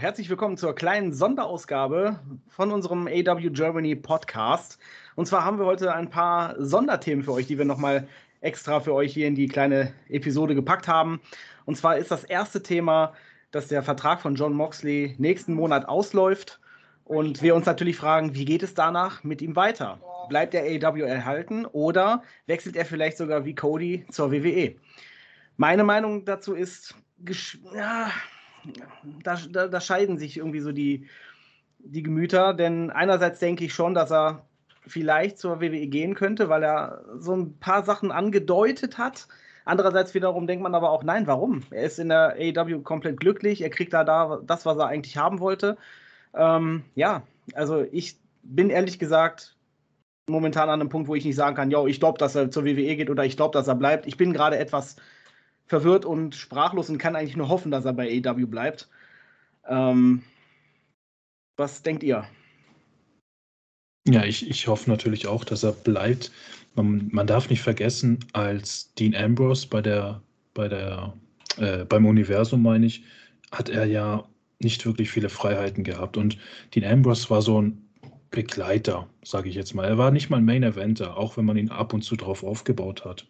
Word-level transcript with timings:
herzlich 0.00 0.30
willkommen 0.30 0.56
zur 0.56 0.74
kleinen 0.74 1.12
Sonderausgabe 1.12 2.18
von 2.48 2.72
unserem 2.72 3.06
AW 3.06 3.50
Germany 3.50 3.94
Podcast. 3.94 4.78
Und 5.14 5.26
zwar 5.26 5.44
haben 5.44 5.58
wir 5.58 5.66
heute 5.66 5.92
ein 5.92 6.08
paar 6.08 6.54
Sonderthemen 6.58 7.22
für 7.22 7.32
euch, 7.32 7.46
die 7.46 7.58
wir 7.58 7.66
nochmal 7.66 8.08
extra 8.40 8.80
für 8.80 8.94
euch 8.94 9.12
hier 9.12 9.26
in 9.26 9.34
die 9.34 9.46
kleine 9.46 9.92
Episode 10.08 10.54
gepackt 10.54 10.88
haben. 10.88 11.20
Und 11.66 11.76
zwar 11.76 11.98
ist 11.98 12.10
das 12.10 12.24
erste 12.24 12.62
Thema, 12.62 13.12
dass 13.50 13.68
der 13.68 13.82
Vertrag 13.82 14.22
von 14.22 14.36
John 14.36 14.54
Moxley 14.54 15.16
nächsten 15.18 15.52
Monat 15.52 15.86
ausläuft. 15.86 16.60
Und 17.04 17.42
wir 17.42 17.54
uns 17.54 17.66
natürlich 17.66 17.98
fragen, 17.98 18.34
wie 18.34 18.46
geht 18.46 18.62
es 18.62 18.72
danach 18.72 19.22
mit 19.22 19.42
ihm 19.42 19.54
weiter? 19.54 20.00
Bleibt 20.30 20.54
der 20.54 20.62
AEW 20.62 21.02
erhalten 21.02 21.66
oder 21.66 22.22
wechselt 22.46 22.74
er 22.74 22.86
vielleicht 22.86 23.18
sogar 23.18 23.44
wie 23.44 23.54
Cody 23.54 24.06
zur 24.08 24.32
WWE? 24.32 24.76
Meine 25.58 25.84
Meinung 25.84 26.24
dazu 26.24 26.54
ist, 26.54 26.94
ja, 27.74 28.10
da, 29.22 29.38
da, 29.50 29.68
da, 29.68 29.80
scheiden 29.80 30.18
sich 30.18 30.36
irgendwie 30.36 30.60
so 30.60 30.72
die, 30.72 31.06
die 31.78 32.02
Gemüter, 32.02 32.54
denn 32.54 32.90
einerseits 32.90 33.40
denke 33.40 33.64
ich 33.64 33.74
schon, 33.74 33.94
dass 33.94 34.10
er 34.10 34.46
vielleicht 34.86 35.38
zur 35.38 35.60
WWE 35.60 35.86
gehen 35.86 36.14
könnte, 36.14 36.48
weil 36.48 36.62
er 36.62 37.04
so 37.18 37.34
ein 37.34 37.58
paar 37.58 37.84
Sachen 37.84 38.10
angedeutet 38.10 38.98
hat. 38.98 39.28
Andererseits 39.64 40.14
wiederum 40.14 40.46
denkt 40.46 40.62
man 40.62 40.74
aber 40.74 40.90
auch, 40.90 41.04
nein, 41.04 41.26
warum? 41.26 41.62
Er 41.70 41.84
ist 41.84 41.98
in 41.98 42.08
der 42.08 42.36
AEW 42.38 42.80
komplett 42.82 43.20
glücklich, 43.20 43.60
er 43.60 43.70
kriegt 43.70 43.92
da, 43.92 44.04
da 44.04 44.40
das, 44.44 44.66
was 44.66 44.78
er 44.78 44.86
eigentlich 44.86 45.16
haben 45.16 45.40
wollte. 45.40 45.76
Ähm, 46.34 46.84
ja, 46.94 47.22
also 47.54 47.84
ich 47.92 48.16
bin 48.42 48.70
ehrlich 48.70 48.98
gesagt 48.98 49.56
momentan 50.28 50.70
an 50.70 50.80
einem 50.80 50.88
Punkt, 50.88 51.08
wo 51.08 51.14
ich 51.14 51.24
nicht 51.24 51.36
sagen 51.36 51.56
kann, 51.56 51.70
ja, 51.70 51.84
ich 51.86 52.00
glaube, 52.00 52.18
dass 52.18 52.34
er 52.34 52.50
zur 52.50 52.64
WWE 52.64 52.96
geht 52.96 53.10
oder 53.10 53.24
ich 53.24 53.36
glaube, 53.36 53.52
dass 53.52 53.68
er 53.68 53.74
bleibt. 53.74 54.06
Ich 54.06 54.16
bin 54.16 54.32
gerade 54.32 54.58
etwas 54.58 54.96
verwirrt 55.70 56.04
und 56.04 56.34
sprachlos 56.34 56.90
und 56.90 56.98
kann 56.98 57.14
eigentlich 57.14 57.36
nur 57.36 57.48
hoffen, 57.48 57.70
dass 57.70 57.84
er 57.84 57.92
bei 57.92 58.20
AEW 58.20 58.46
bleibt. 58.48 58.88
Ähm, 59.68 60.22
was 61.56 61.82
denkt 61.82 62.02
ihr? 62.02 62.26
Ja, 64.08 64.24
ich, 64.24 64.50
ich 64.50 64.66
hoffe 64.66 64.90
natürlich 64.90 65.28
auch, 65.28 65.44
dass 65.44 65.62
er 65.62 65.70
bleibt. 65.70 66.32
Man, 66.74 67.08
man 67.12 67.28
darf 67.28 67.48
nicht 67.48 67.62
vergessen, 67.62 68.18
als 68.32 68.92
Dean 68.94 69.14
Ambrose 69.14 69.68
bei 69.68 69.80
der, 69.80 70.20
bei 70.54 70.66
der, 70.66 71.14
äh, 71.58 71.84
beim 71.84 72.04
Universum, 72.04 72.62
meine 72.62 72.86
ich, 72.86 73.04
hat 73.52 73.68
er 73.68 73.84
ja 73.84 74.28
nicht 74.58 74.84
wirklich 74.84 75.08
viele 75.08 75.28
Freiheiten 75.28 75.84
gehabt. 75.84 76.16
Und 76.16 76.36
Dean 76.74 76.90
Ambrose 76.92 77.30
war 77.30 77.42
so 77.42 77.62
ein 77.62 77.80
Begleiter, 78.32 79.08
sage 79.22 79.48
ich 79.48 79.54
jetzt 79.54 79.74
mal. 79.74 79.86
Er 79.86 79.98
war 79.98 80.10
nicht 80.10 80.30
mal 80.30 80.38
ein 80.38 80.44
Main 80.44 80.64
Eventer, 80.64 81.16
auch 81.16 81.36
wenn 81.36 81.44
man 81.44 81.56
ihn 81.56 81.70
ab 81.70 81.92
und 81.92 82.02
zu 82.02 82.16
drauf 82.16 82.42
aufgebaut 82.42 83.04
hat. 83.04 83.28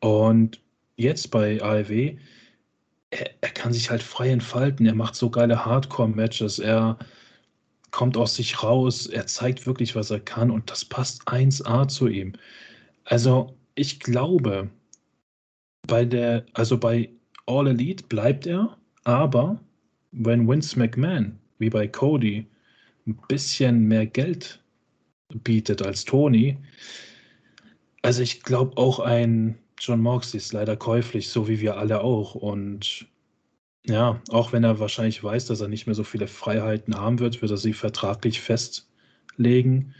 Und 0.00 0.62
jetzt 0.98 1.30
bei 1.30 1.62
AEW, 1.62 2.18
er, 3.10 3.30
er, 3.40 3.50
kann 3.50 3.72
sich 3.72 3.90
halt 3.90 4.02
frei 4.02 4.30
entfalten. 4.30 4.84
Er 4.84 4.94
macht 4.94 5.14
so 5.14 5.30
geile 5.30 5.64
Hardcore-Matches. 5.64 6.58
Er 6.58 6.98
kommt 7.90 8.16
aus 8.18 8.36
sich 8.36 8.62
raus. 8.62 9.06
Er 9.06 9.26
zeigt 9.26 9.66
wirklich, 9.66 9.94
was 9.96 10.10
er 10.10 10.20
kann. 10.20 10.50
Und 10.50 10.70
das 10.70 10.84
passt 10.84 11.26
1A 11.26 11.88
zu 11.88 12.08
ihm. 12.08 12.34
Also, 13.04 13.56
ich 13.76 14.00
glaube, 14.00 14.68
bei 15.86 16.04
der, 16.04 16.44
also 16.52 16.76
bei 16.76 17.08
All 17.46 17.66
Elite 17.66 18.04
bleibt 18.04 18.46
er, 18.46 18.76
aber 19.04 19.58
wenn 20.12 20.46
Vince 20.46 20.78
McMahon, 20.78 21.38
wie 21.58 21.70
bei 21.70 21.88
Cody, 21.88 22.46
ein 23.06 23.18
bisschen 23.28 23.84
mehr 23.84 24.06
Geld 24.06 24.62
bietet 25.44 25.80
als 25.80 26.04
Tony, 26.04 26.58
also 28.02 28.22
ich 28.22 28.42
glaube 28.42 28.76
auch 28.76 29.00
ein 29.00 29.58
John 29.80 30.00
Moxley 30.00 30.38
ist 30.38 30.52
leider 30.52 30.76
käuflich, 30.76 31.28
so 31.28 31.48
wie 31.48 31.60
wir 31.60 31.76
alle 31.76 32.00
auch. 32.02 32.34
Und 32.34 33.06
ja, 33.86 34.20
auch 34.30 34.52
wenn 34.52 34.64
er 34.64 34.80
wahrscheinlich 34.80 35.22
weiß, 35.22 35.46
dass 35.46 35.60
er 35.60 35.68
nicht 35.68 35.86
mehr 35.86 35.94
so 35.94 36.04
viele 36.04 36.26
Freiheiten 36.26 36.96
haben 36.96 37.18
wird, 37.18 37.40
wird 37.42 37.50
er 37.50 37.56
sie 37.56 37.72
vertraglich 37.72 38.40
festlegen. 38.40 39.94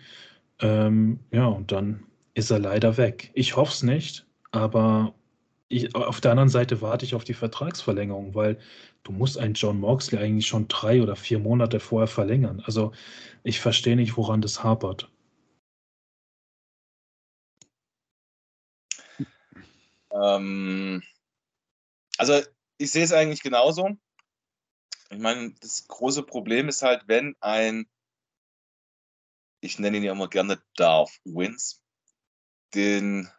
Ähm, 0.61 1.21
ja, 1.33 1.47
und 1.47 1.73
dann 1.73 2.05
ist 2.35 2.51
er 2.51 2.59
leider 2.59 2.97
weg. 2.97 3.31
Ich 3.35 3.57
hoffe 3.57 3.73
es 3.73 3.83
nicht, 3.83 4.27
aber 4.51 5.15
ich, 5.69 5.95
auf 5.95 6.21
der 6.21 6.33
anderen 6.33 6.49
Seite 6.49 6.81
warte 6.81 7.05
ich 7.05 7.15
auf 7.15 7.25
die 7.25 7.35
Vertragsverlängerung, 7.35 8.35
weil 8.35 8.59
du 9.05 9.13
musst 9.13 9.39
einen 9.39 9.55
John 9.55 9.81
Moxley 9.81 10.19
eigentlich 10.21 10.47
schon 10.47 10.69
drei 10.69 11.03
oder 11.03 11.17
vier 11.17 11.39
Monate 11.39 11.81
vorher 11.81 12.09
verlängern. 12.09 12.63
Also 12.65 12.93
ich 13.43 13.61
verstehe 13.61 13.97
nicht, 13.97 14.17
woran 14.17 14.41
das 14.41 14.65
hapert. 14.65 15.11
Ähm, 20.21 21.03
also 22.17 22.43
ich 22.79 22.91
sehe 22.91 23.05
es 23.05 23.13
eigentlich 23.13 23.43
genauso. 23.43 23.97
Ich 25.11 25.19
meine, 25.19 25.55
das 25.61 25.87
große 25.87 26.23
Problem 26.23 26.69
ist 26.69 26.83
halt, 26.83 27.05
wenn 27.07 27.37
ein, 27.41 27.89
ich 29.61 29.79
nenne 29.79 29.97
ihn 29.97 30.03
ja 30.03 30.13
immer 30.13 30.29
gerne 30.29 30.63
Darth 30.77 31.21
Wins, 31.25 31.83
den 32.75 33.31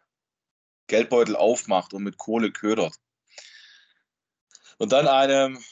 Geldbeutel 0.88 1.36
aufmacht 1.36 1.94
und 1.94 2.02
mit 2.02 2.18
Kohle 2.18 2.50
ködert. 2.50 2.96
Und 4.78 4.92
dann 4.92 5.06
einem 5.06 5.62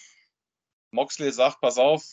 Moxley 0.92 1.32
sagt, 1.32 1.60
pass 1.60 1.78
auf, 1.78 2.04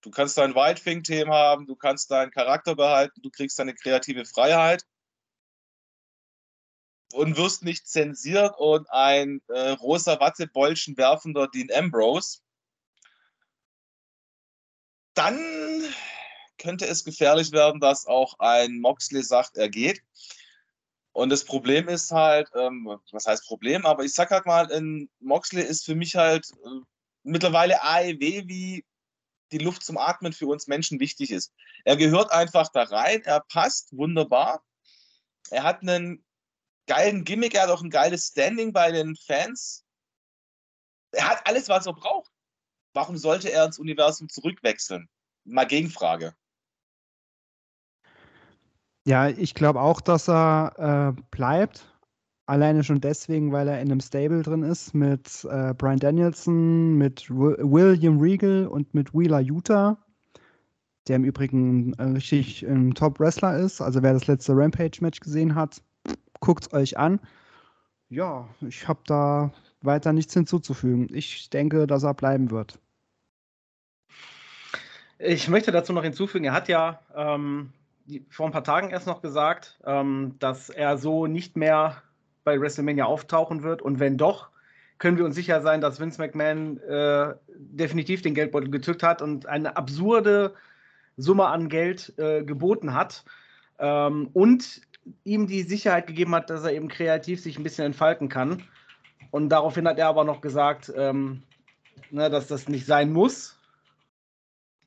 du 0.00 0.10
kannst 0.10 0.38
dein 0.38 0.54
Wildfing-Thema 0.54 1.34
haben, 1.34 1.66
du 1.66 1.76
kannst 1.76 2.10
deinen 2.10 2.30
Charakter 2.30 2.74
behalten, 2.74 3.20
du 3.20 3.30
kriegst 3.30 3.58
deine 3.58 3.74
kreative 3.74 4.24
Freiheit 4.24 4.84
und 7.12 7.36
wirst 7.36 7.62
nicht 7.62 7.88
zensiert 7.88 8.54
und 8.58 8.90
ein 8.90 9.40
äh, 9.48 9.70
rosa 9.70 10.20
Wattebäulchen 10.20 10.96
werfender 10.96 11.48
Dean 11.48 11.68
Ambrose, 11.74 12.40
dann 15.14 15.38
könnte 16.58 16.86
es 16.86 17.04
gefährlich 17.04 17.52
werden, 17.52 17.80
dass 17.80 18.06
auch 18.06 18.38
ein 18.38 18.80
Moxley 18.80 19.22
sagt, 19.22 19.56
er 19.56 19.68
geht. 19.68 20.02
Und 21.12 21.30
das 21.30 21.44
Problem 21.44 21.88
ist 21.88 22.12
halt, 22.12 22.48
ähm, 22.54 22.98
was 23.10 23.26
heißt 23.26 23.46
Problem, 23.46 23.86
aber 23.86 24.04
ich 24.04 24.12
sag 24.12 24.30
halt 24.30 24.46
mal, 24.46 24.70
ein 24.72 25.08
Moxley 25.18 25.62
ist 25.62 25.84
für 25.84 25.94
mich 25.94 26.14
halt 26.14 26.48
äh, 26.64 26.80
mittlerweile 27.24 27.82
AEW 27.82 28.46
wie 28.46 28.84
die 29.50 29.58
Luft 29.58 29.82
zum 29.82 29.96
Atmen 29.96 30.32
für 30.32 30.46
uns 30.46 30.66
Menschen 30.66 31.00
wichtig 31.00 31.30
ist. 31.30 31.52
Er 31.84 31.96
gehört 31.96 32.30
einfach 32.30 32.68
da 32.68 32.82
rein, 32.82 33.22
er 33.24 33.40
passt 33.40 33.96
wunderbar. 33.96 34.62
Er 35.50 35.62
hat 35.62 35.80
einen 35.80 36.24
geilen 36.88 37.24
Gimmick, 37.24 37.54
er 37.54 37.62
hat 37.62 37.70
auch 37.70 37.82
ein 37.82 37.90
geiles 37.90 38.28
Standing 38.28 38.72
bei 38.72 38.90
den 38.90 39.14
Fans. 39.14 39.84
Er 41.12 41.28
hat 41.28 41.46
alles, 41.46 41.68
was 41.68 41.86
er 41.86 41.92
braucht. 41.92 42.32
Warum 42.94 43.16
sollte 43.16 43.52
er 43.52 43.64
ins 43.64 43.78
Universum 43.78 44.28
zurückwechseln? 44.28 45.08
Mal 45.44 45.66
Gegenfrage. 45.66 46.34
Ja, 49.06 49.28
ich 49.28 49.54
glaube 49.54 49.80
auch, 49.80 50.00
dass 50.00 50.28
er 50.28 51.14
äh, 51.16 51.22
bleibt. 51.30 51.94
Alleine 52.46 52.82
schon 52.82 53.00
deswegen, 53.00 53.52
weil 53.52 53.68
er 53.68 53.80
in 53.80 53.90
einem 53.90 54.00
Stable 54.00 54.42
drin 54.42 54.62
ist 54.62 54.94
mit 54.94 55.46
äh, 55.50 55.74
Brian 55.74 55.98
Danielson, 55.98 56.94
mit 56.94 57.28
w 57.30 57.56
William 57.58 58.18
Regal 58.18 58.66
und 58.66 58.94
mit 58.94 59.14
Wheeler 59.14 59.40
Utah, 59.40 59.98
der 61.06 61.16
im 61.16 61.24
Übrigen 61.24 61.92
äh, 61.94 62.04
richtig 62.04 62.62
ein 62.66 62.94
Top-Wrestler 62.94 63.58
ist. 63.58 63.80
Also 63.80 64.02
wer 64.02 64.14
das 64.14 64.26
letzte 64.26 64.54
Rampage-Match 64.54 65.20
gesehen 65.20 65.54
hat, 65.54 65.82
guckt 66.40 66.66
es 66.66 66.72
euch 66.72 66.98
an. 66.98 67.20
Ja, 68.08 68.48
ich 68.60 68.88
habe 68.88 69.00
da 69.06 69.52
weiter 69.82 70.12
nichts 70.12 70.34
hinzuzufügen. 70.34 71.08
Ich 71.12 71.50
denke, 71.50 71.86
dass 71.86 72.02
er 72.02 72.14
bleiben 72.14 72.50
wird. 72.50 72.78
Ich 75.18 75.48
möchte 75.48 75.72
dazu 75.72 75.92
noch 75.92 76.04
hinzufügen, 76.04 76.44
er 76.44 76.52
hat 76.52 76.68
ja 76.68 77.00
ähm, 77.14 77.72
vor 78.30 78.46
ein 78.46 78.52
paar 78.52 78.64
Tagen 78.64 78.90
erst 78.90 79.06
noch 79.06 79.20
gesagt, 79.20 79.78
ähm, 79.84 80.36
dass 80.38 80.70
er 80.70 80.96
so 80.96 81.26
nicht 81.26 81.56
mehr 81.56 82.02
bei 82.44 82.60
WrestleMania 82.60 83.04
auftauchen 83.04 83.62
wird. 83.62 83.82
Und 83.82 84.00
wenn 84.00 84.16
doch, 84.16 84.48
können 84.98 85.18
wir 85.18 85.24
uns 85.24 85.34
sicher 85.34 85.60
sein, 85.60 85.80
dass 85.80 86.00
Vince 86.00 86.20
McMahon 86.20 86.78
äh, 86.78 87.34
definitiv 87.48 88.22
den 88.22 88.34
Geldbeutel 88.34 88.70
gezückt 88.70 89.02
hat 89.02 89.20
und 89.20 89.46
eine 89.46 89.76
absurde 89.76 90.54
Summe 91.16 91.46
an 91.46 91.68
Geld 91.68 92.14
äh, 92.16 92.44
geboten 92.44 92.94
hat. 92.94 93.24
Ähm, 93.78 94.30
und 94.32 94.80
ihm 95.24 95.46
die 95.46 95.62
Sicherheit 95.62 96.06
gegeben 96.06 96.34
hat, 96.34 96.50
dass 96.50 96.64
er 96.64 96.72
eben 96.72 96.88
kreativ 96.88 97.40
sich 97.40 97.58
ein 97.58 97.62
bisschen 97.62 97.86
entfalten 97.86 98.28
kann. 98.28 98.62
Und 99.30 99.50
daraufhin 99.50 99.86
hat 99.86 99.98
er 99.98 100.08
aber 100.08 100.24
noch 100.24 100.40
gesagt, 100.40 100.92
ähm, 100.96 101.42
ne, 102.10 102.30
dass 102.30 102.46
das 102.46 102.68
nicht 102.68 102.86
sein 102.86 103.12
muss. 103.12 103.58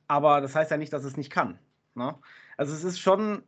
Aber 0.08 0.40
das 0.40 0.54
heißt 0.54 0.70
ja 0.70 0.76
nicht, 0.76 0.92
dass 0.92 1.04
es 1.04 1.16
nicht 1.16 1.30
kann. 1.30 1.58
Ne? 1.94 2.14
Also 2.56 2.74
es 2.74 2.84
ist 2.84 2.98
schon, 2.98 3.42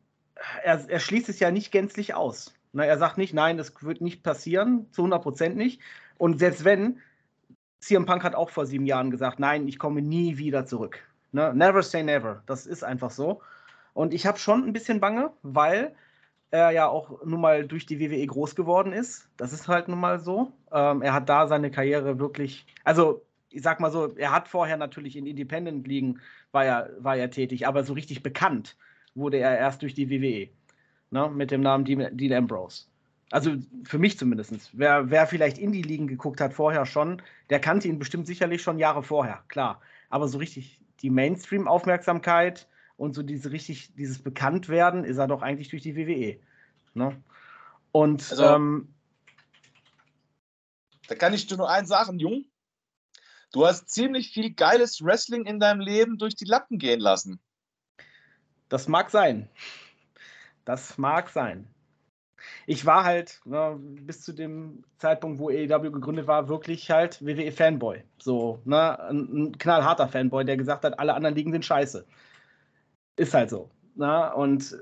er, 0.63 0.89
er, 0.89 1.01
schließt 1.01 1.29
es 1.29 1.41
ja 1.41 1.51
nicht 1.51 1.73
gänzlich 1.73 2.15
aus. 2.15 2.55
Ne? 2.73 2.87
Er 2.87 2.99
sagt 2.99 3.19
nicht, 3.19 3.35
nein, 3.35 3.57
das 3.57 3.73
wird 3.83 4.01
nicht 4.01 4.23
passieren, 4.23 4.91
zu 4.93 5.03
100 5.03 5.23
Prozent 5.23 5.57
nicht. 5.57 5.81
Und 6.17 6.39
selbst 6.39 6.65
wenn, 6.65 7.01
CM 7.81 8.07
Punk 8.07 8.25
hat 8.25 8.35
auch 8.35 8.51
vor 8.51 8.67
sieben 8.67 8.87
Jahren 8.87 9.11
gesagt, 9.11 9.39
nein, 9.39 9.69
ich 9.69 9.79
komme 9.79 10.01
nie 10.01 10.39
wieder 10.39 10.65
zurück. 10.65 10.99
Ne? 11.33 11.53
Never 11.55 11.83
say 11.83 12.03
never. 12.03 12.43
Das 12.47 12.67
ist 12.67 12.83
einfach 12.83 13.11
so. 13.11 13.43
Und 13.93 14.15
ich 14.15 14.27
habe 14.27 14.39
schon 14.39 14.65
ein 14.65 14.73
bisschen 14.73 15.01
Bange, 15.01 15.33
weil 15.43 15.95
er 16.55 16.71
ja 16.71 16.87
auch 16.89 17.25
nun 17.25 17.41
mal 17.41 17.67
durch 17.67 17.85
die 17.85 17.99
WWE 17.99 18.25
groß 18.27 18.55
geworden 18.55 18.93
ist. 18.93 19.29
Das 19.37 19.53
ist 19.53 19.67
halt 19.67 19.89
nun 19.89 19.99
mal 19.99 20.21
so. 20.21 20.53
Ähm, 20.73 21.03
er 21.03 21.13
hat 21.13 21.29
da 21.29 21.49
seine 21.49 21.71
Karriere 21.71 22.21
wirklich, 22.21 22.65
also 22.85 23.23
ich 23.51 23.63
sag 23.63 23.81
mal 23.81 23.91
so, 23.91 24.15
er 24.17 24.33
hat 24.33 24.47
vorher 24.49 24.77
natürlich 24.77 25.17
in 25.17 25.27
Independent-Ligen 25.27 26.21
war 26.53 26.65
er, 26.65 26.91
war 27.01 27.17
er 27.17 27.31
tätig, 27.31 27.67
aber 27.67 27.83
so 27.83 27.93
richtig 27.93 28.23
bekannt 28.23 28.77
wurde 29.17 29.39
er 29.39 29.59
erst 29.59 29.83
durch 29.83 29.95
die 29.95 30.09
WWE. 30.11 30.49
Ne, 31.11 31.29
mit 31.29 31.51
dem 31.51 31.61
Namen 31.61 31.85
Dean, 31.85 32.17
Dean 32.17 32.33
Ambrose. 32.33 32.87
Also 33.31 33.57
für 33.85 33.99
mich 33.99 34.17
zumindest. 34.19 34.71
Wer, 34.73 35.11
wer 35.11 35.27
vielleicht 35.27 35.59
Indie-Ligen 35.59 36.07
geguckt 36.07 36.41
hat 36.41 36.55
vorher 36.55 36.87
schon, 36.87 37.21
der 37.51 37.61
kannte 37.61 37.89
ihn 37.89 37.99
bestimmt 37.99 38.27
sicherlich 38.27 38.63
schon 38.63 38.79
Jahre 38.79 39.03
vorher, 39.03 39.43
klar. 39.49 39.81
Aber 40.09 40.29
so 40.29 40.39
richtig 40.39 40.81
die 41.03 41.11
Mainstream-Aufmerksamkeit 41.11 42.69
und 42.97 43.15
so 43.15 43.23
diese 43.23 43.51
richtig, 43.51 43.95
dieses 43.95 44.23
Bekanntwerden 44.23 45.05
ist 45.05 45.19
er 45.19 45.27
doch 45.27 45.43
eigentlich 45.43 45.69
durch 45.69 45.83
die 45.83 45.97
WWE. 45.97 46.41
Ne? 46.95 47.23
Und 47.93 48.31
also, 48.31 48.45
ähm, 48.45 48.95
da 51.09 51.15
kann 51.15 51.35
ich 51.35 51.47
dir 51.47 51.57
nur 51.57 51.71
eins 51.71 51.89
sagen, 51.89 52.19
Jung. 52.19 52.45
Du 53.53 53.67
hast 53.67 53.89
ziemlich 53.89 54.33
viel 54.33 54.53
geiles 54.53 55.05
Wrestling 55.05 55.47
in 55.47 55.61
deinem 55.61 55.81
Leben 55.81 56.19
durch 56.19 56.35
die 56.35 56.45
Lappen 56.45 56.79
gehen 56.79 56.99
lassen. 57.01 57.41
Das 58.69 58.89
mag 58.89 59.11
sein. 59.11 59.49
Das 60.65 60.99
mag 60.99 61.29
sein. 61.29 61.69
Ich 62.67 62.85
war 62.85 63.05
halt 63.05 63.41
ne, 63.45 63.77
bis 63.79 64.23
zu 64.23 64.33
dem 64.33 64.85
Zeitpunkt, 64.99 65.39
wo 65.39 65.51
AEW 65.51 65.91
gegründet 65.91 66.27
war, 66.27 66.49
wirklich 66.49 66.91
halt 66.91 67.25
WWE-Fanboy. 67.25 68.03
So, 68.19 68.61
ne, 68.65 68.99
ein, 68.99 69.19
ein, 69.33 69.59
knallharter 69.59 70.09
Fanboy, 70.09 70.45
der 70.45 70.57
gesagt 70.57 70.85
hat, 70.85 70.99
alle 70.99 71.15
anderen 71.15 71.35
Ligen 71.35 71.53
sind 71.53 71.65
scheiße. 71.65 72.07
Ist 73.17 73.35
halt 73.35 73.51
so. 73.51 73.71
Ne? 73.95 74.35
Und 74.35 74.77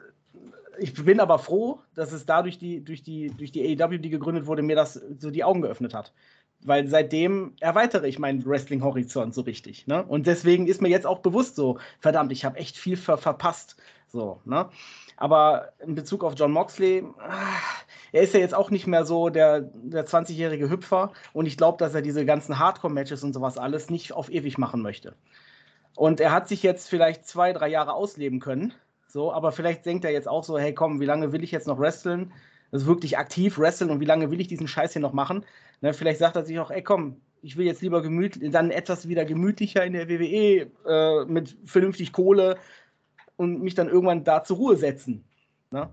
ich 0.78 0.94
bin 0.94 1.20
aber 1.20 1.38
froh, 1.38 1.80
dass 1.94 2.12
es 2.12 2.26
dadurch 2.26 2.58
die, 2.58 2.82
durch 2.82 3.02
die, 3.02 3.30
durch 3.36 3.52
die 3.52 3.80
AEW, 3.80 3.98
die 3.98 4.10
gegründet 4.10 4.46
wurde, 4.46 4.62
mir 4.62 4.76
das 4.76 4.94
so 5.18 5.30
die 5.30 5.44
Augen 5.44 5.62
geöffnet 5.62 5.94
hat. 5.94 6.12
Weil 6.64 6.86
seitdem 6.86 7.54
erweitere 7.60 8.06
ich 8.06 8.18
meinen 8.18 8.44
Wrestling-Horizont 8.44 9.34
so 9.34 9.42
richtig. 9.42 9.86
Ne? 9.86 10.04
Und 10.04 10.26
deswegen 10.26 10.66
ist 10.66 10.80
mir 10.80 10.88
jetzt 10.88 11.06
auch 11.06 11.18
bewusst 11.18 11.56
so, 11.56 11.78
verdammt, 11.98 12.32
ich 12.32 12.44
habe 12.44 12.58
echt 12.58 12.76
viel 12.76 12.96
ver 12.96 13.18
verpasst. 13.18 13.76
So, 14.08 14.40
ne? 14.44 14.68
Aber 15.16 15.72
in 15.80 15.94
Bezug 15.94 16.22
auf 16.22 16.34
John 16.36 16.52
Moxley, 16.52 17.04
ah, 17.18 17.56
er 18.12 18.22
ist 18.22 18.34
ja 18.34 18.40
jetzt 18.40 18.54
auch 18.54 18.70
nicht 18.70 18.86
mehr 18.86 19.04
so 19.04 19.30
der, 19.30 19.60
der 19.60 20.06
20-jährige 20.06 20.68
Hüpfer 20.68 21.12
und 21.32 21.46
ich 21.46 21.56
glaube, 21.56 21.78
dass 21.78 21.94
er 21.94 22.02
diese 22.02 22.26
ganzen 22.26 22.58
Hardcore-Matches 22.58 23.24
und 23.24 23.32
sowas 23.32 23.56
alles 23.56 23.88
nicht 23.88 24.12
auf 24.12 24.30
ewig 24.30 24.58
machen 24.58 24.82
möchte. 24.82 25.14
Und 25.94 26.20
er 26.20 26.32
hat 26.32 26.48
sich 26.48 26.62
jetzt 26.62 26.88
vielleicht 26.88 27.26
zwei, 27.26 27.52
drei 27.52 27.68
Jahre 27.68 27.92
ausleben 27.92 28.40
können 28.40 28.72
so, 29.12 29.30
aber 29.30 29.52
vielleicht 29.52 29.84
denkt 29.84 30.06
er 30.06 30.10
jetzt 30.10 30.26
auch 30.26 30.42
so, 30.42 30.58
hey 30.58 30.72
komm, 30.72 30.98
wie 30.98 31.04
lange 31.04 31.32
will 31.32 31.44
ich 31.44 31.50
jetzt 31.50 31.66
noch 31.66 31.78
wresteln? 31.78 32.32
Also 32.70 32.86
wirklich 32.86 33.18
aktiv 33.18 33.58
wresteln 33.58 33.90
und 33.90 34.00
wie 34.00 34.06
lange 34.06 34.30
will 34.30 34.40
ich 34.40 34.48
diesen 34.48 34.66
Scheiß 34.66 34.94
hier 34.94 35.02
noch 35.02 35.12
machen? 35.12 35.44
Ne, 35.82 35.92
vielleicht 35.92 36.18
sagt 36.18 36.34
er 36.34 36.46
sich 36.46 36.58
auch, 36.58 36.70
ey 36.70 36.82
komm, 36.82 37.20
ich 37.42 37.58
will 37.58 37.66
jetzt 37.66 37.82
lieber 37.82 38.00
gemütlich, 38.00 38.50
dann 38.50 38.70
etwas 38.70 39.08
wieder 39.08 39.26
gemütlicher 39.26 39.84
in 39.84 39.92
der 39.92 40.08
WWE 40.08 40.70
äh, 40.86 41.24
mit 41.26 41.58
vernünftig 41.66 42.14
Kohle 42.14 42.56
und 43.36 43.60
mich 43.60 43.74
dann 43.74 43.90
irgendwann 43.90 44.24
da 44.24 44.44
zur 44.44 44.56
Ruhe 44.56 44.76
setzen. 44.78 45.28
Ne? 45.70 45.92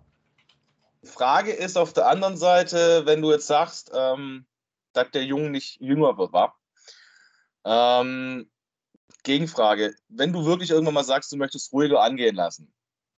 Frage 1.04 1.52
ist 1.52 1.78
auf 1.78 1.92
der 1.92 2.08
anderen 2.08 2.38
Seite, 2.38 3.02
wenn 3.06 3.22
du 3.22 3.32
jetzt 3.32 3.48
sagst, 3.48 3.92
ähm, 3.94 4.46
dass 4.94 5.12
der 5.12 5.26
Junge 5.26 5.50
nicht 5.50 5.82
jünger 5.82 6.18
war. 6.18 6.58
Ähm, 7.66 8.50
Gegenfrage, 9.24 9.96
wenn 10.08 10.34
du 10.34 10.46
wirklich 10.46 10.70
irgendwann 10.72 10.94
mal 10.94 11.04
sagst, 11.04 11.32
du 11.32 11.38
möchtest 11.38 11.74
ruhiger 11.74 12.02
angehen 12.02 12.36
lassen, 12.36 12.74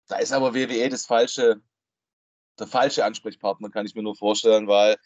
da 0.08 0.16
ist 0.18 0.32
aber 0.32 0.54
WWE 0.54 0.88
das 0.88 1.06
falsche, 1.06 1.60
der 2.58 2.66
falsche 2.66 3.04
Ansprechpartner, 3.04 3.70
kann 3.70 3.86
ich 3.86 3.94
mir 3.94 4.02
nur 4.02 4.16
vorstellen, 4.16 4.66
weil 4.66 4.96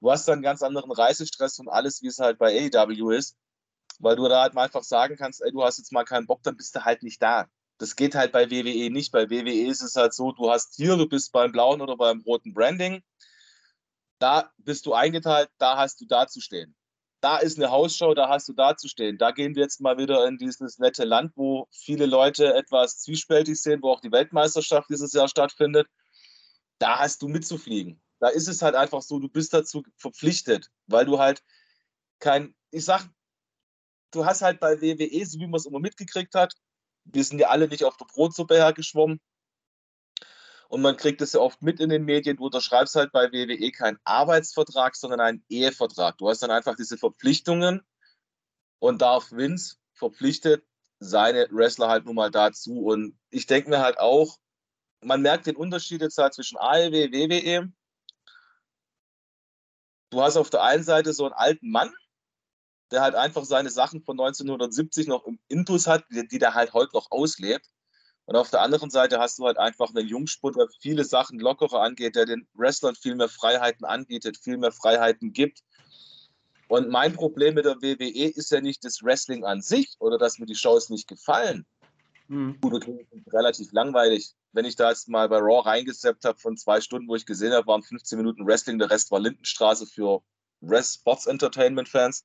du 0.00 0.10
hast 0.10 0.26
dann 0.28 0.34
einen 0.34 0.42
ganz 0.42 0.62
anderen 0.62 0.92
Reisestress 0.92 1.58
und 1.58 1.68
alles, 1.68 2.02
wie 2.02 2.08
es 2.08 2.18
halt 2.18 2.38
bei 2.38 2.70
AEW 2.72 3.10
ist, 3.10 3.36
weil 3.98 4.16
du 4.16 4.28
da 4.28 4.42
halt 4.42 4.54
mal 4.54 4.64
einfach 4.64 4.82
sagen 4.82 5.16
kannst, 5.16 5.42
ey, 5.42 5.52
du 5.52 5.62
hast 5.62 5.78
jetzt 5.78 5.92
mal 5.92 6.04
keinen 6.04 6.26
Bock, 6.26 6.42
dann 6.42 6.56
bist 6.56 6.74
du 6.74 6.84
halt 6.84 7.02
nicht 7.02 7.22
da. 7.22 7.48
Das 7.78 7.96
geht 7.96 8.14
halt 8.14 8.32
bei 8.32 8.50
WWE 8.50 8.90
nicht. 8.90 9.12
Bei 9.12 9.30
WWE 9.30 9.66
ist 9.66 9.82
es 9.82 9.96
halt 9.96 10.14
so, 10.14 10.32
du 10.32 10.50
hast 10.50 10.74
hier, 10.76 10.96
du 10.96 11.08
bist 11.08 11.32
beim 11.32 11.52
blauen 11.52 11.80
oder 11.80 11.96
beim 11.96 12.20
roten 12.20 12.54
Branding. 12.54 13.02
Da 14.18 14.52
bist 14.58 14.86
du 14.86 14.94
eingeteilt, 14.94 15.50
da 15.58 15.76
hast 15.76 16.00
du 16.00 16.06
da 16.06 16.26
zu 16.28 16.40
stehen 16.40 16.76
da 17.24 17.38
ist 17.38 17.56
eine 17.56 17.70
Hausshow, 17.70 18.12
da 18.12 18.28
hast 18.28 18.50
du 18.50 18.52
da 18.52 18.76
zu 18.76 18.86
stehen. 18.86 19.16
Da 19.16 19.30
gehen 19.30 19.54
wir 19.54 19.62
jetzt 19.62 19.80
mal 19.80 19.96
wieder 19.96 20.26
in 20.28 20.36
dieses 20.36 20.78
nette 20.78 21.04
Land, 21.04 21.32
wo 21.36 21.66
viele 21.70 22.04
Leute 22.04 22.52
etwas 22.52 22.98
zwiespältig 22.98 23.58
sehen, 23.62 23.80
wo 23.80 23.92
auch 23.92 24.00
die 24.00 24.12
Weltmeisterschaft 24.12 24.90
dieses 24.90 25.14
Jahr 25.14 25.26
stattfindet. 25.26 25.88
Da 26.76 26.98
hast 26.98 27.22
du 27.22 27.28
mitzufliegen. 27.28 27.98
Da 28.20 28.28
ist 28.28 28.46
es 28.46 28.60
halt 28.60 28.74
einfach 28.74 29.00
so, 29.00 29.20
du 29.20 29.30
bist 29.30 29.54
dazu 29.54 29.82
verpflichtet, 29.96 30.68
weil 30.86 31.06
du 31.06 31.18
halt 31.18 31.42
kein, 32.18 32.54
ich 32.70 32.84
sag, 32.84 33.08
du 34.10 34.26
hast 34.26 34.42
halt 34.42 34.60
bei 34.60 34.82
WWE, 34.82 35.24
so 35.24 35.38
wie 35.38 35.46
man 35.46 35.54
es 35.54 35.64
immer 35.64 35.80
mitgekriegt 35.80 36.34
hat, 36.34 36.52
wir 37.04 37.24
sind 37.24 37.38
ja 37.38 37.48
alle 37.48 37.68
nicht 37.68 37.84
auf 37.84 37.96
der 37.96 38.04
Brotsuppe 38.04 38.56
hergeschwommen, 38.56 39.18
und 40.68 40.82
man 40.82 40.96
kriegt 40.96 41.20
es 41.20 41.32
ja 41.32 41.40
oft 41.40 41.62
mit 41.62 41.80
in 41.80 41.90
den 41.90 42.04
Medien. 42.04 42.36
Du 42.36 42.46
unterschreibst 42.46 42.94
halt 42.96 43.12
bei 43.12 43.30
WWE 43.32 43.70
keinen 43.70 43.98
Arbeitsvertrag, 44.04 44.96
sondern 44.96 45.20
einen 45.20 45.44
Ehevertrag. 45.48 46.18
Du 46.18 46.28
hast 46.28 46.42
dann 46.42 46.50
einfach 46.50 46.76
diese 46.76 46.98
Verpflichtungen 46.98 47.82
und 48.78 49.02
darf 49.02 49.30
Vince 49.32 49.76
verpflichtet 49.92 50.64
seine 50.98 51.48
Wrestler 51.50 51.88
halt 51.88 52.06
nun 52.06 52.14
mal 52.14 52.30
dazu. 52.30 52.84
Und 52.84 53.18
ich 53.30 53.46
denke 53.46 53.70
mir 53.70 53.80
halt 53.80 53.98
auch, 53.98 54.38
man 55.00 55.22
merkt 55.22 55.46
den 55.46 55.56
Unterschied 55.56 56.00
jetzt 56.00 56.18
halt 56.18 56.34
zwischen 56.34 56.58
AEW, 56.58 57.12
WWE. 57.12 57.72
Du 60.10 60.22
hast 60.22 60.36
auf 60.36 60.50
der 60.50 60.62
einen 60.62 60.84
Seite 60.84 61.12
so 61.12 61.24
einen 61.24 61.34
alten 61.34 61.70
Mann, 61.70 61.92
der 62.90 63.02
halt 63.02 63.14
einfach 63.14 63.44
seine 63.44 63.70
Sachen 63.70 64.02
von 64.02 64.18
1970 64.18 65.08
noch 65.08 65.24
im 65.26 65.38
Intus 65.48 65.86
hat, 65.86 66.04
die, 66.10 66.26
die 66.26 66.38
der 66.38 66.54
halt 66.54 66.72
heute 66.72 66.94
noch 66.94 67.10
auslebt. 67.10 67.68
Und 68.26 68.36
auf 68.36 68.50
der 68.50 68.62
anderen 68.62 68.90
Seite 68.90 69.18
hast 69.18 69.38
du 69.38 69.46
halt 69.46 69.58
einfach 69.58 69.94
einen 69.94 70.08
Jungspund, 70.08 70.56
der 70.56 70.68
viele 70.80 71.04
Sachen 71.04 71.38
lockerer 71.38 71.82
angeht, 71.82 72.16
der 72.16 72.24
den 72.24 72.46
Wrestlern 72.54 72.94
viel 72.94 73.14
mehr 73.14 73.28
Freiheiten 73.28 73.84
anbietet, 73.84 74.38
viel 74.38 74.56
mehr 74.56 74.72
Freiheiten 74.72 75.32
gibt. 75.32 75.62
Und 76.68 76.88
mein 76.88 77.12
Problem 77.12 77.54
mit 77.54 77.66
der 77.66 77.82
WWE 77.82 78.28
ist 78.28 78.50
ja 78.50 78.60
nicht 78.62 78.84
das 78.84 79.02
Wrestling 79.02 79.44
an 79.44 79.60
sich 79.60 79.96
oder 79.98 80.16
dass 80.16 80.38
mir 80.38 80.46
die 80.46 80.54
Shows 80.54 80.88
nicht 80.88 81.06
gefallen. 81.06 81.66
Mhm. 82.28 82.58
Gut, 82.60 82.86
relativ 83.30 83.72
langweilig. 83.72 84.32
Wenn 84.52 84.64
ich 84.64 84.76
da 84.76 84.88
jetzt 84.88 85.08
mal 85.08 85.28
bei 85.28 85.38
Raw 85.38 85.60
reingeseppt 85.60 86.24
habe 86.24 86.38
von 86.38 86.56
zwei 86.56 86.80
Stunden, 86.80 87.08
wo 87.08 87.16
ich 87.16 87.26
gesehen 87.26 87.52
habe, 87.52 87.66
waren 87.66 87.82
15 87.82 88.16
Minuten 88.16 88.46
Wrestling, 88.46 88.78
der 88.78 88.90
Rest 88.90 89.10
war 89.10 89.20
Lindenstraße 89.20 89.86
für 89.86 90.22
Sports 90.80 91.26
Entertainment 91.26 91.90
Fans. 91.90 92.24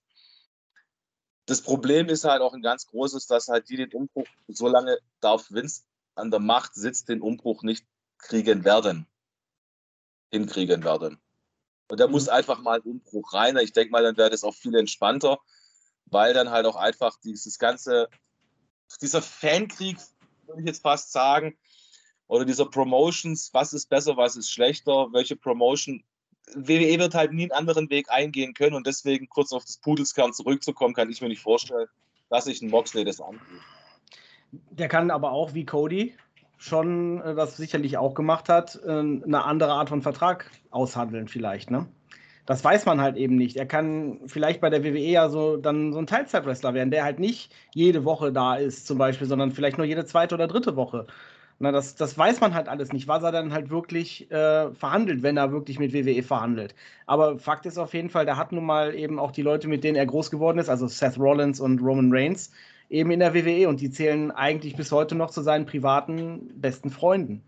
Das 1.46 1.62
Problem 1.62 2.08
ist 2.08 2.24
halt 2.24 2.42
auch 2.42 2.54
ein 2.54 2.62
ganz 2.62 2.86
großes, 2.86 3.28
dass 3.28 3.50
halt 3.50 3.68
die 3.70 3.78
den 3.78 3.92
Umbruch 3.92 4.28
so 4.48 4.68
lange 4.70 5.00
darf 5.20 5.52
Vince 5.52 5.82
an 6.20 6.32
der 6.32 6.40
Macht 6.40 6.76
sitzt, 6.76 7.10
den 7.10 7.22
Umbruch 7.22 7.64
nicht 7.64 7.86
kriegen 8.18 8.66
werden. 8.66 9.08
Hinkriegen 10.32 10.84
werden. 10.84 11.20
Und 11.90 12.00
da 12.00 12.08
muss 12.08 12.26
mhm. 12.26 12.34
einfach 12.34 12.62
mal 12.62 12.80
ein 12.80 12.84
Umbruch 12.84 13.34
rein. 13.34 13.58
Ich 13.58 13.74
denke 13.74 13.92
mal, 13.92 14.04
dann 14.04 14.18
wäre 14.18 14.30
das 14.30 14.44
auch 14.44 14.54
viel 14.54 14.76
entspannter, 14.76 15.40
weil 16.06 16.34
dann 16.34 16.52
halt 16.52 16.66
auch 16.66 16.76
einfach 16.76 17.18
dieses 17.24 17.58
ganze, 17.58 18.10
dieser 19.02 19.22
Fankrieg, 19.22 19.98
würde 20.46 20.62
ich 20.62 20.68
jetzt 20.68 20.82
fast 20.82 21.12
sagen, 21.12 21.58
oder 22.28 22.46
dieser 22.46 22.68
Promotions, 22.68 23.50
was 23.54 23.74
ist 23.74 23.90
besser, 23.90 24.16
was 24.16 24.36
ist 24.36 24.52
schlechter, 24.52 25.12
welche 25.12 25.36
Promotion. 25.36 26.04
WWE 26.54 27.00
wird 27.00 27.16
halt 27.16 27.34
nie 27.34 27.44
einen 27.44 27.52
anderen 27.52 27.90
Weg 27.90 28.10
eingehen 28.12 28.54
können 28.54 28.76
und 28.76 28.86
deswegen 28.86 29.28
kurz 29.30 29.52
auf 29.52 29.66
das 29.66 29.78
Pudelskern 29.78 30.34
zurückzukommen, 30.34 30.94
kann 30.94 31.10
ich 31.10 31.22
mir 31.22 31.28
nicht 31.28 31.42
vorstellen, 31.42 31.88
dass 32.30 32.46
sich 32.46 32.62
ein 32.62 32.70
Moxley 32.70 33.04
das 33.04 33.20
antut. 33.20 33.62
Der 34.52 34.88
kann 34.88 35.12
aber 35.12 35.32
auch 35.32 35.54
wie 35.54 35.66
Cody 35.66 36.16
schon, 36.58 37.22
äh, 37.22 37.36
was 37.36 37.58
sicherlich 37.58 37.98
auch 37.98 38.14
gemacht 38.14 38.50
hat, 38.50 38.80
äh, 38.86 38.90
eine 38.90 39.44
andere 39.46 39.74
Art 39.74 39.90
von 39.90 40.02
Vertrag 40.02 40.52
aushandeln 40.72 41.28
vielleicht, 41.28 41.72
ne? 41.72 41.88
Das 42.46 42.64
weiß 42.64 42.88
man 42.88 43.00
halt 43.00 43.16
eben 43.16 43.36
nicht. 43.36 43.58
Er 43.58 43.68
kann 43.68 44.22
vielleicht 44.26 44.60
bei 44.60 44.72
der 44.72 44.84
WWE 44.84 44.98
ja 44.98 45.30
so 45.30 45.56
dann 45.58 45.94
so 45.94 46.00
ein 46.00 46.08
Teilzeitwrestler 46.08 46.74
werden, 46.74 46.90
der 46.90 47.04
halt 47.04 47.20
nicht 47.20 47.54
jede 47.76 48.06
Woche 48.06 48.32
da 48.32 48.56
ist, 48.56 48.88
zum 48.88 48.98
Beispiel, 48.98 49.28
sondern 49.28 49.52
vielleicht 49.52 49.78
nur 49.78 49.86
jede 49.86 50.04
zweite 50.06 50.34
oder 50.34 50.48
dritte 50.48 50.76
Woche. 50.76 51.06
Na, 51.60 51.72
das, 51.72 51.96
das 51.96 52.18
weiß 52.18 52.40
man 52.40 52.54
halt 52.56 52.70
alles 52.70 52.94
nicht, 52.94 53.08
was 53.08 53.22
er 53.22 53.32
dann 53.34 53.54
halt 53.54 53.70
wirklich 53.70 54.32
äh, 54.32 54.72
verhandelt, 54.74 55.24
wenn 55.24 55.38
er 55.38 55.52
wirklich 55.52 55.78
mit 55.78 55.94
WWE 55.94 56.24
verhandelt. 56.24 56.74
Aber 57.06 57.38
Fakt 57.38 57.66
ist 57.66 57.78
auf 57.78 57.94
jeden 57.94 58.10
Fall, 58.10 58.26
der 58.26 58.38
hat 58.38 58.52
nun 58.54 58.66
mal 58.66 58.96
eben 58.96 59.20
auch 59.20 59.32
die 59.32 59.42
Leute, 59.42 59.68
mit 59.68 59.84
denen 59.84 59.98
er 59.98 60.06
groß 60.06 60.32
geworden 60.32 60.58
ist, 60.58 60.70
also 60.70 60.88
Seth 60.88 61.20
Rollins 61.20 61.60
und 61.60 61.82
Roman 61.82 62.12
Reigns, 62.12 62.52
eben 62.90 63.12
in 63.12 63.20
der 63.20 63.34
WWE 63.34 63.70
und 63.70 63.82
die 63.82 63.92
zählen 63.92 64.32
eigentlich 64.32 64.76
bis 64.76 64.92
heute 64.92 65.16
noch 65.16 65.30
zu 65.30 65.42
seinen 65.42 65.66
privaten 65.66 66.50
besten 66.56 66.90
Freunden. 66.90 67.44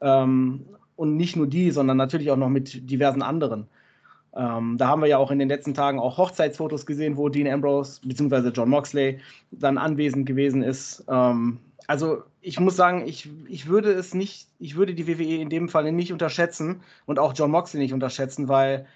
Ähm, 0.00 0.66
und 0.96 1.16
nicht 1.16 1.36
nur 1.36 1.46
die, 1.46 1.70
sondern 1.70 1.96
natürlich 1.96 2.30
auch 2.30 2.36
noch 2.36 2.50
mit 2.50 2.90
diversen 2.90 3.22
anderen. 3.22 3.68
Ähm, 4.34 4.76
da 4.78 4.86
haben 4.86 5.00
wir 5.00 5.08
ja 5.08 5.18
auch 5.18 5.30
in 5.30 5.38
den 5.38 5.48
letzten 5.48 5.74
Tagen 5.74 5.98
auch 5.98 6.18
Hochzeitsfotos 6.18 6.86
gesehen, 6.86 7.16
wo 7.16 7.28
Dean 7.28 7.48
Ambrose 7.48 8.00
bzw. 8.04 8.50
John 8.50 8.68
Moxley 8.68 9.18
dann 9.50 9.78
anwesend 9.78 10.26
gewesen 10.26 10.62
ist. 10.62 11.04
Ähm, 11.08 11.58
also 11.86 12.22
ich 12.40 12.60
muss 12.60 12.76
sagen, 12.76 13.06
ich, 13.06 13.28
ich 13.48 13.66
würde 13.66 13.92
es 13.92 14.14
nicht, 14.14 14.48
ich 14.58 14.76
würde 14.76 14.94
die 14.94 15.08
WWE 15.08 15.40
in 15.40 15.48
dem 15.48 15.68
Fall 15.68 15.90
nicht 15.90 16.12
unterschätzen 16.12 16.82
und 17.06 17.18
auch 17.18 17.32
John 17.34 17.50
Moxley 17.50 17.80
nicht 17.80 17.94
unterschätzen, 17.94 18.46
weil 18.48 18.86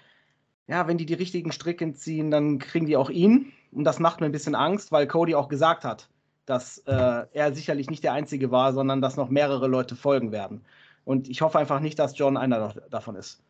ja, 0.67 0.87
wenn 0.87 0.97
die 0.97 1.05
die 1.05 1.13
richtigen 1.13 1.51
Stricke 1.51 1.91
ziehen, 1.93 2.31
dann 2.31 2.57
kriegen 2.57 2.85
die 2.85 2.97
auch 2.97 3.09
ihn 3.09 3.51
Und 3.75 3.83
das 3.83 3.99
macht 3.99 4.21
mir 4.21 4.27
ein 4.27 4.31
bisschen 4.31 4.55
Angst, 4.55 4.91
weil 4.93 5.05
Cody 5.05 5.35
auch 5.35 5.49
gesagt 5.49 5.83
hat, 5.83 6.07
dass 6.45 6.77
äh, 6.79 7.25
er 7.33 7.53
sicherlich 7.53 7.89
nicht 7.89 8.03
der 8.03 8.13
Einzige 8.13 8.49
war, 8.49 8.71
sondern 8.71 9.01
dass 9.01 9.17
noch 9.17 9.29
mehrere 9.29 9.67
Leute 9.67 9.97
folgen 9.97 10.31
werden. 10.31 10.63
Und 11.03 11.27
ich 11.27 11.41
hoffe 11.41 11.59
einfach 11.59 11.81
nicht, 11.81 11.99
dass 11.99 12.17
John 12.17 12.37
einer 12.37 12.73
davon 12.89 13.15
ist. 13.15 13.43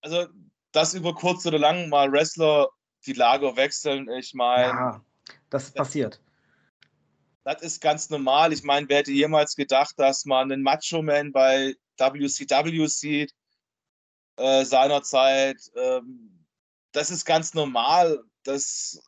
Also, 0.00 0.26
dass 0.72 0.94
über 0.94 1.14
kurz 1.14 1.46
oder 1.46 1.58
lang 1.58 1.88
mal 1.88 2.10
Wrestler 2.10 2.68
die 3.06 3.12
Lager 3.12 3.56
wechseln, 3.56 4.08
ich 4.10 4.34
meine. 4.34 4.68
Ja, 4.68 5.04
das 5.50 5.70
passiert. 5.70 6.20
Das 7.44 7.62
ist 7.62 7.80
ganz 7.80 8.10
normal. 8.10 8.52
Ich 8.52 8.64
meine, 8.64 8.88
wer 8.88 8.98
hätte 8.98 9.12
jemals 9.12 9.54
gedacht, 9.54 9.94
dass 9.98 10.24
man 10.24 10.50
einen 10.50 10.62
Macho-Man 10.62 11.32
bei 11.32 11.74
WCW 11.96 12.86
sieht 12.86 13.32
äh, 14.36 14.64
seinerzeit? 14.64 15.58
Ähm, 15.76 16.44
das 16.92 17.10
ist 17.10 17.24
ganz 17.24 17.54
normal. 17.54 18.22
Das 18.42 19.00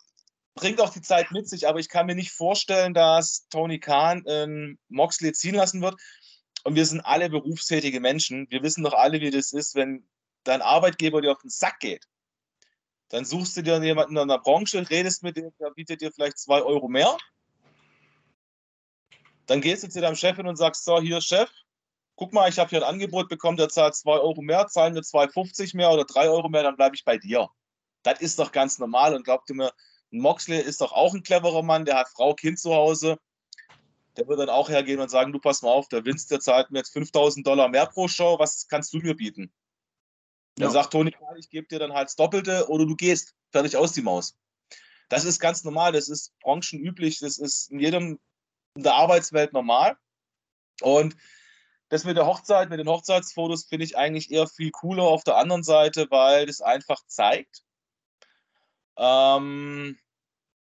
bringt 0.55 0.79
auch 0.81 0.89
die 0.89 1.01
Zeit 1.01 1.31
mit 1.31 1.47
sich, 1.49 1.67
aber 1.67 1.79
ich 1.79 1.89
kann 1.89 2.05
mir 2.05 2.15
nicht 2.15 2.31
vorstellen, 2.31 2.93
dass 2.93 3.47
Tony 3.49 3.79
Khan 3.79 4.25
äh, 4.25 4.75
Moxley 4.89 5.33
ziehen 5.33 5.55
lassen 5.55 5.81
wird. 5.81 5.95
Und 6.63 6.75
wir 6.75 6.85
sind 6.85 7.01
alle 7.01 7.29
berufstätige 7.29 7.99
Menschen. 7.99 8.47
Wir 8.49 8.63
wissen 8.63 8.83
doch 8.83 8.93
alle, 8.93 9.19
wie 9.19 9.31
das 9.31 9.51
ist, 9.51 9.75
wenn 9.75 10.07
dein 10.43 10.61
Arbeitgeber 10.61 11.21
dir 11.21 11.31
auf 11.31 11.41
den 11.41 11.49
Sack 11.49 11.79
geht. 11.79 12.05
Dann 13.09 13.25
suchst 13.25 13.57
du 13.57 13.61
dir 13.61 13.83
jemanden 13.83 14.17
in 14.17 14.27
der 14.27 14.39
Branche, 14.39 14.89
redest 14.89 15.23
mit 15.23 15.37
dem, 15.37 15.51
der 15.59 15.71
bietet 15.71 16.01
dir 16.01 16.11
vielleicht 16.11 16.39
zwei 16.39 16.61
Euro 16.61 16.87
mehr. 16.87 17.17
Dann 19.45 19.61
gehst 19.61 19.83
du 19.83 19.89
zu 19.89 20.01
deinem 20.01 20.15
Chef 20.15 20.37
hin 20.37 20.47
und 20.47 20.55
sagst: 20.55 20.85
So, 20.85 20.99
hier, 21.01 21.19
Chef, 21.21 21.49
guck 22.15 22.33
mal, 22.33 22.49
ich 22.49 22.57
habe 22.59 22.69
hier 22.69 22.79
ein 22.79 22.93
Angebot 22.93 23.29
bekommen, 23.29 23.57
der 23.57 23.69
zahlt 23.69 23.95
zwei 23.95 24.17
Euro 24.17 24.41
mehr, 24.41 24.67
zahlen 24.67 24.95
wir 24.95 25.01
2,50 25.01 25.75
mehr 25.75 25.91
oder 25.91 26.05
drei 26.05 26.29
Euro 26.29 26.49
mehr, 26.49 26.63
dann 26.63 26.77
bleibe 26.77 26.95
ich 26.95 27.03
bei 27.03 27.17
dir. 27.17 27.49
Das 28.03 28.19
ist 28.21 28.39
doch 28.39 28.51
ganz 28.51 28.79
normal 28.79 29.15
und 29.15 29.23
glaubt 29.23 29.49
mir, 29.49 29.71
Moxley 30.19 30.59
ist 30.59 30.81
doch 30.81 30.91
auch 30.91 31.13
ein 31.13 31.23
cleverer 31.23 31.63
Mann, 31.63 31.85
der 31.85 31.97
hat 31.97 32.09
Frau, 32.09 32.33
Kind 32.33 32.59
zu 32.59 32.73
Hause. 32.73 33.17
Der 34.15 34.27
wird 34.27 34.39
dann 34.39 34.49
auch 34.49 34.69
hergehen 34.69 34.99
und 34.99 35.09
sagen, 35.09 35.31
du 35.31 35.39
pass 35.39 35.61
mal 35.61 35.71
auf, 35.71 35.87
der 35.87 36.05
Vince, 36.05 36.27
der 36.27 36.39
zahlt 36.39 36.69
mir 36.69 36.79
jetzt 36.79 36.93
5000 36.93 37.45
Dollar 37.45 37.67
mehr 37.67 37.87
pro 37.87 38.07
Show, 38.07 38.37
was 38.37 38.67
kannst 38.67 38.93
du 38.93 38.99
mir 38.99 39.15
bieten? 39.15 39.51
Ja. 40.57 40.65
Dann 40.65 40.71
sagt 40.71 40.91
Tony, 40.91 41.15
ich 41.37 41.49
gebe 41.49 41.67
dir 41.67 41.79
dann 41.79 41.93
halt 41.93 42.09
das 42.09 42.15
Doppelte 42.15 42.69
oder 42.69 42.85
du 42.85 42.95
gehst, 42.95 43.33
fertig 43.51 43.75
aus 43.75 43.93
die 43.93 44.03
Maus. 44.03 44.37
Das 45.09 45.25
ist 45.25 45.39
ganz 45.39 45.63
normal, 45.63 45.91
das 45.91 46.09
ist 46.09 46.37
branchenüblich, 46.41 47.19
das 47.19 47.39
ist 47.39 47.71
in 47.71 47.79
jedem 47.79 48.19
in 48.75 48.83
der 48.83 48.93
Arbeitswelt 48.95 49.53
normal. 49.53 49.97
Und 50.81 51.15
das 51.89 52.03
mit 52.03 52.17
der 52.17 52.25
Hochzeit, 52.25 52.69
mit 52.69 52.79
den 52.79 52.87
Hochzeitsfotos 52.87 53.65
finde 53.65 53.85
ich 53.85 53.97
eigentlich 53.97 54.31
eher 54.31 54.47
viel 54.47 54.71
cooler 54.71 55.03
auf 55.03 55.23
der 55.23 55.37
anderen 55.37 55.63
Seite, 55.63 56.07
weil 56.09 56.45
das 56.47 56.61
einfach 56.61 57.05
zeigt, 57.05 57.63
ähm, 58.97 59.97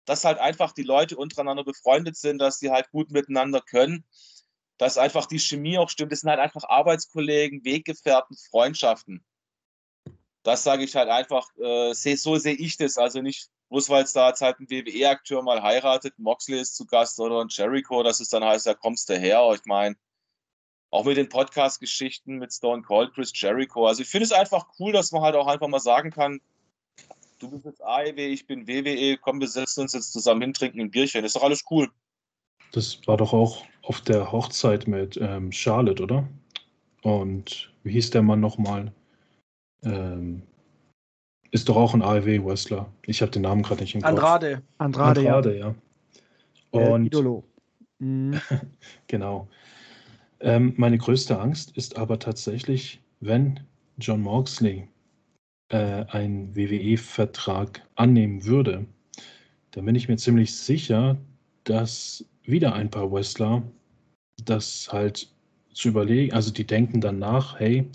dass 0.04 0.24
halt 0.24 0.38
einfach 0.38 0.72
die 0.72 0.82
Leute 0.82 1.16
untereinander 1.16 1.64
befreundet 1.64 2.16
sind, 2.16 2.38
dass 2.38 2.58
die 2.58 2.70
halt 2.70 2.90
gut 2.90 3.10
miteinander 3.10 3.60
können, 3.60 4.04
dass 4.78 4.98
einfach 4.98 5.26
die 5.26 5.38
Chemie 5.38 5.78
auch 5.78 5.88
stimmt. 5.88 6.12
Das 6.12 6.20
sind 6.20 6.30
halt 6.30 6.40
einfach 6.40 6.64
Arbeitskollegen, 6.64 7.64
Weggefährten, 7.64 8.36
Freundschaften. 8.50 9.24
Das 10.42 10.64
sage 10.64 10.84
ich 10.84 10.96
halt 10.96 11.08
einfach, 11.08 11.48
äh, 11.56 11.94
so 11.94 12.36
sehe 12.36 12.54
ich 12.54 12.76
das. 12.76 12.98
Also 12.98 13.20
nicht 13.20 13.48
bloß, 13.68 13.88
weil 13.90 14.04
es 14.04 14.12
da 14.12 14.28
jetzt 14.28 14.40
halt 14.40 14.58
ein 14.58 14.68
WWE-Akteur 14.68 15.42
mal 15.42 15.62
heiratet, 15.62 16.18
Moxley 16.18 16.60
ist 16.60 16.74
zu 16.76 16.84
Gast 16.84 17.18
oder 17.20 17.40
ein 17.40 17.48
Jericho, 17.48 18.02
dass 18.02 18.20
es 18.20 18.28
dann 18.28 18.44
heißt, 18.44 18.66
da 18.66 18.74
kommst 18.74 19.08
du 19.08 19.18
her. 19.18 19.50
Ich 19.54 19.64
meine, 19.66 19.96
auch 20.90 21.04
mit 21.04 21.16
den 21.16 21.28
Podcast-Geschichten 21.28 22.36
mit 22.36 22.52
Stone 22.52 22.82
Cold, 22.82 23.14
Chris 23.14 23.32
Jericho. 23.34 23.86
Also 23.86 24.02
ich 24.02 24.08
finde 24.08 24.26
es 24.26 24.32
einfach 24.32 24.66
cool, 24.78 24.92
dass 24.92 25.10
man 25.10 25.22
halt 25.22 25.36
auch 25.36 25.46
einfach 25.46 25.68
mal 25.68 25.80
sagen 25.80 26.10
kann, 26.10 26.40
du 27.42 27.50
bist 27.50 27.64
jetzt 27.64 27.82
AEW, 27.82 28.18
ich 28.18 28.46
bin 28.46 28.66
WWE, 28.66 29.18
komm, 29.18 29.40
wir 29.40 29.48
setzen 29.48 29.82
uns 29.82 29.92
jetzt 29.92 30.12
zusammen 30.12 30.42
hin, 30.42 30.54
trinken 30.54 30.80
ein 30.80 30.90
Bierchen. 30.90 31.24
Ist 31.24 31.36
doch 31.36 31.42
alles 31.42 31.64
cool. 31.70 31.90
Das 32.72 33.00
war 33.06 33.16
doch 33.16 33.32
auch 33.32 33.64
auf 33.82 34.00
der 34.00 34.32
Hochzeit 34.32 34.86
mit 34.86 35.18
ähm, 35.20 35.52
Charlotte, 35.52 36.02
oder? 36.02 36.26
Und 37.02 37.72
wie 37.82 37.92
hieß 37.92 38.10
der 38.10 38.22
Mann 38.22 38.40
nochmal? 38.40 38.92
Ähm, 39.82 40.42
ist 41.50 41.68
doch 41.68 41.76
auch 41.76 41.92
ein 41.92 42.02
AEW-Wrestler. 42.02 42.90
Ich 43.06 43.20
habe 43.20 43.32
den 43.32 43.42
Namen 43.42 43.62
gerade 43.62 43.82
nicht 43.82 43.94
im 43.94 44.00
Kopf. 44.00 44.10
Andrade. 44.10 44.62
Andrade, 44.78 45.20
Andrade 45.20 45.58
ja. 45.58 45.74
ja. 46.72 46.88
Und, 46.92 47.06
Idolo. 47.06 47.44
Mhm. 47.98 48.40
genau. 49.06 49.48
Ähm, 50.40 50.74
meine 50.76 50.98
größte 50.98 51.38
Angst 51.38 51.76
ist 51.76 51.96
aber 51.96 52.18
tatsächlich, 52.18 53.00
wenn 53.20 53.60
John 53.98 54.20
Moxley 54.22 54.88
äh, 55.72 56.04
einen 56.08 56.54
WWE-Vertrag 56.54 57.82
annehmen 57.96 58.44
würde, 58.44 58.86
dann 59.72 59.86
bin 59.86 59.94
ich 59.94 60.08
mir 60.08 60.16
ziemlich 60.16 60.54
sicher, 60.54 61.16
dass 61.64 62.24
wieder 62.44 62.74
ein 62.74 62.90
paar 62.90 63.10
Wrestler 63.10 63.62
das 64.44 64.88
halt 64.92 65.28
zu 65.72 65.88
überlegen, 65.88 66.34
also 66.34 66.52
die 66.52 66.66
denken 66.66 67.00
dann 67.00 67.18
nach, 67.18 67.58
hey, 67.58 67.88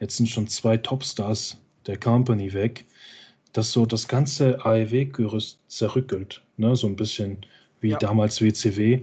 jetzt 0.00 0.18
sind 0.18 0.28
schon 0.28 0.48
zwei 0.48 0.76
Topstars 0.76 1.56
der 1.86 1.98
Company 1.98 2.52
weg, 2.52 2.84
dass 3.52 3.72
so 3.72 3.86
das 3.86 4.06
ganze 4.06 4.62
AEW-Gerüst 4.64 5.58
zerrückelt, 5.68 6.42
ne? 6.58 6.76
so 6.76 6.86
ein 6.86 6.96
bisschen 6.96 7.38
wie 7.80 7.90
ja. 7.90 7.98
damals 7.98 8.42
WCW, 8.42 9.00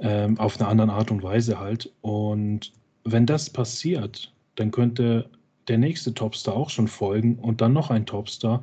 ähm, 0.00 0.38
auf 0.40 0.58
eine 0.58 0.68
andere 0.68 0.92
Art 0.92 1.12
und 1.12 1.22
Weise 1.22 1.60
halt. 1.60 1.92
Und 2.00 2.72
wenn 3.04 3.26
das 3.26 3.48
passiert, 3.48 4.32
dann 4.56 4.72
könnte 4.72 5.30
der 5.68 5.78
nächste 5.78 6.14
Topstar 6.14 6.54
auch 6.54 6.70
schon 6.70 6.88
folgen 6.88 7.38
und 7.38 7.60
dann 7.60 7.72
noch 7.72 7.90
ein 7.90 8.06
Topstar. 8.06 8.62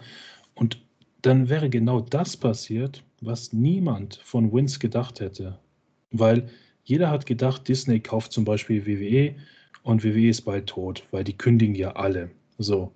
Und 0.56 0.82
dann 1.22 1.50
wäre 1.50 1.70
genau 1.70 2.02
das 2.02 2.36
passiert, 2.38 3.04
was 3.22 3.54
niemand 3.54 4.20
von 4.24 4.52
Wins 4.52 4.80
gedacht 4.80 5.20
hätte. 5.20 5.58
Weil 6.12 6.50
jeder 6.84 7.10
hat 7.10 7.26
gedacht, 7.26 7.68
Disney 7.68 8.00
kauft 8.00 8.34
zum 8.34 8.46
Beispiel 8.46 8.86
WWE 8.86 9.36
und 9.84 10.04
WWE 10.04 10.30
ist 10.30 10.42
bald 10.42 10.68
tot, 10.68 11.04
weil 11.12 11.24
die 11.24 11.38
kündigen 11.38 11.76
ja 11.76 11.92
alle. 11.92 12.30
So. 12.58 12.92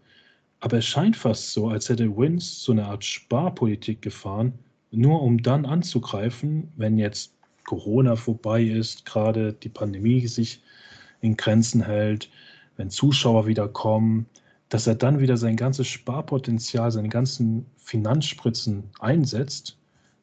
Aber 0.59 0.77
es 0.77 0.85
scheint 0.85 1.15
fast 1.15 1.53
so, 1.53 1.69
als 1.69 1.87
hätte 1.89 2.17
Wins 2.17 2.63
so 2.63 2.71
eine 2.71 2.85
Art 2.85 3.03
Sparpolitik 3.03 4.01
gefahren, 4.01 4.53
nur 4.91 5.21
um 5.21 5.41
dann 5.41 5.65
anzugreifen, 5.65 6.71
wenn 6.75 6.97
jetzt 6.97 7.33
Corona 7.65 8.15
vorbei 8.15 8.63
ist, 8.63 9.05
gerade 9.05 9.53
die 9.53 9.69
Pandemie 9.69 10.25
sich 10.27 10.61
in 11.21 11.37
Grenzen 11.37 11.85
hält, 11.85 12.29
wenn 12.77 12.89
Zuschauer 12.89 13.47
wieder 13.47 13.67
kommen, 13.67 14.25
dass 14.69 14.87
er 14.87 14.95
dann 14.95 15.19
wieder 15.19 15.37
sein 15.37 15.55
ganzes 15.55 15.87
Sparpotenzial, 15.87 16.91
seine 16.91 17.09
ganzen 17.09 17.65
Finanzspritzen 17.77 18.83
einsetzt. 18.99 19.77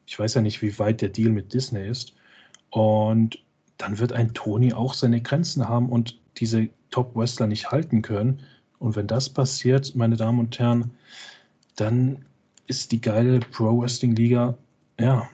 Ich 0.07 0.17
weiß 0.17 0.35
ja 0.35 0.41
nicht, 0.41 0.61
wie 0.61 0.77
weit 0.79 1.01
der 1.01 1.09
Deal 1.09 1.31
mit 1.31 1.53
Disney 1.53 1.87
ist. 1.87 2.13
Und 2.69 3.39
dann 3.77 3.99
wird 3.99 4.13
ein 4.13 4.33
Tony 4.33 4.73
auch 4.73 4.93
seine 4.93 5.21
Grenzen 5.21 5.67
haben 5.67 5.89
und 5.89 6.19
diese 6.37 6.69
Top-Wrestler 6.91 7.47
nicht 7.47 7.71
halten 7.71 8.01
können. 8.01 8.39
Und 8.79 8.95
wenn 8.95 9.07
das 9.07 9.29
passiert, 9.29 9.95
meine 9.95 10.15
Damen 10.15 10.39
und 10.39 10.59
Herren, 10.59 10.91
dann 11.75 12.25
ist 12.67 12.91
die 12.91 13.01
geile 13.01 13.39
Pro-Wrestling-Liga, 13.39 14.57
ja, 14.99 15.29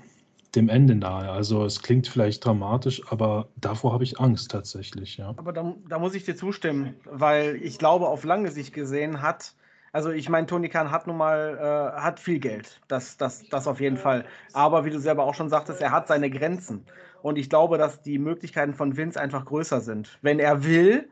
dem 0.55 0.69
Ende 0.69 0.95
nahe. 0.95 1.29
Also 1.29 1.65
es 1.65 1.81
klingt 1.81 2.07
vielleicht 2.07 2.45
dramatisch, 2.45 3.01
aber 3.09 3.47
davor 3.55 3.93
habe 3.93 4.03
ich 4.03 4.19
Angst 4.19 4.51
tatsächlich, 4.51 5.17
ja. 5.17 5.33
Aber 5.37 5.53
da, 5.53 5.75
da, 5.87 5.99
muss 5.99 6.13
ich 6.13 6.25
dir 6.25 6.35
zustimmen, 6.35 6.95
weil 7.05 7.55
ich 7.61 7.77
glaube, 7.77 8.07
auf 8.07 8.23
lange 8.23 8.51
Sicht 8.51 8.73
gesehen 8.73 9.21
hat, 9.21 9.53
also 9.93 10.09
ich 10.09 10.29
meine, 10.29 10.47
Tony 10.47 10.69
Khan 10.69 10.91
hat 10.91 11.07
nun 11.07 11.17
mal, 11.17 11.57
äh, 11.57 12.01
hat 12.01 12.19
viel 12.19 12.39
Geld, 12.39 12.79
das, 12.87 13.17
das, 13.17 13.47
das 13.49 13.67
auf 13.67 13.81
jeden 13.81 13.97
Fall. 13.97 14.25
Aber 14.53 14.85
wie 14.85 14.89
du 14.89 14.99
selber 14.99 15.23
auch 15.23 15.35
schon 15.35 15.49
sagtest, 15.49 15.81
er 15.81 15.91
hat 15.91 16.07
seine 16.07 16.29
Grenzen. 16.29 16.85
Und 17.21 17.37
ich 17.37 17.49
glaube, 17.49 17.77
dass 17.77 18.01
die 18.01 18.17
Möglichkeiten 18.17 18.73
von 18.73 18.97
Vince 18.97 19.19
einfach 19.19 19.45
größer 19.45 19.81
sind. 19.81 20.17
Wenn 20.21 20.39
er 20.39 20.63
will, 20.63 21.09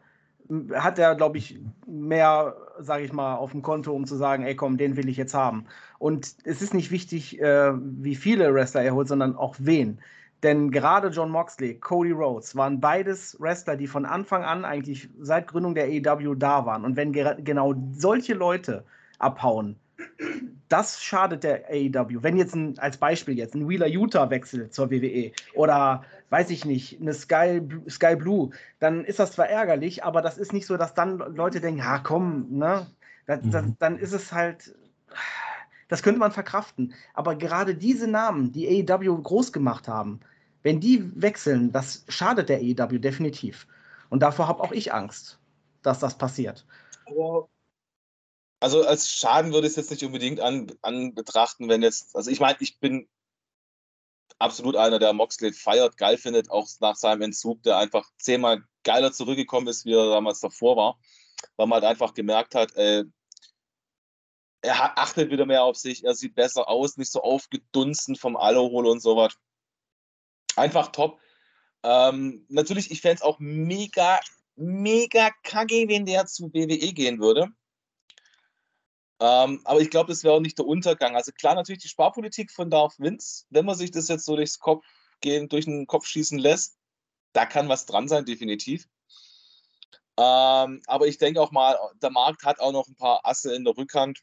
hat 0.74 0.98
er, 0.98 1.16
glaube 1.16 1.38
ich, 1.38 1.60
mehr, 1.86 2.56
sage 2.80 3.04
ich 3.04 3.14
mal, 3.14 3.36
auf 3.36 3.52
dem 3.52 3.62
Konto, 3.62 3.94
um 3.94 4.06
zu 4.06 4.16
sagen, 4.16 4.44
ey 4.44 4.56
komm, 4.56 4.78
den 4.78 4.98
will 4.98 5.10
ich 5.10 5.18
jetzt 5.18 5.34
haben. 5.34 5.66
Und 5.98 6.36
es 6.44 6.62
ist 6.62 6.74
nicht 6.74 6.92
wichtig, 6.92 7.40
äh, 7.40 7.72
wie 7.74 8.16
viele 8.16 8.54
Wrestler 8.54 8.82
er 8.82 8.94
holt, 8.94 9.08
sondern 9.08 9.36
auch 9.36 9.56
wen. 9.60 10.00
Denn 10.44 10.72
gerade 10.72 11.10
John 11.10 11.32
Moxley, 11.32 11.76
Cody 11.76 12.12
Rhodes 12.12 12.56
waren 12.56 12.80
beides 12.80 13.36
Wrestler, 13.40 13.76
die 13.76 13.88
von 13.88 14.06
Anfang 14.06 14.44
an 14.44 14.64
eigentlich 14.64 15.10
seit 15.20 15.48
Gründung 15.48 15.76
der 15.76 15.86
AEW 15.86 16.36
da 16.36 16.66
waren. 16.66 16.86
Und 16.86 16.96
wenn 16.96 17.12
genau 17.12 17.76
solche 17.92 18.34
Leute 18.34 18.86
abhauen, 19.18 19.76
das 20.70 21.02
schadet 21.04 21.44
der 21.44 21.66
AEW. 21.70 22.22
Wenn 22.22 22.38
jetzt 22.38 22.56
ein, 22.56 22.78
als 22.80 22.98
Beispiel 22.98 23.38
jetzt 23.38 23.56
ein 23.56 23.68
Wheeler 23.68 23.88
Utah 23.88 24.30
wechselt 24.30 24.74
zur 24.74 24.92
WWE 24.92 25.32
oder 25.54 26.04
weiß 26.30 26.50
ich 26.52 26.66
nicht, 26.66 27.02
eine 27.02 27.14
Sky, 27.14 27.62
Sky 27.90 28.16
Blue, 28.16 28.52
dann 28.80 29.04
ist 29.04 29.20
das 29.20 29.32
zwar 29.32 29.50
ärgerlich, 29.50 30.04
aber 30.04 30.22
das 30.22 30.38
ist 30.38 30.54
nicht 30.54 30.68
so, 30.68 30.78
dass 30.78 30.94
dann 30.94 31.18
Leute 31.18 31.60
denken, 31.60 31.80
ja 31.80 32.00
komm, 32.00 32.48
ne? 32.50 32.88
Das, 33.26 33.40
das, 33.44 33.66
mhm. 33.66 33.76
dann 33.80 33.98
ist 33.98 34.14
es 34.14 34.32
halt, 34.32 34.74
das 35.88 36.02
könnte 36.02 36.20
man 36.20 36.32
verkraften. 36.32 36.94
Aber 37.14 37.36
gerade 37.36 37.76
diese 37.76 38.08
Namen, 38.08 38.52
die 38.52 38.68
AEW 38.90 39.22
groß 39.22 39.52
gemacht 39.54 39.88
haben, 39.88 40.20
wenn 40.64 40.80
die 40.80 41.12
wechseln, 41.22 41.72
das 41.72 42.06
schadet 42.10 42.50
der 42.50 42.58
AEW 42.58 43.00
definitiv. 43.00 43.68
Und 44.10 44.22
davor 44.22 44.48
habe 44.48 44.64
auch 44.64 44.72
ich 44.72 44.94
Angst, 44.94 45.40
dass 45.84 46.00
das 46.00 46.18
passiert. 46.18 46.66
Aber 47.06 47.48
also 48.60 48.86
als 48.86 49.10
Schaden 49.10 49.54
würde 49.54 49.68
ich 49.68 49.72
es 49.72 49.78
jetzt 49.78 49.92
nicht 49.92 50.04
unbedingt 50.04 50.40
an, 50.40 50.72
an 50.82 51.14
betrachten, 51.14 51.70
wenn 51.70 51.82
jetzt, 51.82 52.16
also 52.16 52.30
ich 52.30 52.40
meine, 52.40 52.58
ich 52.60 52.80
bin 52.80 53.08
absolut 54.38 54.76
einer, 54.76 55.00
der 55.00 55.14
Moxley 55.14 55.54
feiert, 55.54 55.98
geil 55.98 56.18
findet, 56.18 56.50
auch 56.50 56.68
nach 56.80 56.96
seinem 56.96 57.22
Entzug, 57.24 57.64
der 57.64 57.78
einfach 57.78 58.10
zehnmal 58.18 58.64
geiler 58.84 59.12
zurückgekommen 59.12 59.68
ist, 59.68 59.86
wie 59.86 59.94
er 59.94 60.10
damals 60.10 60.40
davor 60.40 60.78
war, 60.78 61.00
weil 61.58 61.68
man 61.68 61.82
halt 61.82 61.92
einfach 61.92 62.14
gemerkt 62.14 62.56
hat, 62.56 62.76
ey, 62.76 63.04
er 64.62 64.98
achtet 64.98 65.32
wieder 65.32 65.46
mehr 65.46 65.64
auf 65.64 65.78
sich, 65.78 66.04
er 66.04 66.16
sieht 66.16 66.36
besser 66.36 66.68
aus, 66.68 66.98
nicht 66.98 67.12
so 67.12 67.22
aufgedunsen 67.22 68.16
vom 68.16 68.36
Alkohol 68.36 68.88
und 68.88 69.02
sowas. 69.02 69.38
Einfach 70.56 70.92
top. 70.92 71.20
Ähm, 71.84 72.46
natürlich, 72.50 72.92
ich 72.92 73.00
fände 73.00 73.16
es 73.16 73.22
auch 73.22 73.40
mega, 73.40 74.20
mega 74.56 75.30
kacke, 75.44 75.88
wenn 75.88 76.06
der 76.06 76.26
zu 76.26 76.54
WWE 76.54 76.92
gehen 76.92 77.20
würde. 77.20 77.50
Ähm, 79.22 79.62
aber 79.66 79.82
ich 79.82 79.90
glaube, 79.90 80.08
das 80.08 80.24
wäre 80.24 80.36
auch 80.36 80.40
nicht 80.40 80.58
der 80.58 80.66
Untergang. 80.66 81.16
Also 81.16 81.32
klar, 81.32 81.56
natürlich 81.56 81.82
die 81.82 81.90
Sparpolitik 81.90 82.52
von 82.52 82.70
Darth 82.70 83.00
Vince, 83.00 83.46
wenn 83.50 83.66
man 83.66 83.76
sich 83.76 83.92
das 83.92 84.08
jetzt 84.08 84.26
so 84.26 84.36
durchs 84.36 84.60
Kopf 84.60 84.86
gehen, 85.22 85.50
durch 85.50 85.66
den 85.66 85.88
Kopf 85.88 86.06
schießen 86.06 86.40
lässt, 86.40 86.78
da 87.34 87.46
kann 87.46 87.68
was 87.68 87.86
dran 87.86 88.08
sein, 88.08 88.26
definitiv. 88.26 88.88
Ähm, 90.18 90.82
aber 90.88 91.08
ich 91.08 91.18
denke 91.18 91.42
auch 91.42 91.52
mal, 91.52 91.78
der 92.02 92.12
Markt 92.12 92.44
hat 92.44 92.60
auch 92.60 92.72
noch 92.72 92.88
ein 92.88 92.96
paar 92.96 93.26
Asse 93.26 93.54
in 93.54 93.66
der 93.66 93.78
Rückhand. 93.78 94.20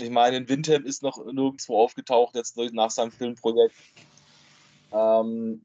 Ich 0.00 0.10
meine, 0.10 0.46
Windham 0.48 0.84
ist 0.84 1.02
noch 1.02 1.18
nirgendwo 1.24 1.80
aufgetaucht, 1.80 2.34
jetzt 2.34 2.56
nach 2.56 2.90
seinem 2.90 3.12
Filmprojekt. 3.12 3.76
Ähm, 4.92 5.64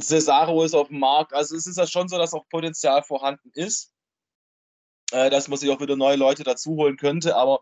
Cesaro 0.00 0.64
ist 0.64 0.74
auf 0.74 0.88
dem 0.88 0.98
Markt. 0.98 1.32
Also 1.32 1.56
es 1.56 1.66
ist 1.66 1.76
ja 1.76 1.86
schon 1.86 2.08
so, 2.08 2.18
dass 2.18 2.34
auch 2.34 2.48
Potenzial 2.48 3.02
vorhanden 3.02 3.50
ist, 3.54 3.93
äh, 5.14 5.30
dass 5.30 5.48
man 5.48 5.58
sich 5.58 5.70
auch 5.70 5.80
wieder 5.80 5.96
neue 5.96 6.16
Leute 6.16 6.42
dazu 6.42 6.72
holen 6.72 6.96
könnte. 6.96 7.36
Aber 7.36 7.60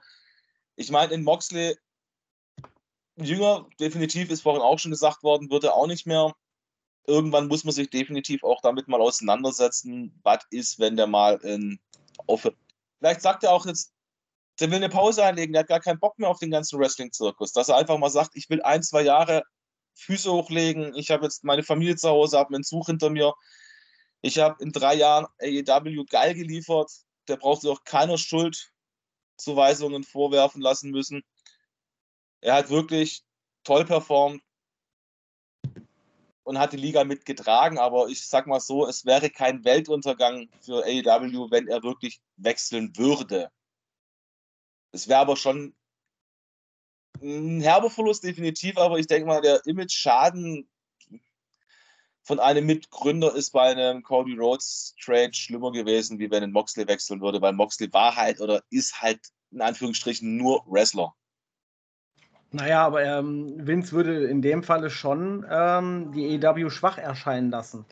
ich 0.75 0.91
meine, 0.91 1.13
in 1.13 1.23
Moxley, 1.23 1.77
Jünger, 3.17 3.69
definitiv 3.79 4.31
ist 4.31 4.41
vorhin 4.41 4.63
auch 4.63 4.79
schon 4.79 4.91
gesagt 4.91 5.23
worden, 5.23 5.51
wird 5.51 5.65
er 5.65 5.75
auch 5.75 5.87
nicht 5.87 6.07
mehr. 6.07 6.33
Irgendwann 7.07 7.49
muss 7.49 7.65
man 7.65 7.75
sich 7.75 7.91
definitiv 7.91 8.43
auch 8.43 8.63
damit 8.63 8.89
mal 8.89 9.01
auseinandersetzen, 9.01 10.19
was 10.23 10.47
ist, 10.51 10.79
wenn 10.79 10.97
der 10.97 11.07
mal 11.07 11.37
in 11.43 11.79
aufhört. 12.27 12.57
Vielleicht 12.99 13.21
sagt 13.21 13.45
er 13.45 13.53
auch 13.53 13.67
jetzt, 13.67 13.93
der 14.61 14.71
will 14.71 14.77
eine 14.77 14.89
Pause 14.89 15.25
einlegen, 15.25 15.53
der 15.53 15.61
hat 15.61 15.69
gar 15.69 15.81
keinen 15.81 16.01
Bock 16.01 16.19
mehr 16.19 16.31
auf 16.31 16.39
den 16.39 16.51
ganzen 16.51 16.79
Wrestling-Zirkus. 16.79 17.53
Dass 17.53 17.69
er 17.69 17.77
einfach 17.77 17.99
mal 17.99 18.11
sagt, 18.11 18.31
ich 18.35 18.49
will 18.49 18.63
ein, 18.63 18.83
zwei 18.83 19.03
Jahre 19.03 19.43
Füße 19.95 20.33
hochlegen. 20.33 20.95
Ich 20.95 21.11
habe 21.11 21.25
jetzt 21.25 21.45
meine 21.45 21.65
Familie 21.65 21.97
zu 21.97 22.09
Hause, 22.09 22.39
habe 22.39 22.55
einen 22.55 22.65
Zug 22.65 22.87
hinter 22.87 23.11
mir. 23.11 23.35
Ich 24.23 24.39
habe 24.39 24.63
in 24.63 24.73
drei 24.73 24.95
Jahren 24.95 25.27
AEW 25.43 26.05
geil 26.09 26.35
geliefert. 26.35 26.91
Der 27.29 27.37
braucht 27.37 27.63
sich 27.63 27.71
auch 27.71 27.85
keiner 27.85 28.19
Schuldzuweisungen 28.19 30.05
vorwerfen 30.05 30.61
lassen 30.61 30.91
müssen. 30.91 31.23
Er 32.41 32.55
hat 32.55 32.71
wirklich 32.71 33.23
toll 33.65 33.85
performt 33.85 34.43
und 36.45 36.59
hat 36.59 36.73
die 36.73 36.79
Liga 36.79 37.05
mitgetragen. 37.05 37.79
Aber 37.79 38.09
ich 38.09 38.27
sag 38.27 38.47
mal 38.47 38.61
so, 38.61 38.87
es 38.87 39.05
wäre 39.05 39.31
kein 39.31 39.65
Weltuntergang 39.65 40.49
für 40.61 40.85
AEW, 40.85 41.51
wenn 41.51 41.69
er 41.69 41.83
wirklich 41.83 42.21
wechseln 42.37 42.97
würde. 42.97 43.51
Es 44.93 45.09
wäre 45.09 45.21
aber 45.21 45.37
schon 45.37 45.75
ein 47.23 47.61
herber 47.61 47.91
Verlust 47.91 48.25
definitiv, 48.25 48.77
aber 48.77 48.99
ich 48.99 49.07
denke 49.07 49.27
mal, 49.27 49.41
der 49.41 49.65
Image-Schaden 49.67 50.69
von 52.23 52.39
einem 52.39 52.67
Mitgründer 52.67 53.35
ist 53.35 53.51
bei 53.51 53.71
einem 53.71 54.03
Cody 54.03 54.37
Rhodes 54.37 54.95
Trade 55.03 55.35
schlimmer 55.35 55.73
gewesen, 55.73 56.19
wie 56.19 56.31
wenn 56.31 56.43
ein 56.43 56.53
Moxley 56.53 56.87
wechseln 56.87 57.21
würde, 57.21 57.43
weil 57.43 57.53
Moxley 57.53 57.93
war 57.93 58.17
halt 58.17 58.41
oder 58.41 58.63
ist 58.71 59.03
halt 59.03 59.21
in 59.51 59.61
Anführungsstrichen 59.61 60.37
nur 60.37 60.63
Wrestler. 60.67 61.15
Naja, 62.53 62.85
aber 62.87 63.03
ähm, 63.03 63.67
Vince 63.67 63.93
würde 63.93 64.27
in 64.27 64.43
dem 64.43 64.63
Falle 64.63 64.91
schon 64.91 65.45
ähm, 65.51 66.13
die 66.13 66.35
EW 66.35 66.69
schwach 66.71 66.99
erscheinen 66.99 67.51
lassen. 67.51 67.87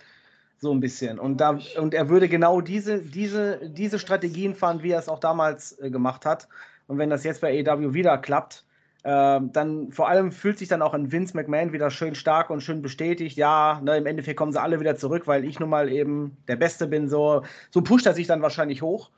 So 0.58 0.70
ein 0.72 0.80
bisschen. 0.80 1.18
Und, 1.18 1.38
da, 1.38 1.58
und 1.78 1.94
er 1.94 2.10
würde 2.10 2.28
genau 2.28 2.60
diese, 2.60 3.00
diese, 3.00 3.70
diese 3.70 3.98
Strategien 3.98 4.54
fahren, 4.54 4.82
wie 4.82 4.90
er 4.90 4.98
es 4.98 5.08
auch 5.08 5.18
damals 5.18 5.78
äh, 5.80 5.90
gemacht 5.90 6.26
hat. 6.26 6.48
Und 6.86 6.98
wenn 6.98 7.08
das 7.08 7.24
jetzt 7.24 7.40
bei 7.40 7.56
EW 7.56 7.94
wieder 7.94 8.18
klappt, 8.18 8.66
ähm, 9.04 9.52
dann 9.52 9.92
vor 9.92 10.08
allem 10.08 10.30
fühlt 10.30 10.58
sich 10.58 10.68
dann 10.68 10.82
auch 10.82 10.92
ein 10.92 11.10
Vince 11.10 11.36
McMahon 11.36 11.72
wieder 11.72 11.90
schön 11.90 12.14
stark 12.14 12.50
und 12.50 12.62
schön 12.62 12.82
bestätigt. 12.82 13.36
Ja, 13.36 13.80
ne, 13.82 13.96
im 13.96 14.06
Endeffekt 14.06 14.36
kommen 14.36 14.52
sie 14.52 14.60
alle 14.60 14.80
wieder 14.80 14.96
zurück, 14.96 15.26
weil 15.26 15.44
ich 15.44 15.58
nun 15.58 15.70
mal 15.70 15.90
eben 15.90 16.36
der 16.48 16.56
Beste 16.56 16.86
bin. 16.86 17.08
So, 17.08 17.42
so 17.70 17.82
pusht 17.82 18.06
er 18.06 18.14
sich 18.14 18.26
dann 18.26 18.42
wahrscheinlich 18.42 18.82
hoch. 18.82 19.10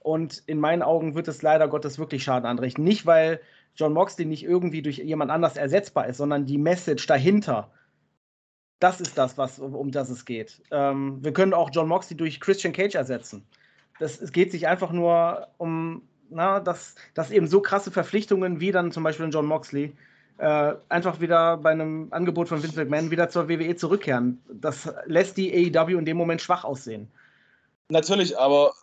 Und 0.00 0.42
in 0.46 0.58
meinen 0.58 0.82
Augen 0.82 1.14
wird 1.14 1.28
es 1.28 1.42
leider 1.42 1.68
Gottes 1.68 1.98
wirklich 1.98 2.24
Schaden 2.24 2.46
anrichten. 2.46 2.82
Nicht, 2.84 3.06
weil 3.06 3.40
John 3.76 3.92
Moxley 3.92 4.24
nicht 4.24 4.44
irgendwie 4.44 4.82
durch 4.82 4.98
jemand 4.98 5.30
anders 5.30 5.56
ersetzbar 5.56 6.06
ist, 6.08 6.16
sondern 6.16 6.46
die 6.46 6.58
Message 6.58 7.06
dahinter. 7.06 7.70
Das 8.80 9.00
ist 9.00 9.18
das, 9.18 9.38
was, 9.38 9.58
um 9.58 9.90
das 9.90 10.08
es 10.08 10.24
geht. 10.24 10.62
Ähm, 10.70 11.22
wir 11.22 11.32
können 11.32 11.54
auch 11.54 11.70
John 11.72 11.88
Moxley 11.88 12.16
durch 12.16 12.40
Christian 12.40 12.72
Cage 12.72 12.94
ersetzen. 12.94 13.46
Das, 13.98 14.20
es 14.20 14.32
geht 14.32 14.50
sich 14.52 14.66
einfach 14.66 14.92
nur 14.92 15.48
um 15.58 16.02
na, 16.30 16.60
dass, 16.60 16.94
dass 17.14 17.30
eben 17.30 17.46
so 17.46 17.60
krasse 17.60 17.90
Verpflichtungen 17.90 18.60
wie 18.60 18.72
dann 18.72 18.92
zum 18.92 19.02
Beispiel 19.02 19.28
John 19.30 19.46
Moxley 19.46 19.94
äh, 20.38 20.74
einfach 20.88 21.20
wieder 21.20 21.56
bei 21.56 21.70
einem 21.70 22.08
Angebot 22.10 22.48
von 22.48 22.62
Vince 22.62 22.76
McMahon 22.76 23.10
wieder 23.10 23.28
zur 23.28 23.48
WWE 23.48 23.76
zurückkehren. 23.76 24.42
Das 24.48 24.92
lässt 25.06 25.36
die 25.36 25.52
AEW 25.52 25.98
in 25.98 26.04
dem 26.04 26.16
Moment 26.16 26.40
schwach 26.40 26.64
aussehen. 26.64 27.10
Natürlich, 27.88 28.38
aber 28.38 28.74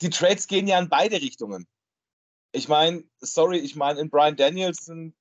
die 0.00 0.10
Trades 0.10 0.46
gehen 0.46 0.66
ja 0.66 0.78
in 0.78 0.88
beide 0.88 1.16
Richtungen. 1.16 1.66
Ich 2.52 2.68
meine, 2.68 3.04
sorry, 3.20 3.58
ich 3.58 3.76
meine, 3.76 4.00
in 4.00 4.10
Brian 4.10 4.36
Danielson, 4.36 5.14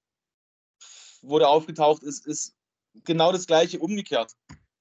wo 1.21 1.37
der 1.37 1.49
aufgetaucht 1.49 2.03
ist, 2.03 2.25
ist 2.25 2.55
genau 3.03 3.31
das 3.31 3.45
gleiche 3.45 3.79
umgekehrt. 3.79 4.35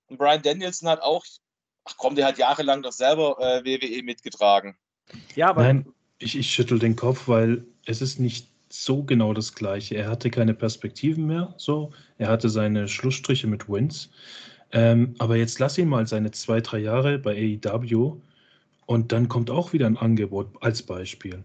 Und 0.07 0.19
Brian 0.19 0.43
Danielson 0.43 0.89
hat 0.89 1.01
auch, 1.01 1.25
ach 1.85 1.97
komm, 1.97 2.15
der 2.15 2.27
hat 2.27 2.39
jahrelang 2.39 2.83
doch 2.83 2.93
selber 2.93 3.37
äh, 3.41 3.65
WWE 3.65 4.03
mitgetragen. 4.03 4.77
Ja, 5.35 5.49
aber 5.49 5.65
Nein. 5.65 5.93
Ich, 6.19 6.37
ich 6.37 6.51
schüttel 6.51 6.79
den 6.79 6.97
Kopf, 6.97 7.29
weil 7.29 7.65
es 7.87 8.03
ist 8.03 8.19
nicht 8.19 8.49
so 8.71 9.03
genau 9.03 9.33
das 9.33 9.55
Gleiche. 9.55 9.97
Er 9.97 10.09
hatte 10.11 10.31
keine 10.31 10.55
Perspektiven 10.55 11.27
mehr, 11.27 11.55
so. 11.57 11.93
Er 12.19 12.29
hatte 12.29 12.49
seine 12.49 12.89
Schlussstriche 12.89 13.47
mit 13.47 13.69
Wins. 13.69 14.11
Ähm, 14.73 15.15
aber 15.19 15.37
jetzt 15.37 15.59
lass 15.59 15.79
ihn 15.79 15.89
mal 15.89 16.07
seine 16.07 16.31
zwei, 16.31 16.61
drei 16.61 16.81
Jahre 16.81 17.19
bei 17.19 17.59
AEW 17.65 18.21
und 18.87 19.13
dann 19.13 19.29
kommt 19.29 19.51
auch 19.51 19.73
wieder 19.73 19.87
ein 19.87 19.97
Angebot 19.97 20.49
als 20.61 20.83
Beispiel. 20.83 21.43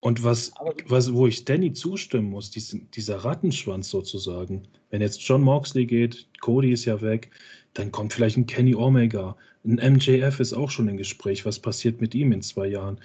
Und 0.00 0.22
was, 0.22 0.52
was 0.86 1.12
wo 1.12 1.26
ich 1.26 1.44
Danny 1.44 1.72
zustimmen 1.72 2.30
muss, 2.30 2.50
dies, 2.50 2.76
dieser 2.94 3.16
Rattenschwanz 3.18 3.88
sozusagen, 3.88 4.68
wenn 4.90 5.00
jetzt 5.00 5.22
John 5.22 5.42
Moxley 5.42 5.86
geht, 5.86 6.28
Cody 6.40 6.72
ist 6.72 6.84
ja 6.84 7.00
weg, 7.00 7.30
dann 7.72 7.90
kommt 7.90 8.12
vielleicht 8.12 8.36
ein 8.36 8.46
Kenny 8.46 8.74
Omega, 8.74 9.36
ein 9.64 9.94
MJF 9.94 10.38
ist 10.38 10.52
auch 10.52 10.70
schon 10.70 10.88
im 10.88 10.96
Gespräch, 10.96 11.44
was 11.44 11.58
passiert 11.58 12.00
mit 12.00 12.14
ihm 12.14 12.32
in 12.32 12.42
zwei 12.42 12.68
Jahren 12.68 13.00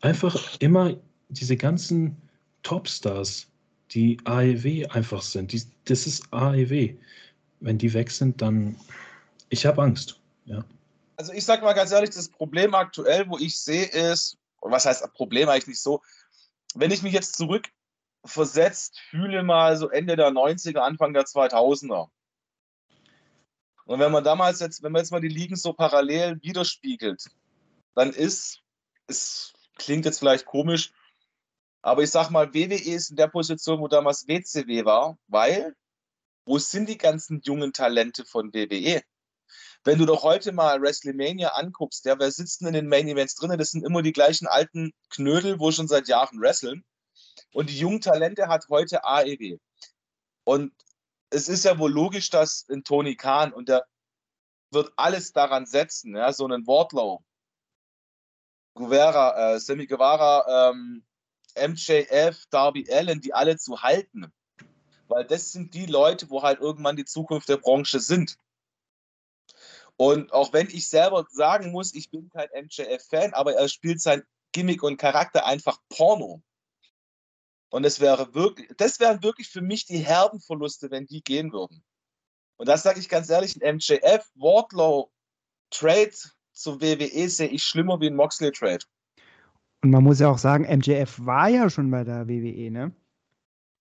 einfach 0.00 0.56
immer 0.60 0.96
diese 1.28 1.56
ganzen 1.56 2.16
Topstars, 2.62 3.46
die 3.92 4.18
AEW 4.24 4.86
einfach 4.90 5.22
sind. 5.22 5.52
Die, 5.52 5.62
das 5.84 6.06
ist 6.06 6.32
AEW. 6.32 6.94
Wenn 7.60 7.78
die 7.78 7.92
weg 7.92 8.10
sind, 8.10 8.40
dann. 8.40 8.76
Ich 9.48 9.66
habe 9.66 9.82
Angst. 9.82 10.20
Ja. 10.44 10.64
Also 11.16 11.32
ich 11.32 11.44
sage 11.44 11.62
mal 11.62 11.74
ganz 11.74 11.92
ehrlich, 11.92 12.10
das 12.10 12.28
Problem 12.28 12.74
aktuell, 12.74 13.28
wo 13.28 13.36
ich 13.36 13.58
sehe, 13.58 13.86
ist, 13.86 14.38
was 14.60 14.86
heißt 14.86 15.12
Problem 15.12 15.48
eigentlich 15.48 15.80
so, 15.80 16.00
wenn 16.74 16.90
ich 16.90 17.02
mich 17.02 17.12
jetzt 17.12 17.36
zurückversetzt 17.36 18.98
fühle, 19.10 19.42
mal 19.42 19.76
so 19.76 19.90
Ende 19.90 20.16
der 20.16 20.30
90er, 20.30 20.78
Anfang 20.78 21.12
der 21.12 21.24
2000er. 21.24 22.08
Und 23.84 23.98
wenn 23.98 24.12
man 24.12 24.22
damals 24.22 24.60
jetzt, 24.60 24.82
wenn 24.82 24.92
man 24.92 25.00
jetzt 25.00 25.10
mal 25.10 25.20
die 25.20 25.28
Ligen 25.28 25.56
so 25.56 25.72
parallel 25.72 26.40
widerspiegelt, 26.42 27.26
dann 27.94 28.12
ist 28.12 28.60
es 29.08 29.52
klingt 29.80 30.04
jetzt 30.04 30.18
vielleicht 30.18 30.46
komisch, 30.46 30.92
aber 31.82 32.02
ich 32.02 32.10
sag 32.10 32.30
mal, 32.30 32.52
WWE 32.54 32.74
ist 32.74 33.10
in 33.10 33.16
der 33.16 33.28
Position, 33.28 33.80
wo 33.80 33.88
damals 33.88 34.28
WCW 34.28 34.84
war, 34.84 35.18
weil 35.28 35.74
wo 36.44 36.58
sind 36.58 36.88
die 36.88 36.98
ganzen 36.98 37.40
jungen 37.42 37.72
Talente 37.72 38.24
von 38.24 38.52
WWE? 38.52 39.02
Wenn 39.84 39.98
du 39.98 40.04
doch 40.04 40.22
heute 40.22 40.52
mal 40.52 40.80
WrestleMania 40.80 41.50
anguckst, 41.54 42.04
ja, 42.04 42.18
wer 42.18 42.30
sitzt 42.30 42.60
denn 42.60 42.68
in 42.68 42.74
den 42.74 42.88
Main 42.88 43.08
Events 43.08 43.34
drin? 43.34 43.56
Das 43.58 43.70
sind 43.70 43.84
immer 43.84 44.02
die 44.02 44.12
gleichen 44.12 44.46
alten 44.46 44.92
Knödel, 45.08 45.58
wo 45.58 45.72
schon 45.72 45.88
seit 45.88 46.08
Jahren 46.08 46.40
wresteln. 46.40 46.84
Und 47.52 47.70
die 47.70 47.78
jungen 47.78 48.00
Talente 48.00 48.48
hat 48.48 48.68
heute 48.68 49.04
AEW. 49.04 49.58
Und 50.44 50.72
es 51.30 51.48
ist 51.48 51.64
ja 51.64 51.78
wohl 51.78 51.92
logisch, 51.92 52.30
dass 52.30 52.66
ein 52.68 52.84
Tony 52.84 53.16
Khan 53.16 53.52
und 53.52 53.68
der 53.68 53.86
wird 54.70 54.92
alles 54.96 55.32
daran 55.32 55.66
setzen, 55.66 56.14
ja, 56.14 56.32
so 56.32 56.44
einen 56.44 56.66
Wardlow, 56.66 57.24
Guevara, 58.80 59.54
äh, 59.54 59.60
Sammy 59.60 59.86
Guevara, 59.86 60.70
ähm, 60.70 61.04
MJF, 61.54 62.46
Darby 62.50 62.90
Allen, 62.90 63.20
die 63.20 63.34
alle 63.34 63.56
zu 63.56 63.82
halten. 63.82 64.32
Weil 65.08 65.24
das 65.26 65.52
sind 65.52 65.74
die 65.74 65.86
Leute, 65.86 66.30
wo 66.30 66.42
halt 66.42 66.60
irgendwann 66.60 66.96
die 66.96 67.04
Zukunft 67.04 67.48
der 67.48 67.58
Branche 67.58 68.00
sind. 68.00 68.36
Und 69.96 70.32
auch 70.32 70.52
wenn 70.52 70.68
ich 70.68 70.88
selber 70.88 71.26
sagen 71.30 71.72
muss, 71.72 71.94
ich 71.94 72.10
bin 72.10 72.30
kein 72.30 72.48
MJF-Fan, 72.54 73.34
aber 73.34 73.54
er 73.54 73.68
spielt 73.68 74.00
sein 74.00 74.22
Gimmick 74.52 74.82
und 74.82 74.96
Charakter 74.96 75.44
einfach 75.44 75.78
Porno. 75.90 76.42
Und 77.68 77.84
es 77.84 78.00
wäre 78.00 78.34
wirklich, 78.34 78.70
das 78.78 78.98
wären 78.98 79.22
wirklich 79.22 79.48
für 79.48 79.60
mich 79.60 79.84
die 79.84 79.98
herben 79.98 80.40
Verluste, 80.40 80.90
wenn 80.90 81.06
die 81.06 81.22
gehen 81.22 81.52
würden. 81.52 81.84
Und 82.56 82.68
das 82.68 82.82
sage 82.82 82.98
ich 82.98 83.08
ganz 83.08 83.28
ehrlich, 83.28 83.56
ein 83.56 83.76
MJF, 83.76 84.26
Wardlow, 84.34 85.12
Trade 85.70 86.16
zur 86.60 86.80
WWE 86.80 87.28
sehe 87.28 87.48
ich 87.48 87.62
schlimmer 87.62 88.00
wie 88.00 88.08
ein 88.08 88.16
Moxley-Trade. 88.16 88.84
Und 89.82 89.90
man 89.90 90.04
muss 90.04 90.20
ja 90.20 90.28
auch 90.28 90.38
sagen, 90.38 90.64
MJF 90.64 91.24
war 91.24 91.48
ja 91.48 91.70
schon 91.70 91.90
bei 91.90 92.04
der 92.04 92.28
WWE, 92.28 92.70
ne? 92.70 92.92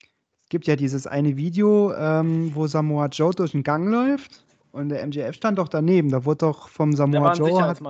Es 0.02 0.50
gibt 0.50 0.66
ja 0.66 0.76
dieses 0.76 1.06
eine 1.06 1.36
Video, 1.36 1.94
ähm, 1.94 2.56
wo 2.56 2.66
Samoa 2.68 3.08
Joe 3.08 3.34
durch 3.34 3.52
den 3.52 3.64
Gang 3.64 3.90
läuft 3.90 4.44
und 4.72 4.90
der 4.90 5.06
MJF 5.06 5.36
stand 5.36 5.60
doch 5.60 5.68
daneben. 5.68 6.10
Da 6.10 6.26
wurde 6.26 6.48
doch 6.48 6.70
vom 6.70 6.96
Samoa 6.96 7.34
Joe 7.34 7.62
hat, 7.62 7.82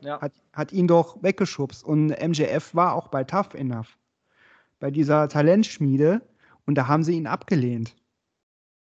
ja. 0.00 0.20
hat, 0.20 0.32
hat, 0.52 0.72
ihn 0.72 0.88
doch 0.88 1.22
weggeschubst. 1.22 1.84
Und 1.84 2.08
MJF 2.08 2.74
war 2.74 2.94
auch 2.94 3.08
bei 3.08 3.22
Tough 3.24 3.54
Enough, 3.54 3.98
bei 4.80 4.90
dieser 4.90 5.28
Talentschmiede. 5.28 6.22
Und 6.66 6.74
da 6.74 6.88
haben 6.88 7.04
sie 7.04 7.16
ihn 7.16 7.26
abgelehnt. 7.26 7.94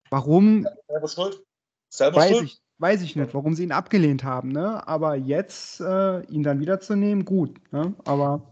Warum? 0.09 0.67
Selber 0.87 1.09
schuld. 1.09 1.43
Selber 1.91 2.17
weiß 2.17 2.31
schuld. 2.31 2.45
Ich, 2.45 2.63
weiß 2.79 3.03
ich 3.03 3.17
nicht, 3.17 3.35
warum 3.35 3.55
sie 3.55 3.65
ihn 3.65 3.73
abgelehnt 3.73 4.25
haben. 4.25 4.51
Ne? 4.51 4.87
Aber 4.87 5.17
jetzt 5.17 5.81
äh, 5.81 6.21
ihn 6.27 6.43
dann 6.43 6.61
wiederzunehmen, 6.61 7.25
gut. 7.25 7.61
Ne? 7.73 7.95
Aber 8.05 8.43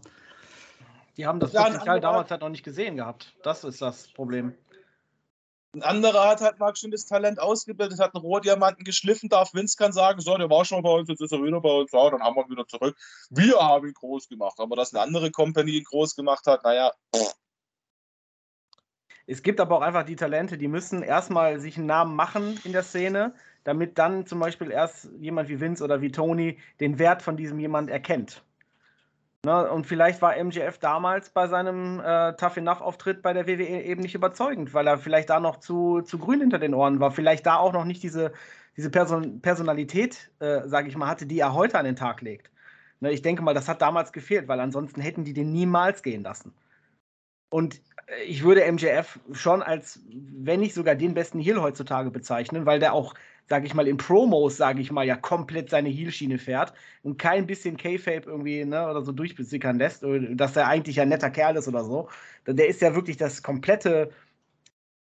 die 1.17 1.25
haben 1.25 1.39
das 1.39 1.51
Potenzial 1.51 1.99
damals 1.99 2.29
halt 2.29 2.41
noch 2.41 2.49
nicht 2.49 2.63
gesehen 2.63 2.97
gehabt. 2.97 3.35
Das 3.41 3.63
ist 3.63 3.81
das 3.81 4.07
Problem. 4.13 4.53
Ein 5.73 5.83
anderer 5.83 6.29
hat 6.29 6.41
halt 6.41 6.59
mal 6.59 6.75
schon 6.75 6.91
das 6.91 7.05
Talent 7.05 7.39
ausgebildet, 7.39 7.99
hat 7.99 8.15
einen 8.15 8.23
Rohdiamanten 8.23 8.83
geschliffen, 8.83 9.29
darf 9.29 9.53
Vince 9.53 9.77
kann 9.77 9.91
sagen, 9.91 10.21
so, 10.21 10.35
der 10.37 10.49
war 10.49 10.63
schon 10.63 10.81
bei 10.81 10.89
uns, 10.89 11.09
jetzt 11.09 11.21
ist 11.21 11.31
er 11.31 11.43
wieder 11.43 11.59
bei 11.59 11.69
uns, 11.69 11.91
ja, 11.91 12.09
dann 12.09 12.21
haben 12.21 12.35
wir 12.35 12.45
ihn 12.45 12.51
wieder 12.51 12.67
zurück. 12.67 12.97
Wir 13.29 13.57
haben 13.59 13.85
ihn 13.85 13.93
groß 13.93 14.29
gemacht, 14.29 14.59
aber 14.59 14.75
dass 14.75 14.93
eine 14.93 15.03
andere 15.03 15.29
Company 15.29 15.77
ihn 15.77 15.83
groß 15.83 16.15
gemacht 16.15 16.47
hat, 16.47 16.63
naja. 16.63 16.93
Es 19.27 19.43
gibt 19.43 19.59
aber 19.59 19.77
auch 19.77 19.81
einfach 19.81 20.05
die 20.05 20.15
Talente, 20.15 20.57
die 20.57 20.69
müssen 20.69 21.03
erstmal 21.03 21.59
sich 21.59 21.77
einen 21.77 21.87
Namen 21.87 22.15
machen 22.15 22.59
in 22.63 22.71
der 22.71 22.83
Szene, 22.83 23.35
damit 23.67 23.97
dann 23.97 24.25
zum 24.25 24.39
Beispiel 24.39 24.71
erst 24.71 25.09
jemand 25.19 25.49
wie 25.49 25.59
Vince 25.59 25.83
oder 25.83 25.99
wie 25.99 26.09
Tony 26.09 26.57
den 26.79 26.99
Wert 26.99 27.21
von 27.21 27.35
diesem 27.35 27.59
jemand 27.59 27.89
erkennt. 27.89 28.41
Ne, 29.45 29.69
und 29.69 29.85
vielleicht 29.85 30.21
war 30.21 30.41
MJF 30.41 30.77
damals 30.77 31.31
bei 31.31 31.49
seinem 31.49 31.99
äh, 31.99 32.33
Tough 32.37 32.55
Enough-Auftritt 32.55 33.21
bei 33.21 33.33
der 33.33 33.45
WWE 33.45 33.83
eben 33.83 34.01
nicht 34.01 34.15
überzeugend, 34.15 34.73
weil 34.73 34.87
er 34.87 34.97
vielleicht 34.97 35.29
da 35.29 35.41
noch 35.41 35.57
zu, 35.57 36.01
zu 36.01 36.17
grün 36.17 36.39
hinter 36.39 36.59
den 36.59 36.73
Ohren 36.73 37.01
war. 37.01 37.11
Vielleicht 37.11 37.45
da 37.45 37.57
auch 37.57 37.73
noch 37.73 37.83
nicht 37.83 38.01
diese, 38.03 38.31
diese 38.77 38.89
Person 38.89 39.41
Personalität, 39.41 40.31
äh, 40.39 40.65
sage 40.65 40.87
ich 40.87 40.95
mal, 40.95 41.07
hatte, 41.09 41.25
die 41.25 41.39
er 41.39 41.53
heute 41.53 41.77
an 41.77 41.85
den 41.85 41.97
Tag 41.97 42.21
legt. 42.21 42.49
Ne, 43.01 43.11
ich 43.11 43.21
denke 43.21 43.41
mal, 43.41 43.53
das 43.53 43.67
hat 43.67 43.81
damals 43.81 44.13
gefehlt, 44.13 44.47
weil 44.47 44.61
ansonsten 44.61 45.01
hätten 45.01 45.25
die 45.25 45.33
den 45.33 45.51
niemals 45.51 46.03
gehen 46.03 46.23
lassen. 46.23 46.53
Und 47.49 47.81
ich 48.25 48.43
würde 48.43 48.69
MJF 48.71 49.19
schon 49.33 49.61
als, 49.61 49.99
wenn 50.09 50.59
nicht 50.61 50.73
sogar 50.73 50.95
den 50.95 51.13
besten 51.13 51.39
Heel 51.39 51.61
heutzutage 51.61 52.11
bezeichnen, 52.11 52.65
weil 52.65 52.79
der 52.79 52.93
auch 52.93 53.13
sage 53.47 53.65
ich 53.65 53.73
mal, 53.73 53.87
in 53.87 53.97
Promos, 53.97 54.57
sage 54.57 54.81
ich 54.81 54.91
mal, 54.91 55.05
ja 55.05 55.15
komplett 55.15 55.69
seine 55.69 55.89
Heelschiene 55.89 56.37
fährt 56.37 56.73
und 57.03 57.17
kein 57.17 57.47
bisschen 57.47 57.77
K-Fape 57.77 58.23
irgendwie 58.25 58.65
ne, 58.65 58.89
oder 58.89 59.01
so 59.01 59.11
durchbesickern 59.11 59.77
lässt, 59.77 60.03
dass 60.31 60.55
er 60.55 60.67
eigentlich 60.67 60.99
ein 60.99 61.09
netter 61.09 61.29
Kerl 61.29 61.55
ist 61.55 61.67
oder 61.67 61.83
so. 61.83 62.09
Der 62.45 62.67
ist 62.67 62.81
ja 62.81 62.93
wirklich 62.93 63.17
das 63.17 63.43
komplette 63.43 64.11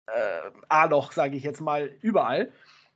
äh, 0.08 0.52
A-Loch, 0.70 1.12
sage 1.12 1.38
ich 1.38 1.44
jetzt 1.44 1.62
mal, 1.62 1.92
überall. 2.02 2.52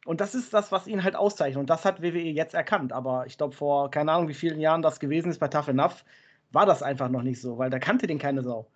Und 0.06 0.22
das 0.22 0.36
ist 0.36 0.54
das, 0.54 0.72
was 0.72 0.88
ihn 0.88 1.04
halt 1.04 1.16
auszeichnet. 1.16 1.60
Und 1.60 1.70
das 1.70 1.86
hat 1.86 2.02
WWE 2.02 2.20
jetzt 2.20 2.54
erkannt. 2.56 2.94
Aber 2.94 3.26
ich 3.28 3.38
glaube, 3.38 3.56
vor 3.56 3.92
keine 3.92 4.12
Ahnung, 4.12 4.28
wie 4.28 4.34
vielen 4.34 4.60
Jahren 4.60 4.82
das 4.82 5.00
gewesen 5.00 5.32
ist 5.32 5.40
bei 5.40 5.48
Tough 5.48 5.68
Enough, 5.68 6.04
war 6.52 6.66
das 6.66 6.84
einfach 6.84 7.10
noch 7.10 7.24
nicht 7.24 7.42
so, 7.42 7.58
weil 7.58 7.70
da 7.70 7.80
kannte 7.80 8.08
den 8.08 8.20
keine 8.20 8.44
Sau. 8.44 8.68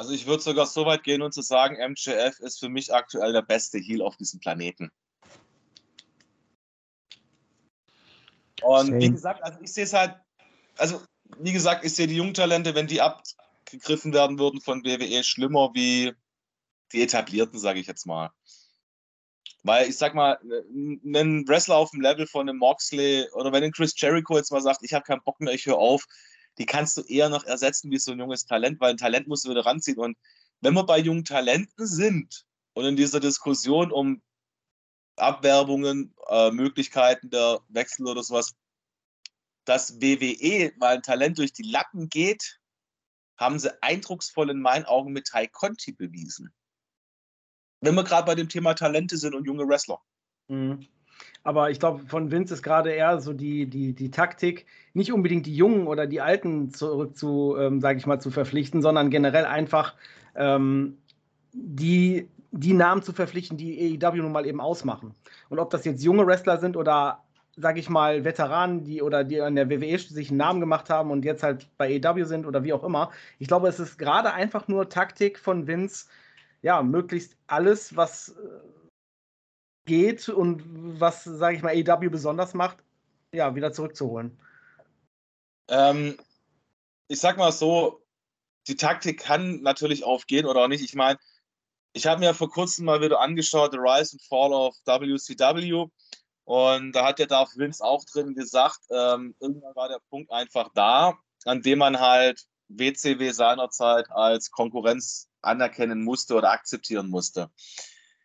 Also 0.00 0.14
ich 0.14 0.26
würde 0.26 0.42
sogar 0.42 0.64
so 0.64 0.86
weit 0.86 1.02
gehen 1.02 1.20
und 1.20 1.34
zu 1.34 1.42
sagen, 1.42 1.76
MJF 1.76 2.40
ist 2.40 2.58
für 2.58 2.70
mich 2.70 2.94
aktuell 2.94 3.34
der 3.34 3.42
beste 3.42 3.76
Heal 3.76 4.00
auf 4.00 4.16
diesem 4.16 4.40
Planeten. 4.40 4.90
Und 8.62 8.86
Schön. 8.86 9.00
wie 9.02 9.10
gesagt, 9.10 9.42
also 9.42 9.58
ich 9.60 9.70
sehe 9.70 9.84
es 9.84 9.92
halt, 9.92 10.14
also 10.78 11.02
wie 11.36 11.52
gesagt, 11.52 11.84
ich 11.84 11.92
sehe 11.92 12.06
die 12.06 12.16
Jungtalente, 12.16 12.74
wenn 12.74 12.86
die 12.86 13.02
abgegriffen 13.02 14.14
werden 14.14 14.38
würden 14.38 14.62
von 14.62 14.82
WWE, 14.86 15.22
schlimmer 15.22 15.68
wie 15.74 16.14
die 16.92 17.02
etablierten, 17.02 17.58
sage 17.58 17.80
ich 17.80 17.86
jetzt 17.86 18.06
mal. 18.06 18.30
Weil 19.64 19.86
ich 19.86 19.98
sag 19.98 20.14
mal, 20.14 20.38
ein 20.42 21.46
Wrestler 21.46 21.76
auf 21.76 21.90
dem 21.90 22.00
Level 22.00 22.26
von 22.26 22.48
einem 22.48 22.56
Moxley 22.56 23.28
oder 23.34 23.52
wenn 23.52 23.64
ein 23.64 23.72
Chris 23.72 23.92
Jericho 23.94 24.38
jetzt 24.38 24.50
mal 24.50 24.62
sagt, 24.62 24.80
ich 24.82 24.94
habe 24.94 25.04
keinen 25.04 25.22
Bock 25.24 25.40
mehr, 25.40 25.52
ich 25.52 25.66
höre 25.66 25.76
auf, 25.76 26.06
die 26.58 26.66
kannst 26.66 26.96
du 26.96 27.02
eher 27.02 27.28
noch 27.28 27.44
ersetzen 27.44 27.90
wie 27.90 27.98
so 27.98 28.12
ein 28.12 28.18
junges 28.18 28.44
Talent, 28.44 28.80
weil 28.80 28.90
ein 28.90 28.96
Talent 28.96 29.28
musst 29.28 29.44
du 29.44 29.50
wieder 29.50 29.64
ranziehen. 29.64 29.98
Und 29.98 30.16
wenn 30.60 30.74
wir 30.74 30.84
bei 30.84 30.98
jungen 30.98 31.24
Talenten 31.24 31.86
sind 31.86 32.46
und 32.74 32.84
in 32.84 32.96
dieser 32.96 33.20
Diskussion 33.20 33.92
um 33.92 34.22
Abwerbungen, 35.16 36.14
äh, 36.28 36.50
Möglichkeiten 36.50 37.30
der 37.30 37.60
Wechsel 37.68 38.06
oder 38.06 38.22
sowas, 38.22 38.54
dass 39.64 40.00
WWE 40.00 40.72
mal 40.78 40.96
ein 40.96 41.02
Talent 41.02 41.38
durch 41.38 41.52
die 41.52 41.62
Lappen 41.62 42.08
geht, 42.08 42.58
haben 43.38 43.58
sie 43.58 43.82
eindrucksvoll 43.82 44.50
in 44.50 44.60
meinen 44.60 44.84
Augen 44.84 45.12
mit 45.12 45.26
Tai 45.26 45.46
Conti 45.46 45.92
bewiesen. 45.92 46.52
Wenn 47.80 47.94
wir 47.94 48.04
gerade 48.04 48.26
bei 48.26 48.34
dem 48.34 48.48
Thema 48.48 48.74
Talente 48.74 49.16
sind 49.16 49.34
und 49.34 49.46
junge 49.46 49.66
Wrestler. 49.66 50.00
Mhm. 50.48 50.86
Aber 51.42 51.70
ich 51.70 51.80
glaube, 51.80 52.04
von 52.06 52.30
Vince 52.30 52.54
ist 52.54 52.62
gerade 52.62 52.90
eher 52.90 53.20
so 53.20 53.32
die, 53.32 53.66
die, 53.66 53.94
die 53.94 54.10
Taktik, 54.10 54.66
nicht 54.92 55.12
unbedingt 55.12 55.46
die 55.46 55.56
Jungen 55.56 55.86
oder 55.86 56.06
die 56.06 56.20
Alten 56.20 56.70
zurück 56.70 57.16
zu, 57.16 57.56
ähm, 57.58 57.80
sage 57.80 57.98
ich 57.98 58.06
mal, 58.06 58.20
zu 58.20 58.30
verpflichten, 58.30 58.82
sondern 58.82 59.10
generell 59.10 59.44
einfach 59.44 59.94
ähm, 60.34 60.98
die, 61.52 62.28
die 62.50 62.72
Namen 62.72 63.02
zu 63.02 63.12
verpflichten, 63.12 63.56
die 63.56 63.98
AEW 64.02 64.16
nun 64.16 64.32
mal 64.32 64.46
eben 64.46 64.60
ausmachen. 64.60 65.14
Und 65.48 65.58
ob 65.58 65.70
das 65.70 65.84
jetzt 65.84 66.02
junge 66.02 66.26
Wrestler 66.26 66.58
sind 66.58 66.76
oder, 66.76 67.22
sage 67.56 67.80
ich 67.80 67.88
mal, 67.88 68.24
Veteranen, 68.24 68.84
die 68.84 69.02
oder 69.02 69.24
die 69.24 69.40
an 69.40 69.54
der 69.54 69.70
WWE 69.70 69.98
sich 69.98 70.28
einen 70.28 70.38
Namen 70.38 70.60
gemacht 70.60 70.90
haben 70.90 71.10
und 71.10 71.24
jetzt 71.24 71.42
halt 71.42 71.68
bei 71.78 72.00
AEW 72.02 72.24
sind 72.24 72.46
oder 72.46 72.64
wie 72.64 72.72
auch 72.72 72.84
immer. 72.84 73.10
Ich 73.38 73.48
glaube, 73.48 73.68
es 73.68 73.80
ist 73.80 73.98
gerade 73.98 74.32
einfach 74.32 74.68
nur 74.68 74.88
Taktik 74.88 75.38
von 75.38 75.66
Vince, 75.66 76.06
ja, 76.62 76.82
möglichst 76.82 77.36
alles, 77.46 77.96
was 77.96 78.30
äh, 78.30 78.79
geht 79.90 80.28
und 80.28 80.62
was, 81.00 81.24
sage 81.24 81.56
ich 81.56 81.62
mal, 81.62 81.74
AEW 81.74 82.10
besonders 82.10 82.54
macht, 82.54 82.78
ja, 83.34 83.56
wieder 83.56 83.72
zurückzuholen. 83.72 84.38
Ähm, 85.68 86.16
ich 87.08 87.18
sag 87.18 87.36
mal 87.36 87.50
so, 87.50 88.00
die 88.68 88.76
Taktik 88.76 89.18
kann 89.18 89.62
natürlich 89.62 90.04
aufgehen 90.04 90.46
oder 90.46 90.60
auch 90.62 90.68
nicht. 90.68 90.84
Ich 90.84 90.94
meine, 90.94 91.18
ich 91.92 92.06
habe 92.06 92.20
mir 92.20 92.34
vor 92.34 92.48
kurzem 92.50 92.84
mal 92.84 93.00
wieder 93.00 93.20
angeschaut, 93.20 93.72
The 93.72 93.78
Rise 93.78 94.12
and 94.12 94.22
Fall 94.22 94.52
of 94.52 94.76
WCW. 94.86 95.86
Und 96.44 96.92
da 96.92 97.06
hat 97.06 97.18
ja 97.18 97.26
Darth 97.26 97.56
Vince 97.56 97.84
auch 97.84 98.04
drin 98.04 98.34
gesagt, 98.34 98.78
ähm, 98.90 99.34
irgendwann 99.40 99.74
war 99.74 99.88
der 99.88 100.00
Punkt 100.08 100.30
einfach 100.30 100.70
da, 100.74 101.18
an 101.46 101.62
dem 101.62 101.80
man 101.80 101.98
halt 101.98 102.46
WCW 102.68 103.32
seinerzeit 103.32 104.08
als 104.12 104.52
Konkurrenz 104.52 105.28
anerkennen 105.42 106.04
musste 106.04 106.36
oder 106.36 106.52
akzeptieren 106.52 107.08
musste. 107.10 107.50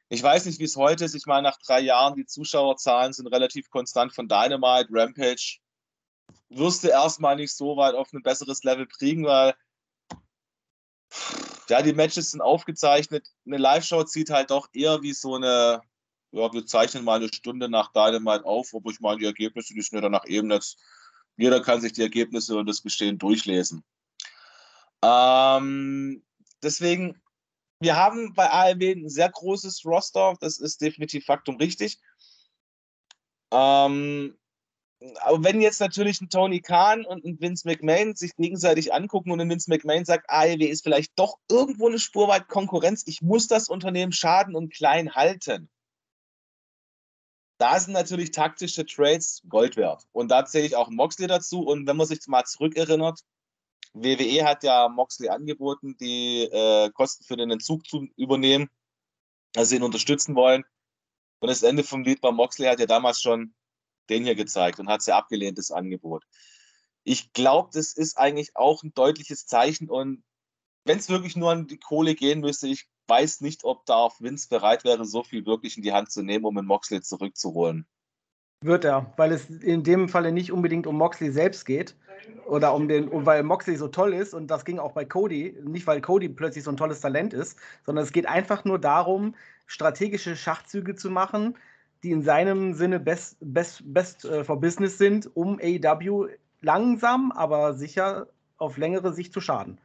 Ich 0.09 0.21
weiß 0.21 0.45
nicht, 0.45 0.59
wie 0.59 0.65
es 0.65 0.75
heute 0.75 1.05
ist. 1.05 1.15
Ich 1.15 1.25
meine, 1.25 1.43
nach 1.43 1.57
drei 1.57 1.79
Jahren, 1.79 2.15
die 2.15 2.25
Zuschauerzahlen 2.25 3.13
sind 3.13 3.27
relativ 3.27 3.69
konstant 3.69 4.13
von 4.13 4.27
Dynamite, 4.27 4.89
Rampage. 4.91 5.57
Wirst 6.49 6.83
du 6.83 6.89
erstmal 6.89 7.35
nicht 7.35 7.55
so 7.55 7.75
weit 7.77 7.95
auf 7.95 8.13
ein 8.13 8.21
besseres 8.21 8.63
Level 8.63 8.87
kriegen, 8.87 9.25
weil 9.25 9.55
ja, 11.69 11.81
die 11.81 11.93
Matches 11.93 12.31
sind 12.31 12.41
aufgezeichnet. 12.41 13.27
Eine 13.45 13.57
Live-Show 13.57 14.03
zieht 14.03 14.29
halt 14.29 14.51
doch 14.51 14.69
eher 14.73 15.01
wie 15.01 15.13
so 15.13 15.35
eine, 15.35 15.81
ja, 16.31 16.53
wir 16.53 16.65
zeichnen 16.65 17.03
mal 17.03 17.15
eine 17.15 17.33
Stunde 17.33 17.69
nach 17.69 17.91
Dynamite 17.91 18.45
auf, 18.45 18.73
obwohl 18.73 18.93
ich 18.93 18.99
meine, 18.99 19.17
die 19.17 19.25
Ergebnisse, 19.25 19.73
die 19.73 19.81
sind 19.81 19.95
ja 19.95 20.01
danach 20.01 20.25
eben 20.27 20.47
nicht. 20.47 20.77
Jeder 21.37 21.61
kann 21.61 21.81
sich 21.81 21.93
die 21.93 22.01
Ergebnisse 22.01 22.55
und 22.55 22.67
das 22.67 22.83
Geschehen 22.83 23.17
durchlesen. 23.17 23.83
Ähm, 25.01 26.23
deswegen 26.61 27.21
wir 27.79 27.95
haben 27.95 28.33
bei 28.33 28.49
ARW 28.49 28.91
ein 28.91 29.09
sehr 29.09 29.29
großes 29.29 29.85
Roster, 29.85 30.35
das 30.39 30.57
ist 30.59 30.81
definitiv 30.81 31.25
Faktum 31.25 31.57
richtig. 31.57 31.99
Ähm, 33.51 34.37
aber 35.21 35.43
wenn 35.43 35.61
jetzt 35.61 35.79
natürlich 35.81 36.21
ein 36.21 36.29
Tony 36.29 36.61
Khan 36.61 37.05
und 37.05 37.25
ein 37.25 37.39
Vince 37.39 37.67
McMahon 37.67 38.15
sich 38.15 38.35
gegenseitig 38.35 38.93
angucken 38.93 39.31
und 39.31 39.41
ein 39.41 39.49
Vince 39.49 39.69
McMahon 39.69 40.05
sagt, 40.05 40.29
AEW 40.29 40.65
ist 40.65 40.83
vielleicht 40.83 41.11
doch 41.17 41.37
irgendwo 41.49 41.87
eine 41.87 41.99
Spur 41.99 42.27
weit 42.27 42.47
Konkurrenz, 42.47 43.03
ich 43.05 43.21
muss 43.21 43.47
das 43.47 43.69
Unternehmen 43.69 44.13
schaden 44.13 44.55
und 44.55 44.73
klein 44.73 45.13
halten. 45.13 45.69
Da 47.57 47.79
sind 47.79 47.93
natürlich 47.93 48.31
taktische 48.31 48.85
Trades 48.85 49.41
Gold 49.47 49.77
wert. 49.77 50.03
Und 50.11 50.29
da 50.29 50.45
zähle 50.45 50.65
ich 50.65 50.75
auch 50.75 50.89
Moxley 50.89 51.27
dazu. 51.27 51.61
Und 51.61 51.87
wenn 51.87 51.95
man 51.95 52.05
sich 52.05 52.19
mal 52.27 52.43
zurückerinnert, 52.43 53.21
WWE 53.95 54.43
hat 54.43 54.63
ja 54.63 54.89
Moxley 54.89 55.29
angeboten, 55.29 55.95
die 55.97 56.43
äh, 56.43 56.89
Kosten 56.91 57.23
für 57.23 57.37
den 57.37 57.49
Entzug 57.49 57.87
zu 57.87 58.07
übernehmen, 58.17 58.69
also 59.55 59.75
ihn 59.75 59.83
unterstützen 59.83 60.35
wollen. 60.35 60.63
Und 61.39 61.49
das 61.49 61.63
Ende 61.63 61.83
vom 61.83 62.03
Lied 62.03 62.21
war, 62.21 62.33
Moxley 62.33 62.67
hat 62.67 62.79
ja 62.79 62.85
damals 62.85 63.21
schon 63.21 63.55
den 64.09 64.23
hier 64.23 64.35
gezeigt 64.35 64.79
und 64.79 64.89
hat 64.89 65.01
sehr 65.01 65.15
abgelehnt, 65.15 65.57
das 65.57 65.71
Angebot. 65.71 66.23
Ich 67.03 67.31
glaube, 67.33 67.69
das 67.73 67.93
ist 67.93 68.17
eigentlich 68.17 68.55
auch 68.55 68.83
ein 68.83 68.93
deutliches 68.93 69.45
Zeichen 69.45 69.89
und 69.89 70.23
wenn 70.83 70.99
es 70.99 71.09
wirklich 71.09 71.35
nur 71.35 71.51
an 71.51 71.67
die 71.67 71.79
Kohle 71.79 72.15
gehen 72.15 72.41
müsste, 72.41 72.67
ich 72.67 72.87
weiß 73.07 73.41
nicht, 73.41 73.63
ob 73.63 73.85
da 73.85 73.95
auch 73.95 74.19
Vince 74.19 74.49
bereit 74.49 74.83
wäre, 74.83 75.05
so 75.05 75.23
viel 75.23 75.45
wirklich 75.45 75.77
in 75.77 75.83
die 75.83 75.93
Hand 75.93 76.11
zu 76.11 76.21
nehmen, 76.21 76.45
um 76.45 76.57
einen 76.57 76.67
Moxley 76.67 77.01
zurückzuholen. 77.01 77.87
Wird 78.65 78.83
er, 78.83 79.13
weil 79.17 79.31
es 79.31 79.49
in 79.49 79.83
dem 79.83 80.09
Falle 80.09 80.31
nicht 80.31 80.51
unbedingt 80.51 80.87
um 80.87 80.97
Moxley 80.97 81.31
selbst 81.31 81.65
geht. 81.65 81.95
Oder 82.47 82.73
um 82.73 82.87
den, 82.87 83.09
weil 83.25 83.43
Moxley 83.43 83.75
so 83.75 83.87
toll 83.87 84.13
ist 84.13 84.33
und 84.33 84.47
das 84.47 84.65
ging 84.65 84.79
auch 84.79 84.93
bei 84.93 85.05
Cody, 85.05 85.55
nicht 85.63 85.85
weil 85.85 86.01
Cody 86.01 86.29
plötzlich 86.29 86.63
so 86.63 86.71
ein 86.71 86.77
tolles 86.77 87.01
Talent 87.01 87.33
ist, 87.33 87.57
sondern 87.85 88.03
es 88.03 88.11
geht 88.11 88.27
einfach 88.27 88.65
nur 88.65 88.79
darum, 88.79 89.35
strategische 89.67 90.35
Schachzüge 90.35 90.95
zu 90.95 91.09
machen, 91.09 91.55
die 92.03 92.11
in 92.11 92.23
seinem 92.23 92.73
Sinne 92.73 92.99
best, 92.99 93.37
best, 93.41 93.81
best 93.93 94.25
uh, 94.25 94.43
for 94.43 94.59
business 94.59 94.97
sind, 94.97 95.29
um 95.35 95.59
AEW 95.59 96.27
langsam, 96.61 97.31
aber 97.31 97.73
sicher 97.73 98.27
auf 98.57 98.77
längere 98.77 99.13
Sicht 99.13 99.33
zu 99.33 99.41
schaden. 99.41 99.79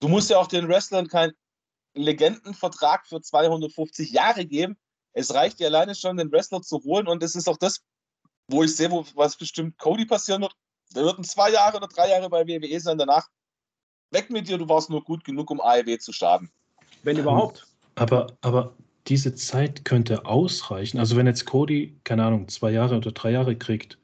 Du 0.00 0.08
musst 0.08 0.30
ja 0.30 0.38
auch 0.38 0.48
den 0.48 0.68
Wrestlern 0.68 1.08
keinen 1.08 1.32
Legendenvertrag 1.94 3.06
für 3.06 3.20
250 3.20 4.12
Jahre 4.12 4.44
geben. 4.44 4.76
Es 5.16 5.32
reicht 5.32 5.60
ja 5.60 5.68
alleine 5.68 5.94
schon, 5.94 6.18
den 6.18 6.30
Wrestler 6.30 6.60
zu 6.60 6.82
holen 6.84 7.08
und 7.08 7.22
es 7.22 7.34
ist 7.34 7.48
auch 7.48 7.56
das, 7.56 7.80
wo 8.48 8.62
ich 8.62 8.76
sehe, 8.76 8.90
wo, 8.90 9.04
was 9.14 9.36
bestimmt 9.36 9.78
Cody 9.78 10.04
passieren 10.04 10.42
wird. 10.42 10.54
Der 10.94 11.04
wird 11.04 11.18
ein 11.18 11.24
zwei 11.24 11.50
Jahre 11.50 11.78
oder 11.78 11.88
drei 11.88 12.10
Jahre 12.10 12.28
bei 12.28 12.46
WWE 12.46 12.78
sein, 12.78 12.98
danach 12.98 13.26
weg 14.10 14.28
mit 14.28 14.46
dir, 14.46 14.58
du 14.58 14.68
warst 14.68 14.90
nur 14.90 15.02
gut 15.02 15.24
genug, 15.24 15.50
um 15.50 15.60
AEW 15.60 15.96
zu 15.98 16.12
schaden. 16.12 16.50
Wenn 17.02 17.16
überhaupt. 17.16 17.66
Aber, 17.94 18.36
aber 18.42 18.74
diese 19.06 19.34
Zeit 19.34 19.86
könnte 19.86 20.26
ausreichen. 20.26 20.98
Also 20.98 21.16
wenn 21.16 21.26
jetzt 21.26 21.46
Cody, 21.46 21.98
keine 22.04 22.24
Ahnung, 22.24 22.46
zwei 22.48 22.72
Jahre 22.72 22.98
oder 22.98 23.10
drei 23.12 23.30
Jahre 23.30 23.56
kriegt, 23.56 23.98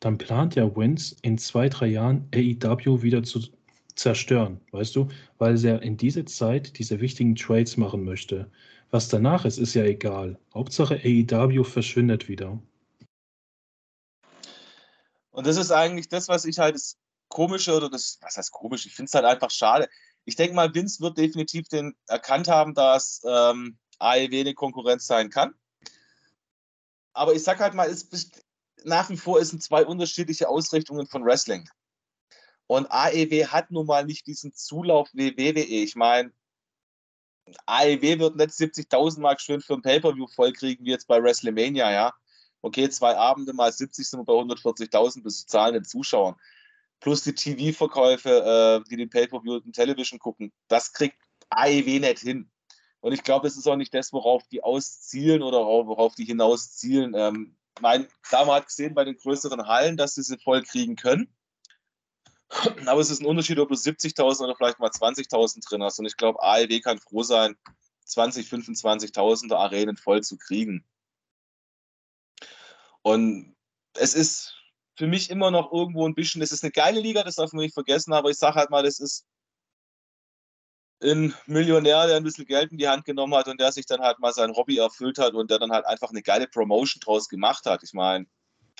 dann 0.00 0.18
plant 0.18 0.56
ja 0.56 0.76
Vince 0.76 1.16
in 1.22 1.38
zwei, 1.38 1.70
drei 1.70 1.86
Jahren 1.86 2.28
AEW 2.34 3.00
wieder 3.00 3.22
zu 3.22 3.40
zerstören, 3.94 4.60
weißt 4.72 4.94
du? 4.94 5.08
Weil 5.38 5.64
er 5.64 5.80
in 5.80 5.96
dieser 5.96 6.26
Zeit 6.26 6.78
diese 6.78 7.00
wichtigen 7.00 7.34
Trades 7.34 7.78
machen 7.78 8.04
möchte. 8.04 8.50
Was 8.90 9.08
danach 9.08 9.44
ist, 9.44 9.58
ist 9.58 9.74
ja 9.74 9.84
egal. 9.84 10.38
Hauptsache 10.54 11.00
AEW 11.02 11.64
verschwindet 11.64 12.28
wieder. 12.28 12.60
Und 15.30 15.46
das 15.46 15.56
ist 15.56 15.72
eigentlich 15.72 16.08
das, 16.08 16.28
was 16.28 16.44
ich 16.44 16.58
halt 16.58 16.76
das 16.76 16.96
Komische 17.28 17.74
oder 17.76 17.90
das, 17.90 18.18
was 18.20 18.36
heißt 18.36 18.52
komisch? 18.52 18.86
Ich 18.86 18.94
finde 18.94 19.08
es 19.08 19.14
halt 19.14 19.24
einfach 19.24 19.50
schade. 19.50 19.88
Ich 20.24 20.36
denke 20.36 20.54
mal, 20.54 20.72
Vince 20.72 21.00
wird 21.00 21.18
definitiv 21.18 21.68
den 21.68 21.96
erkannt 22.06 22.46
haben, 22.46 22.74
dass 22.74 23.20
ähm, 23.26 23.76
AEW 23.98 24.40
eine 24.40 24.54
Konkurrenz 24.54 25.06
sein 25.06 25.30
kann. 25.30 25.54
Aber 27.12 27.34
ich 27.34 27.42
sag 27.42 27.60
halt 27.60 27.74
mal, 27.74 27.88
es, 27.88 28.08
nach 28.84 29.10
wie 29.10 29.16
vor 29.16 29.44
sind 29.44 29.62
zwei 29.62 29.84
unterschiedliche 29.84 30.48
Ausrichtungen 30.48 31.06
von 31.06 31.24
Wrestling. 31.24 31.68
Und 32.66 32.86
AEW 32.90 33.46
hat 33.48 33.70
nun 33.70 33.86
mal 33.86 34.04
nicht 34.04 34.26
diesen 34.26 34.52
Zulauf 34.54 35.08
wie 35.12 35.36
WWE. 35.36 35.60
Ich 35.60 35.96
meine, 35.96 36.32
AEW 37.66 38.18
wird 38.18 38.36
nicht 38.36 38.50
70.000 38.50 39.20
Mark 39.20 39.40
schön 39.40 39.60
für 39.60 39.74
ein 39.74 39.82
Pay-Per-View 39.82 40.26
vollkriegen, 40.28 40.84
wie 40.84 40.90
jetzt 40.90 41.06
bei 41.06 41.22
WrestleMania, 41.22 41.90
ja. 41.90 42.14
Okay, 42.62 42.88
zwei 42.88 43.16
Abende 43.16 43.52
mal 43.52 43.72
70 43.72 44.08
sind 44.08 44.20
wir 44.20 44.24
bei 44.24 44.32
140.000 44.32 45.22
bis 45.22 45.46
zahlenden 45.46 45.84
Zuschauern. 45.84 46.36
Plus 47.00 47.22
die 47.22 47.34
TV-Verkäufe, 47.34 48.82
äh, 48.82 48.88
die 48.88 48.96
den 48.96 49.10
Pay-Per-View 49.10 49.56
und 49.56 49.72
Television 49.74 50.18
gucken. 50.18 50.52
Das 50.68 50.92
kriegt 50.92 51.18
AEW 51.50 52.00
nicht 52.00 52.20
hin. 52.20 52.50
Und 53.00 53.12
ich 53.12 53.22
glaube, 53.22 53.46
das 53.46 53.58
ist 53.58 53.66
auch 53.66 53.76
nicht 53.76 53.92
das, 53.92 54.14
worauf 54.14 54.42
die 54.48 54.62
auszielen 54.62 55.42
oder 55.42 55.58
worauf 55.58 56.14
die 56.14 56.24
hinaus 56.24 56.74
zielen. 56.76 57.12
Ähm, 57.14 57.54
mein, 57.82 58.08
klar, 58.22 58.46
man 58.46 58.56
hat 58.56 58.66
gesehen 58.66 58.94
bei 58.94 59.04
den 59.04 59.16
größeren 59.16 59.66
Hallen, 59.66 59.98
dass 59.98 60.14
sie 60.14 60.22
sie 60.22 60.38
voll 60.38 60.62
kriegen 60.62 60.96
können. 60.96 61.28
Aber 62.86 63.00
es 63.00 63.10
ist 63.10 63.20
ein 63.20 63.26
Unterschied, 63.26 63.58
ob 63.58 63.68
du 63.68 63.74
70.000 63.74 64.44
oder 64.44 64.56
vielleicht 64.56 64.78
mal 64.78 64.90
20.000 64.90 65.68
drin 65.68 65.82
hast. 65.82 65.98
Und 65.98 66.06
ich 66.06 66.16
glaube, 66.16 66.42
AEW 66.42 66.80
kann 66.80 66.98
froh 66.98 67.22
sein, 67.22 67.56
20, 68.04 68.48
25.000 68.48 69.54
Arenen 69.54 69.96
voll 69.96 70.22
zu 70.22 70.36
kriegen. 70.36 70.84
Und 73.02 73.56
es 73.94 74.14
ist 74.14 74.54
für 74.96 75.06
mich 75.06 75.30
immer 75.30 75.50
noch 75.50 75.72
irgendwo 75.72 76.06
ein 76.06 76.14
bisschen, 76.14 76.42
es 76.42 76.52
ist 76.52 76.62
eine 76.62 76.72
geile 76.72 77.00
Liga, 77.00 77.22
das 77.22 77.36
darf 77.36 77.52
man 77.52 77.64
nicht 77.64 77.74
vergessen, 77.74 78.12
aber 78.12 78.30
ich 78.30 78.38
sage 78.38 78.56
halt 78.56 78.70
mal, 78.70 78.82
das 78.82 79.00
ist 79.00 79.26
ein 81.02 81.34
Millionär, 81.46 82.06
der 82.06 82.16
ein 82.16 82.24
bisschen 82.24 82.46
Geld 82.46 82.72
in 82.72 82.78
die 82.78 82.88
Hand 82.88 83.04
genommen 83.04 83.34
hat 83.34 83.48
und 83.48 83.60
der 83.60 83.72
sich 83.72 83.86
dann 83.86 84.00
halt 84.00 84.20
mal 84.20 84.32
sein 84.32 84.54
Hobby 84.54 84.78
erfüllt 84.78 85.18
hat 85.18 85.34
und 85.34 85.50
der 85.50 85.58
dann 85.58 85.72
halt 85.72 85.84
einfach 85.84 86.10
eine 86.10 86.22
geile 86.22 86.46
Promotion 86.46 87.00
draus 87.00 87.28
gemacht 87.28 87.66
hat. 87.66 87.82
Ich 87.82 87.92
meine, 87.92 88.26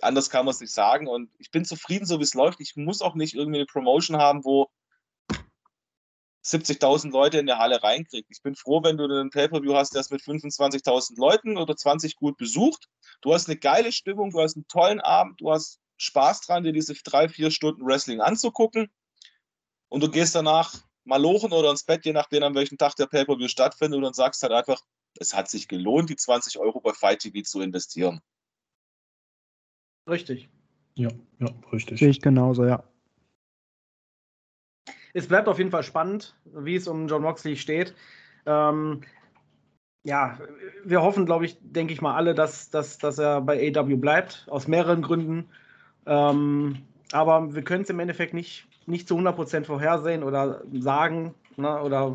anders 0.01 0.31
kann 0.31 0.45
man 0.45 0.55
es 0.55 0.61
nicht 0.61 0.73
sagen. 0.73 1.07
Und 1.07 1.31
ich 1.39 1.51
bin 1.51 1.65
zufrieden, 1.65 2.07
so 2.07 2.19
wie 2.19 2.25
es 2.25 2.35
läuft. 2.35 2.61
Ich 2.61 2.77
muss 2.77 3.03
auch 3.03 3.15
nicht 3.15 3.35
irgendwie 3.35 3.59
eine 3.59 3.67
Promotion 3.67 4.17
haben, 4.17 4.45
wo 4.45 4.69
70.000 6.45 7.11
Leute 7.11 7.39
in 7.39 7.47
der 7.47 7.59
Halle 7.59 7.83
reinkriegt. 7.83 8.29
Ich 8.31 8.43
bin 8.43 8.55
froh, 8.55 8.83
wenn 8.83 8.99
du 8.99 9.05
einen 9.05 9.31
Pay-Per-View 9.31 9.75
hast, 9.75 9.95
der 9.95 10.01
ist 10.01 10.13
mit 10.13 10.21
25.000 10.21 11.19
Leuten 11.19 11.57
oder 11.57 11.75
20 11.75 12.17
gut 12.17 12.37
besucht. 12.37 12.89
Du 13.23 13.33
hast 13.33 13.49
eine 13.49 13.57
geile 13.57 13.93
Stimmung, 13.93 14.31
du 14.31 14.41
hast 14.41 14.57
einen 14.57 14.69
tollen 14.69 15.01
Abend, 15.01 15.41
du 15.41 15.51
hast 15.51 15.81
Spaß 15.97 16.43
dran, 16.43 16.65
dir 16.65 16.73
diese 16.73 16.95
drei, 16.95 17.29
vier 17.29 17.51
Stunden 17.51 17.87
Wrestling 17.87 18.21
anzugucken. 18.21 18.91
Und 19.89 20.03
du 20.03 20.11
gehst 20.11 20.35
danach 20.35 20.75
mal 21.05 21.21
lochen 21.21 21.53
oder 21.53 21.71
ins 21.71 21.85
Bett, 21.85 22.05
je 22.05 22.13
nachdem, 22.13 22.43
an 22.43 22.55
welchem 22.55 22.77
Tag 22.77 22.95
der 22.97 23.07
Pay-Per-View 23.07 23.49
stattfindet 23.49 24.03
und 24.03 24.15
sagst 24.15 24.43
halt 24.43 24.53
einfach, 24.53 24.83
es 25.19 25.35
hat 25.35 25.49
sich 25.49 25.69
gelohnt, 25.69 26.11
die 26.11 26.17
20 26.17 26.59
Euro 26.59 26.81
bei 26.81 26.93
Fight 26.93 27.21
TV 27.21 27.43
zu 27.43 27.61
investieren. 27.61 28.21
Richtig. 30.09 30.49
Ja, 30.97 31.09
ja, 31.41 31.49
richtig. 31.73 31.99
Sehe 31.99 32.11
ich 32.11 32.21
genauso, 32.21 32.65
ja. 32.65 32.85
Es 35.13 35.29
bleibt 35.29 35.49
auf 35.49 35.59
jeden 35.59 35.71
Fall 35.71 35.83
spannend, 35.83 36.35
wie 36.45 36.77
es 36.77 36.89
um 36.89 37.09
John 37.09 37.23
Moxley 37.23 37.57
steht. 37.57 37.95
Ähm, 38.47 39.03
ja, 40.03 40.39
wir 40.85 41.03
hoffen, 41.03 41.25
glaube 41.25 41.47
ich, 41.47 41.57
denke 41.63 41.93
ich 41.93 42.03
mal 42.03 42.15
alle, 42.15 42.35
dass, 42.35 42.69
dass, 42.71 42.99
dass 42.99 43.19
er 43.19 43.41
bei 43.41 43.73
AW 43.75 43.97
bleibt, 43.97 44.47
aus 44.51 44.69
mehreren 44.69 45.03
Gründen. 45.03 45.49
Ähm, 46.05 46.83
aber 47.13 47.55
wir 47.55 47.63
können 47.63 47.85
es 47.85 47.91
im 47.91 48.01
Endeffekt 48.01 48.35
nicht, 48.35 48.67
nicht 48.87 49.09
zu 49.09 49.17
100% 49.17 49.65
vorhersehen 49.65 50.23
oder 50.23 50.63
sagen. 50.73 51.35
Ne, 51.57 51.81
oder 51.81 52.13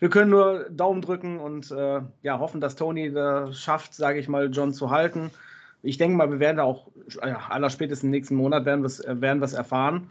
wir 0.00 0.10
können 0.10 0.30
nur 0.30 0.68
Daumen 0.70 1.00
drücken 1.00 1.38
und 1.38 1.70
äh, 1.70 2.00
ja, 2.22 2.38
hoffen, 2.38 2.60
dass 2.60 2.74
Tony 2.74 3.12
das 3.12 3.58
schafft, 3.58 3.94
sage 3.94 4.18
ich 4.18 4.28
mal, 4.28 4.50
John 4.50 4.74
zu 4.74 4.90
halten 4.90 5.30
ich 5.86 5.98
denke 5.98 6.16
mal, 6.16 6.30
wir 6.30 6.40
werden 6.40 6.56
da 6.56 6.64
auch 6.64 6.88
ja, 7.22 7.46
aller 7.48 7.70
spätestens 7.70 8.10
nächsten 8.10 8.34
Monat 8.34 8.64
werden 8.64 8.82
wir 8.82 8.86
es 8.86 9.02
werden 9.06 9.42
erfahren. 9.42 10.10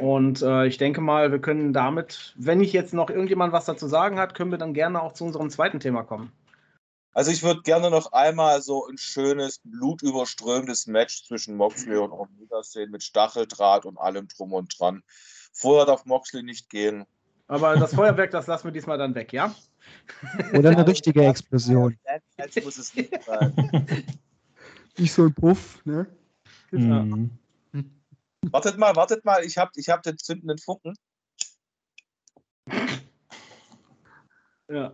Und 0.00 0.40
äh, 0.42 0.66
ich 0.66 0.78
denke 0.78 1.00
mal, 1.00 1.32
wir 1.32 1.40
können 1.40 1.72
damit, 1.72 2.32
wenn 2.36 2.58
nicht 2.58 2.72
jetzt 2.72 2.94
noch 2.94 3.10
irgendjemand 3.10 3.52
was 3.52 3.64
dazu 3.64 3.88
sagen 3.88 4.18
hat, 4.18 4.34
können 4.34 4.52
wir 4.52 4.58
dann 4.58 4.72
gerne 4.72 5.02
auch 5.02 5.12
zu 5.12 5.24
unserem 5.24 5.50
zweiten 5.50 5.80
Thema 5.80 6.04
kommen. 6.04 6.32
Also 7.12 7.30
ich 7.30 7.42
würde 7.42 7.62
gerne 7.62 7.90
noch 7.90 8.12
einmal 8.12 8.62
so 8.62 8.86
ein 8.86 8.98
schönes, 8.98 9.60
blutüberströmendes 9.64 10.86
Match 10.86 11.24
zwischen 11.24 11.56
Moxley 11.56 11.96
und 11.96 12.12
Omega 12.12 12.62
sehen 12.62 12.90
mit 12.90 13.02
Stacheldraht 13.02 13.84
und 13.84 13.98
allem 13.98 14.28
drum 14.28 14.52
und 14.52 14.78
dran. 14.78 15.02
Vorher 15.52 15.86
darf 15.86 16.06
Moxley 16.06 16.42
nicht 16.42 16.70
gehen. 16.70 17.04
Aber 17.46 17.76
das 17.76 17.94
Feuerwerk, 17.94 18.30
das 18.30 18.46
lassen 18.46 18.64
wir 18.68 18.72
diesmal 18.72 18.98
dann 18.98 19.14
weg, 19.14 19.32
ja? 19.32 19.54
Oder 20.54 20.70
eine 20.70 20.86
richtige 20.86 21.24
Explosion. 21.24 21.96
Jetzt 22.36 22.64
muss 22.64 22.78
es 22.78 22.94
nicht 22.94 23.12
sein. 23.24 24.06
Nicht 24.98 25.12
so 25.12 25.24
ein 25.24 25.34
Puff, 25.34 25.84
ne? 25.84 26.06
Mhm. 26.70 27.30
Wartet 28.50 28.78
mal, 28.78 28.94
wartet 28.94 29.24
mal, 29.24 29.44
ich 29.44 29.58
habe 29.58 29.70
ich 29.76 29.88
hab 29.88 30.02
den 30.02 30.18
zündenden 30.18 30.58
Funken. 30.58 30.94
Ja. 34.68 34.92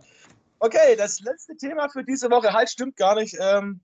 Okay, 0.59 0.95
das 0.95 1.19
letzte 1.19 1.55
Thema 1.57 1.89
für 1.89 2.03
diese 2.03 2.29
Woche, 2.29 2.53
halt, 2.53 2.69
stimmt 2.69 2.95
gar 2.95 3.15
nicht. 3.15 3.35
Ähm, 3.39 3.81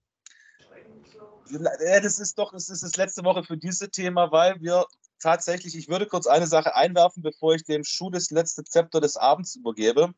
das 1.49 2.19
ist 2.19 2.37
doch, 2.37 2.51
das 2.51 2.69
ist 2.69 2.83
das 2.83 2.95
letzte 2.97 3.23
Woche 3.23 3.43
für 3.43 3.57
dieses 3.57 3.89
Thema, 3.89 4.31
weil 4.31 4.59
wir 4.61 4.85
tatsächlich, 5.19 5.75
ich 5.75 5.87
würde 5.87 6.05
kurz 6.05 6.27
eine 6.27 6.47
Sache 6.47 6.75
einwerfen, 6.75 7.23
bevor 7.23 7.55
ich 7.55 7.63
dem 7.63 7.83
Schuh 7.83 8.09
das 8.09 8.31
letzte 8.31 8.63
Zepter 8.63 9.01
des 9.01 9.17
Abends 9.17 9.55
übergebe. 9.55 10.13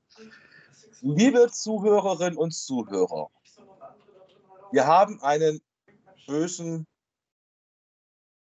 Liebe 1.01 1.49
Zuhörerinnen 1.51 2.37
und 2.37 2.51
Zuhörer, 2.51 3.29
wir 4.71 4.85
haben 4.85 5.21
einen 5.21 5.61
bösen, 6.29 6.85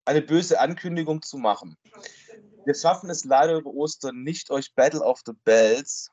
eine 0.04 0.22
böse 0.22 0.60
Ankündigung 0.60 1.22
zu 1.22 1.36
machen. 1.36 1.76
Wir 2.64 2.74
schaffen 2.74 3.10
es 3.10 3.24
leider 3.24 3.56
über 3.56 3.70
Ostern 3.70 4.22
nicht, 4.22 4.50
euch 4.50 4.74
Battle 4.74 5.02
of 5.02 5.20
the 5.26 5.32
Bells 5.44 6.10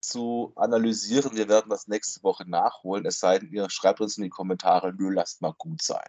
zu 0.00 0.52
analysieren. 0.54 1.36
Wir 1.36 1.48
werden 1.48 1.70
das 1.70 1.88
nächste 1.88 2.22
Woche 2.22 2.48
nachholen, 2.48 3.04
es 3.04 3.18
sei 3.18 3.40
denn, 3.40 3.52
ihr 3.52 3.68
schreibt 3.68 4.00
uns 4.00 4.16
in 4.16 4.24
die 4.24 4.30
Kommentare, 4.30 4.94
nö, 4.94 5.10
lasst 5.12 5.42
mal 5.42 5.54
gut 5.58 5.82
sein. 5.82 6.08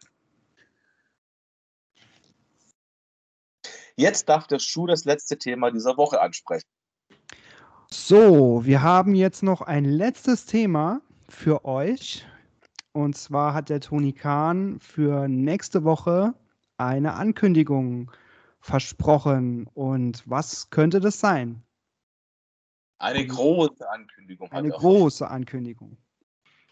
Jetzt 3.95 4.29
darf 4.29 4.47
der 4.47 4.59
Schuh 4.59 4.87
das 4.87 5.03
letzte 5.05 5.37
Thema 5.37 5.71
dieser 5.71 5.97
Woche 5.97 6.21
ansprechen. 6.21 6.69
So, 7.91 8.63
wir 8.63 8.83
haben 8.83 9.15
jetzt 9.15 9.41
noch 9.41 9.61
ein 9.61 9.83
letztes 9.83 10.45
Thema 10.45 11.01
für 11.27 11.65
euch. 11.65 12.25
Und 12.91 13.15
zwar 13.15 13.53
hat 13.53 13.69
der 13.69 13.79
Toni 13.79 14.13
Kahn 14.13 14.79
für 14.79 15.27
nächste 15.27 15.83
Woche 15.83 16.33
eine 16.77 17.13
Ankündigung 17.13 18.11
versprochen. 18.59 19.67
Und 19.73 20.23
was 20.25 20.69
könnte 20.69 20.99
das 20.99 21.19
sein? 21.19 21.61
Eine 22.97 23.25
große 23.25 23.89
Ankündigung. 23.89 24.51
Eine 24.51 24.69
große 24.69 25.27
Ankündigung. 25.27 25.97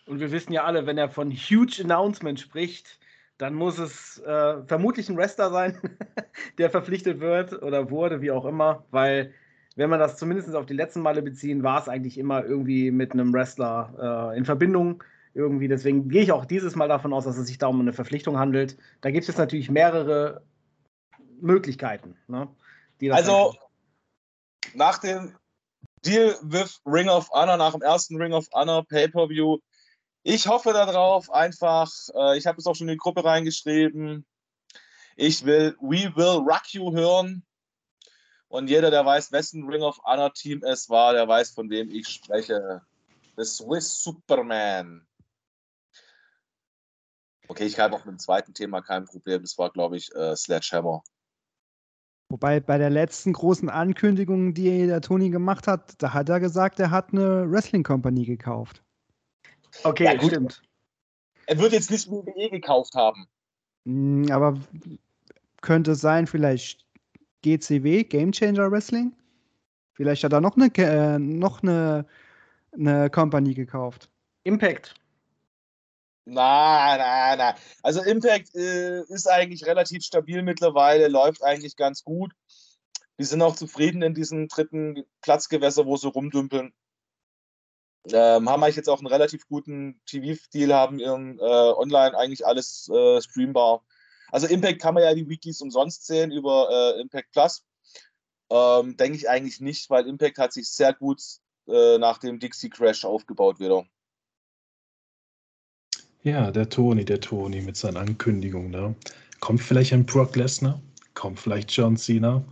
Und 0.05 0.19
wir 0.19 0.31
wissen 0.31 0.53
ja 0.53 0.63
alle, 0.63 0.85
wenn 0.85 0.97
er 0.97 1.09
von 1.09 1.31
Huge 1.31 1.81
Announcement 1.83 2.39
spricht, 2.39 2.99
dann 3.37 3.53
muss 3.53 3.77
es 3.77 4.19
äh, 4.19 4.63
vermutlich 4.65 5.09
ein 5.09 5.17
Wrestler 5.17 5.51
sein, 5.51 5.77
der 6.57 6.69
verpflichtet 6.69 7.19
wird 7.19 7.61
oder 7.61 7.91
wurde, 7.91 8.21
wie 8.21 8.31
auch 8.31 8.45
immer, 8.45 8.85
weil 8.91 9.33
wenn 9.75 9.91
man 9.91 9.99
das 9.99 10.17
zumindest 10.17 10.55
auf 10.55 10.65
die 10.65 10.73
letzten 10.73 11.01
Male 11.01 11.21
beziehen, 11.21 11.61
war 11.61 11.79
es 11.79 11.87
eigentlich 11.87 12.17
immer 12.17 12.43
irgendwie 12.43 12.89
mit 12.89 13.11
einem 13.11 13.31
Wrestler 13.31 14.31
äh, 14.33 14.37
in 14.37 14.43
Verbindung. 14.43 15.03
Irgendwie, 15.33 15.67
deswegen 15.67 16.09
gehe 16.09 16.23
ich 16.23 16.31
auch 16.31 16.45
dieses 16.45 16.75
Mal 16.75 16.87
davon 16.87 17.13
aus, 17.13 17.25
dass 17.25 17.37
es 17.37 17.47
sich 17.47 17.57
da 17.57 17.67
um 17.67 17.79
eine 17.79 17.93
Verpflichtung 17.93 18.37
handelt. 18.37 18.77
Da 19.01 19.11
gibt 19.11 19.27
es 19.27 19.37
natürlich 19.37 19.69
mehrere 19.69 20.43
Möglichkeiten. 21.39 22.17
Ne, 22.27 22.47
also 23.11 23.55
nach 24.73 24.97
dem 24.99 25.35
Deal 26.05 26.35
with 26.41 26.81
Ring 26.85 27.09
of 27.09 27.29
Honor, 27.31 27.57
nach 27.57 27.73
dem 27.73 27.81
ersten 27.81 28.17
Ring 28.21 28.33
of 28.33 28.47
Honor 28.53 28.85
Pay-Per-View, 28.85 29.57
ich 30.23 30.47
hoffe 30.47 30.73
darauf 30.73 31.31
einfach, 31.31 31.89
äh, 32.13 32.37
ich 32.37 32.45
habe 32.45 32.57
es 32.57 32.67
auch 32.67 32.75
schon 32.75 32.89
in 32.89 32.95
die 32.95 32.97
Gruppe 32.97 33.23
reingeschrieben, 33.23 34.25
ich 35.15 35.45
will 35.45 35.75
We 35.79 36.13
Will 36.15 36.43
Rock 36.47 36.73
You 36.73 36.93
hören. 36.93 37.43
Und 38.49 38.69
jeder, 38.69 38.91
der 38.91 39.05
weiß, 39.05 39.31
wessen 39.31 39.67
Ring 39.67 39.81
of 39.81 39.99
Honor 40.03 40.33
Team 40.33 40.63
es 40.63 40.89
war, 40.89 41.13
der 41.13 41.27
weiß, 41.27 41.51
von 41.51 41.69
wem 41.69 41.89
ich 41.89 42.07
spreche. 42.07 42.81
The 43.35 43.43
Swiss 43.43 44.03
Superman. 44.03 45.06
Okay, 47.47 47.65
ich 47.65 47.79
habe 47.79 47.95
auch 47.95 48.05
mit 48.05 48.13
dem 48.13 48.19
zweiten 48.19 48.53
Thema 48.53 48.81
kein 48.81 49.05
Problem. 49.05 49.41
Das 49.41 49.57
war, 49.57 49.71
glaube 49.71 49.97
ich, 49.97 50.13
äh, 50.15 50.35
Sledgehammer. 50.35 51.03
Wobei 52.29 52.59
bei 52.59 52.77
der 52.77 52.89
letzten 52.89 53.31
großen 53.31 53.69
Ankündigung, 53.69 54.53
die 54.53 54.85
der 54.85 55.01
Toni 55.01 55.29
gemacht 55.29 55.65
hat, 55.65 56.01
da 56.01 56.13
hat 56.13 56.27
er 56.27 56.41
gesagt, 56.41 56.79
er 56.79 56.91
hat 56.91 57.13
eine 57.13 57.49
Wrestling 57.49 57.83
Company 57.83 58.25
gekauft. 58.25 58.83
Okay, 59.83 60.05
ja, 60.05 60.21
stimmt. 60.21 60.61
Er 61.45 61.57
wird 61.57 61.71
jetzt 61.71 61.89
nicht 61.89 62.09
WWE 62.09 62.49
gekauft 62.49 62.95
haben. 62.95 63.27
Hm, 63.85 64.29
aber 64.29 64.59
könnte 65.61 65.95
sein, 65.95 66.27
vielleicht 66.27 66.85
GCW, 67.43 68.03
Game 68.03 68.33
Changer 68.33 68.69
Wrestling. 68.69 69.13
Vielleicht 69.93 70.23
hat 70.25 70.33
er 70.33 70.41
noch 70.41 70.57
eine, 70.57 70.69
äh, 70.75 71.17
noch 71.17 71.63
eine, 71.63 72.05
eine 72.73 73.09
Company 73.09 73.53
gekauft. 73.53 74.09
Impact. 74.43 74.95
Nein, 76.29 76.99
nein, 76.99 77.37
nein. 77.37 77.55
Also 77.83 78.01
Impact 78.03 78.53
äh, 78.53 79.01
ist 79.03 79.29
eigentlich 79.29 79.65
relativ 79.65 80.03
stabil 80.03 80.41
mittlerweile, 80.41 81.07
läuft 81.07 81.41
eigentlich 81.41 81.77
ganz 81.77 82.03
gut. 82.03 82.33
Die 83.17 83.23
sind 83.23 83.41
auch 83.41 83.55
zufrieden 83.55 84.01
in 84.01 84.13
diesem 84.13 84.49
dritten 84.49 85.05
Platzgewässer, 85.21 85.85
wo 85.85 85.95
sie 85.95 86.09
rumdümpeln. 86.09 86.73
Ähm, 88.11 88.49
haben 88.49 88.61
eigentlich 88.61 88.75
jetzt 88.75 88.89
auch 88.89 88.99
einen 88.99 89.07
relativ 89.07 89.47
guten 89.47 90.01
TV-Deal, 90.05 90.73
haben 90.73 90.99
ihren 90.99 91.39
äh, 91.39 91.41
online 91.41 92.17
eigentlich 92.17 92.45
alles 92.45 92.89
äh, 92.89 93.21
streambar. 93.21 93.85
Also 94.29 94.47
Impact 94.47 94.81
kann 94.81 94.95
man 94.95 95.03
ja 95.03 95.13
die 95.13 95.29
Weeklies 95.29 95.61
umsonst 95.61 96.07
sehen 96.07 96.31
über 96.31 96.69
äh, 96.69 97.01
Impact 97.01 97.31
Plus. 97.31 97.63
Ähm, 98.49 98.97
Denke 98.97 99.17
ich 99.17 99.29
eigentlich 99.29 99.61
nicht, 99.61 99.89
weil 99.89 100.07
Impact 100.07 100.39
hat 100.39 100.51
sich 100.51 100.69
sehr 100.69 100.93
gut 100.93 101.21
äh, 101.69 101.97
nach 101.99 102.17
dem 102.17 102.39
Dixie 102.39 102.69
Crash 102.69 103.05
aufgebaut 103.05 103.61
wieder. 103.61 103.85
Ja, 106.27 106.51
der 106.51 106.67
Toni, 106.67 107.05
der 107.05 107.21
Toni 107.21 107.61
mit 107.61 107.77
seinen 107.77 107.95
Ankündigungen. 107.95 108.69
Ne? 108.69 108.93
Kommt 109.39 109.61
vielleicht 109.61 109.93
ein 109.93 110.05
Brock 110.05 110.35
Lesnar? 110.35 110.81
Kommt 111.13 111.39
vielleicht 111.39 111.71
John 111.71 111.95
Cena? 111.95 112.43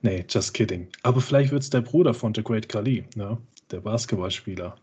Nee, 0.00 0.24
just 0.28 0.52
kidding. 0.54 0.88
Aber 1.04 1.20
vielleicht 1.20 1.52
wird 1.52 1.62
es 1.62 1.70
der 1.70 1.82
Bruder 1.82 2.14
von 2.14 2.34
The 2.34 2.42
Great 2.42 2.68
Khali, 2.68 3.04
ne? 3.14 3.38
der 3.70 3.78
Basketballspieler. 3.78 4.74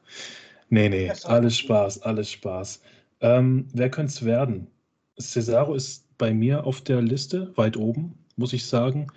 Nee, 0.69 0.87
nee, 0.87 1.11
alles 1.25 1.57
Spaß, 1.57 2.03
alles 2.03 2.31
Spaß. 2.31 2.81
Ähm, 3.19 3.67
wer 3.73 3.91
könnte 3.91 4.13
es 4.13 4.23
werden? 4.23 4.67
Cesaro 5.19 5.73
ist 5.73 6.05
bei 6.17 6.33
mir 6.33 6.63
auf 6.63 6.79
der 6.79 7.01
Liste, 7.01 7.51
weit 7.57 7.75
oben, 7.75 8.17
muss 8.37 8.53
ich 8.53 8.65
sagen. 8.65 9.07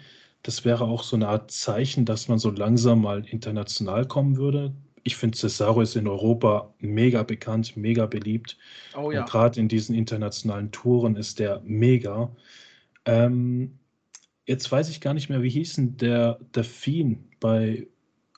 Das 0.43 0.65
wäre 0.65 0.83
auch 0.83 1.05
so 1.05 1.15
eine 1.15 1.29
Art 1.29 1.53
Zeichen, 1.53 2.05
dass 2.05 2.27
man 2.27 2.41
so 2.41 2.51
langsam 2.51 3.03
mal 3.03 3.25
international 3.27 4.05
kommen 4.05 4.37
würde. 4.37 4.75
Ich 5.05 5.17
finde, 5.17 5.37
Cesaro 5.37 5.81
ist 5.81 5.97
in 5.97 6.07
Europa 6.07 6.73
mega 6.79 7.23
bekannt, 7.23 7.77
mega 7.77 8.07
beliebt. 8.07 8.57
Oh 8.97 9.11
ja. 9.11 9.25
Gerade 9.25 9.61
in 9.61 9.69
diesen 9.69 9.95
internationalen 9.95 10.71
Touren 10.71 11.17
ist 11.17 11.39
der 11.39 11.61
mega. 11.65 12.35
Ähm, 13.05 13.79
jetzt 14.47 14.71
weiß 14.71 14.91
ich 14.91 15.01
gar 15.01 15.15
nicht 15.15 15.29
mehr, 15.29 15.43
wie 15.43 15.51
hieß 15.51 15.75
denn 15.75 15.97
der, 15.97 16.39
der 16.55 16.65
Fiend 16.65 17.41
bei 17.41 17.87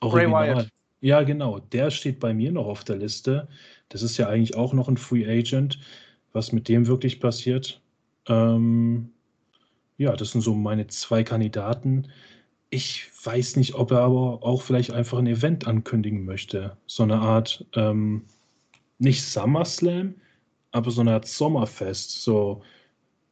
Original. 0.01 0.69
Ja, 1.01 1.23
genau. 1.23 1.59
Der 1.59 1.91
steht 1.91 2.19
bei 2.19 2.33
mir 2.33 2.51
noch 2.51 2.67
auf 2.67 2.83
der 2.85 2.97
Liste. 2.97 3.49
Das 3.91 4.03
ist 4.03 4.17
ja 4.17 4.29
eigentlich 4.29 4.57
auch 4.57 4.73
noch 4.73 4.89
ein 4.89 4.97
Free 4.97 5.27
Agent. 5.27 5.79
Was 6.33 6.51
mit 6.51 6.69
dem 6.69 6.87
wirklich 6.87 7.21
passiert, 7.21 7.81
ähm, 8.27 9.11
ja, 9.99 10.17
das 10.17 10.33
sind 10.33 10.41
so 10.41 10.55
meine 10.55 10.87
zwei 10.89 11.23
Kandidaten. 11.23 12.09
Ich 12.75 13.09
weiß 13.25 13.55
nicht, 13.55 13.75
ob 13.75 13.93
er 13.93 14.01
aber 14.01 14.43
auch 14.43 14.61
vielleicht 14.61 14.91
einfach 14.91 15.19
ein 15.19 15.29
Event 15.29 15.69
ankündigen 15.69 16.25
möchte. 16.25 16.77
So 16.89 17.05
eine 17.05 17.21
Art, 17.21 17.65
ähm, 17.75 18.25
nicht 18.99 19.23
SummerSlam, 19.23 20.17
aber 20.73 20.91
so 20.91 21.03
eine 21.03 21.13
Art 21.13 21.29
Sommerfest. 21.29 22.25
So, 22.25 22.65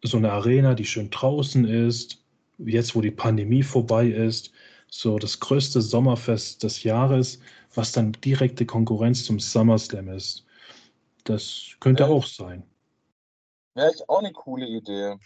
so 0.04 0.16
eine 0.16 0.30
Arena, 0.30 0.76
die 0.76 0.84
schön 0.84 1.10
draußen 1.10 1.64
ist. 1.64 2.22
Jetzt, 2.58 2.94
wo 2.94 3.00
die 3.00 3.10
Pandemie 3.10 3.64
vorbei 3.64 4.06
ist. 4.06 4.52
So 4.86 5.18
das 5.18 5.40
größte 5.40 5.82
Sommerfest 5.82 6.62
des 6.62 6.84
Jahres, 6.84 7.40
was 7.74 7.90
dann 7.90 8.12
direkte 8.12 8.64
Konkurrenz 8.64 9.24
zum 9.24 9.40
SummerSlam 9.40 10.08
ist. 10.10 10.46
Das 11.24 11.72
könnte 11.80 12.04
ja. 12.04 12.08
auch 12.10 12.26
sein. 12.26 12.62
Wäre 13.74 13.90
ich 13.92 14.08
auch 14.08 14.20
eine 14.20 14.30
coole 14.30 14.68
Idee. 14.68 15.16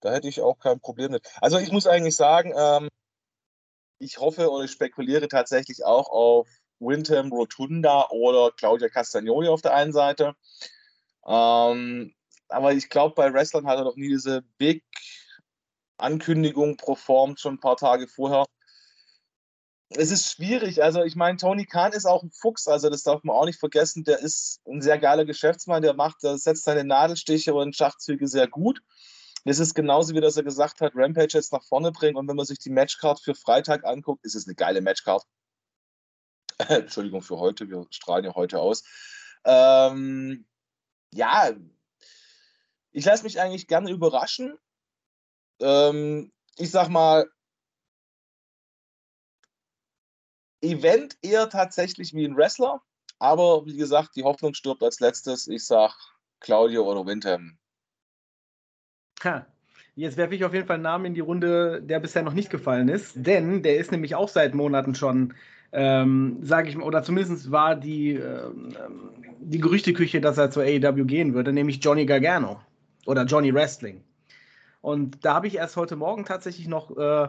Da 0.00 0.12
hätte 0.12 0.28
ich 0.28 0.40
auch 0.40 0.58
kein 0.58 0.80
Problem 0.80 1.12
mit. 1.12 1.26
Also 1.40 1.58
ich 1.58 1.72
muss 1.72 1.86
eigentlich 1.86 2.16
sagen, 2.16 2.52
ähm, 2.56 2.88
ich 3.98 4.18
hoffe 4.18 4.50
oder 4.50 4.64
ich 4.64 4.70
spekuliere 4.70 5.28
tatsächlich 5.28 5.84
auch 5.84 6.08
auf 6.10 6.48
Windham 6.78 7.32
Rotunda 7.32 8.08
oder 8.10 8.52
Claudia 8.56 8.88
Castagnoli 8.88 9.48
auf 9.48 9.62
der 9.62 9.74
einen 9.74 9.92
Seite. 9.92 10.34
Ähm, 11.26 12.14
aber 12.48 12.72
ich 12.72 12.88
glaube, 12.88 13.14
bei 13.14 13.32
Wrestlern 13.32 13.66
hat 13.66 13.78
er 13.78 13.84
noch 13.84 13.96
nie 13.96 14.08
diese 14.08 14.42
Big 14.58 14.84
Ankündigung 15.98 16.76
performt, 16.76 17.40
schon 17.40 17.54
ein 17.54 17.60
paar 17.60 17.76
Tage 17.76 18.06
vorher 18.06 18.46
es 19.90 20.10
ist 20.10 20.30
schwierig. 20.32 20.82
Also, 20.82 21.02
ich 21.02 21.16
meine, 21.16 21.38
Tony 21.38 21.64
Khan 21.64 21.92
ist 21.92 22.04
auch 22.04 22.22
ein 22.22 22.30
Fuchs, 22.30 22.68
also 22.68 22.90
das 22.90 23.02
darf 23.02 23.24
man 23.24 23.36
auch 23.36 23.46
nicht 23.46 23.58
vergessen. 23.58 24.04
Der 24.04 24.18
ist 24.18 24.60
ein 24.66 24.82
sehr 24.82 24.98
geiler 24.98 25.24
Geschäftsmann, 25.24 25.82
der 25.82 25.94
macht, 25.94 26.22
der 26.22 26.36
setzt 26.38 26.64
seine 26.64 26.84
Nadelstiche 26.84 27.54
und 27.54 27.74
Schachzüge 27.74 28.28
sehr 28.28 28.48
gut. 28.48 28.80
Es 29.44 29.58
ist 29.58 29.74
genauso, 29.74 30.14
wie 30.14 30.20
dass 30.20 30.36
er 30.36 30.42
gesagt 30.42 30.80
hat, 30.80 30.92
Rampage 30.94 31.34
jetzt 31.34 31.52
nach 31.52 31.62
vorne 31.62 31.92
bringen. 31.92 32.16
Und 32.16 32.28
wenn 32.28 32.36
man 32.36 32.46
sich 32.46 32.58
die 32.58 32.70
Matchcard 32.70 33.20
für 33.20 33.34
Freitag 33.34 33.84
anguckt, 33.84 34.24
ist 34.24 34.34
es 34.34 34.46
eine 34.46 34.54
geile 34.54 34.80
Matchcard. 34.80 35.24
Entschuldigung 36.58 37.22
für 37.22 37.38
heute, 37.38 37.68
wir 37.68 37.86
strahlen 37.90 38.24
ja 38.24 38.34
heute 38.34 38.58
aus. 38.58 38.82
Ähm, 39.44 40.46
ja, 41.12 41.52
ich 42.90 43.04
lasse 43.04 43.22
mich 43.22 43.40
eigentlich 43.40 43.68
gerne 43.68 43.90
überraschen. 43.90 44.58
Ähm, 45.60 46.32
ich 46.56 46.70
sag 46.70 46.88
mal, 46.88 47.30
Event 50.60 51.16
eher 51.22 51.48
tatsächlich 51.48 52.12
wie 52.14 52.24
ein 52.24 52.36
Wrestler, 52.36 52.82
aber 53.20 53.64
wie 53.66 53.76
gesagt, 53.76 54.16
die 54.16 54.24
Hoffnung 54.24 54.54
stirbt 54.54 54.82
als 54.82 54.98
letztes. 54.98 55.46
Ich 55.46 55.64
sag 55.64 55.94
Claudio 56.40 56.90
oder 56.90 57.06
Windham. 57.06 57.58
Ha. 59.24 59.46
Jetzt 59.94 60.16
werfe 60.16 60.34
ich 60.36 60.44
auf 60.44 60.54
jeden 60.54 60.66
Fall 60.66 60.74
einen 60.74 60.84
Namen 60.84 61.06
in 61.06 61.14
die 61.14 61.20
Runde, 61.20 61.82
der 61.82 61.98
bisher 61.98 62.22
noch 62.22 62.32
nicht 62.32 62.50
gefallen 62.50 62.88
ist, 62.88 63.14
denn 63.16 63.64
der 63.64 63.78
ist 63.78 63.90
nämlich 63.90 64.14
auch 64.14 64.28
seit 64.28 64.54
Monaten 64.54 64.94
schon, 64.94 65.34
ähm, 65.72 66.38
sage 66.40 66.68
ich 66.68 66.76
mal, 66.76 66.84
oder 66.84 67.02
zumindest 67.02 67.50
war 67.50 67.74
die, 67.74 68.12
ähm, 68.12 68.68
die 69.40 69.58
Gerüchteküche, 69.58 70.20
dass 70.20 70.38
er 70.38 70.52
zur 70.52 70.62
AEW 70.62 71.04
gehen 71.04 71.34
würde, 71.34 71.52
nämlich 71.52 71.82
Johnny 71.82 72.06
Gargano 72.06 72.60
oder 73.06 73.24
Johnny 73.24 73.52
Wrestling. 73.52 74.04
Und 74.82 75.24
da 75.24 75.34
habe 75.34 75.48
ich 75.48 75.56
erst 75.56 75.76
heute 75.76 75.96
Morgen 75.96 76.24
tatsächlich 76.24 76.68
noch 76.68 76.96
äh, 76.96 77.28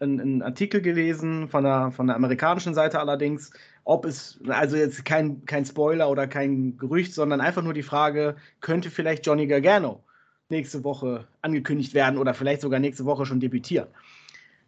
einen, 0.00 0.42
Artikel 0.42 0.80
gelesen 0.80 1.48
von 1.48 1.62
der, 1.62 1.92
von 1.92 2.08
der 2.08 2.16
amerikanischen 2.16 2.74
Seite 2.74 2.98
allerdings, 2.98 3.52
ob 3.84 4.04
es, 4.04 4.40
also 4.48 4.76
jetzt 4.76 5.04
kein, 5.04 5.44
kein 5.44 5.64
Spoiler 5.64 6.10
oder 6.10 6.26
kein 6.26 6.76
Gerücht, 6.76 7.14
sondern 7.14 7.40
einfach 7.40 7.62
nur 7.62 7.74
die 7.74 7.84
Frage, 7.84 8.34
könnte 8.60 8.90
vielleicht 8.90 9.24
Johnny 9.26 9.46
Gargano 9.46 10.02
nächste 10.50 10.84
Woche 10.84 11.26
angekündigt 11.42 11.94
werden 11.94 12.18
oder 12.18 12.34
vielleicht 12.34 12.60
sogar 12.60 12.80
nächste 12.80 13.04
Woche 13.04 13.26
schon 13.26 13.40
debütieren. 13.40 13.88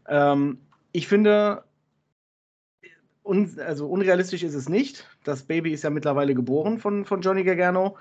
Ähm, 0.09 0.59
ich 0.93 1.09
finde, 1.09 1.65
un, 3.25 3.59
also 3.61 3.87
unrealistisch 3.87 4.43
ist 4.43 4.55
es 4.55 4.69
nicht. 4.69 5.07
Das 5.25 5.43
Baby 5.43 5.73
ist 5.73 5.85
ja 5.85 5.91
mittlerweile 5.91 6.35
geboren 6.35 6.79
von, 6.79 7.05
von 7.05 7.21
Johnny 7.21 7.45
Gargano. 7.45 7.97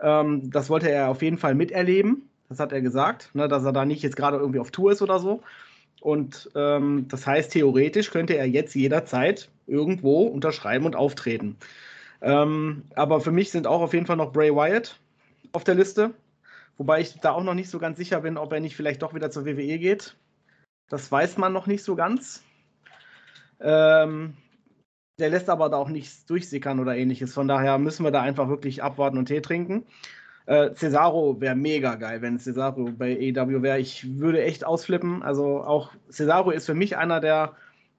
Ähm, 0.00 0.50
das 0.50 0.68
wollte 0.70 0.90
er 0.90 1.08
auf 1.08 1.22
jeden 1.22 1.38
Fall 1.38 1.54
miterleben. 1.54 2.28
Das 2.48 2.58
hat 2.60 2.72
er 2.72 2.82
gesagt, 2.82 3.30
ne, 3.34 3.48
dass 3.48 3.64
er 3.64 3.72
da 3.72 3.84
nicht 3.84 4.02
jetzt 4.02 4.16
gerade 4.16 4.36
irgendwie 4.36 4.60
auf 4.60 4.70
Tour 4.70 4.92
ist 4.92 5.02
oder 5.02 5.18
so. 5.18 5.42
Und 6.00 6.50
ähm, 6.54 7.06
das 7.08 7.26
heißt, 7.26 7.52
theoretisch 7.52 8.10
könnte 8.10 8.36
er 8.36 8.46
jetzt 8.46 8.74
jederzeit 8.74 9.48
irgendwo 9.66 10.24
unterschreiben 10.24 10.84
und 10.84 10.96
auftreten. 10.96 11.56
Ähm, 12.20 12.82
aber 12.94 13.20
für 13.20 13.32
mich 13.32 13.50
sind 13.50 13.66
auch 13.66 13.80
auf 13.80 13.94
jeden 13.94 14.06
Fall 14.06 14.16
noch 14.16 14.32
Bray 14.32 14.54
Wyatt 14.54 14.98
auf 15.52 15.64
der 15.64 15.74
Liste. 15.74 16.12
Wobei 16.76 17.00
ich 17.00 17.18
da 17.20 17.32
auch 17.32 17.44
noch 17.44 17.54
nicht 17.54 17.70
so 17.70 17.78
ganz 17.78 17.98
sicher 17.98 18.20
bin, 18.20 18.36
ob 18.36 18.52
er 18.52 18.60
nicht 18.60 18.76
vielleicht 18.76 19.02
doch 19.02 19.14
wieder 19.14 19.30
zur 19.30 19.46
WWE 19.46 19.78
geht. 19.78 20.16
Das 20.88 21.10
weiß 21.10 21.38
man 21.38 21.52
noch 21.52 21.66
nicht 21.66 21.84
so 21.84 21.94
ganz. 21.94 22.42
Ähm, 23.60 24.34
der 25.18 25.30
lässt 25.30 25.48
aber 25.48 25.68
da 25.68 25.76
auch 25.76 25.88
nichts 25.88 26.26
durchsickern 26.26 26.80
oder 26.80 26.96
ähnliches. 26.96 27.32
Von 27.32 27.46
daher 27.46 27.78
müssen 27.78 28.04
wir 28.04 28.10
da 28.10 28.22
einfach 28.22 28.48
wirklich 28.48 28.82
abwarten 28.82 29.18
und 29.18 29.26
Tee 29.26 29.40
trinken. 29.40 29.84
Äh, 30.46 30.74
Cesaro 30.74 31.40
wäre 31.40 31.54
mega 31.54 31.94
geil, 31.94 32.20
wenn 32.20 32.38
Cesaro 32.38 32.90
bei 32.98 33.16
AEW 33.16 33.62
wäre. 33.62 33.78
Ich 33.78 34.18
würde 34.18 34.42
echt 34.42 34.66
ausflippen. 34.66 35.22
Also 35.22 35.62
auch 35.62 35.92
Cesaro 36.10 36.50
ist 36.50 36.66
für 36.66 36.74
mich 36.74 36.96
einer 36.96 37.20
der, 37.20 37.54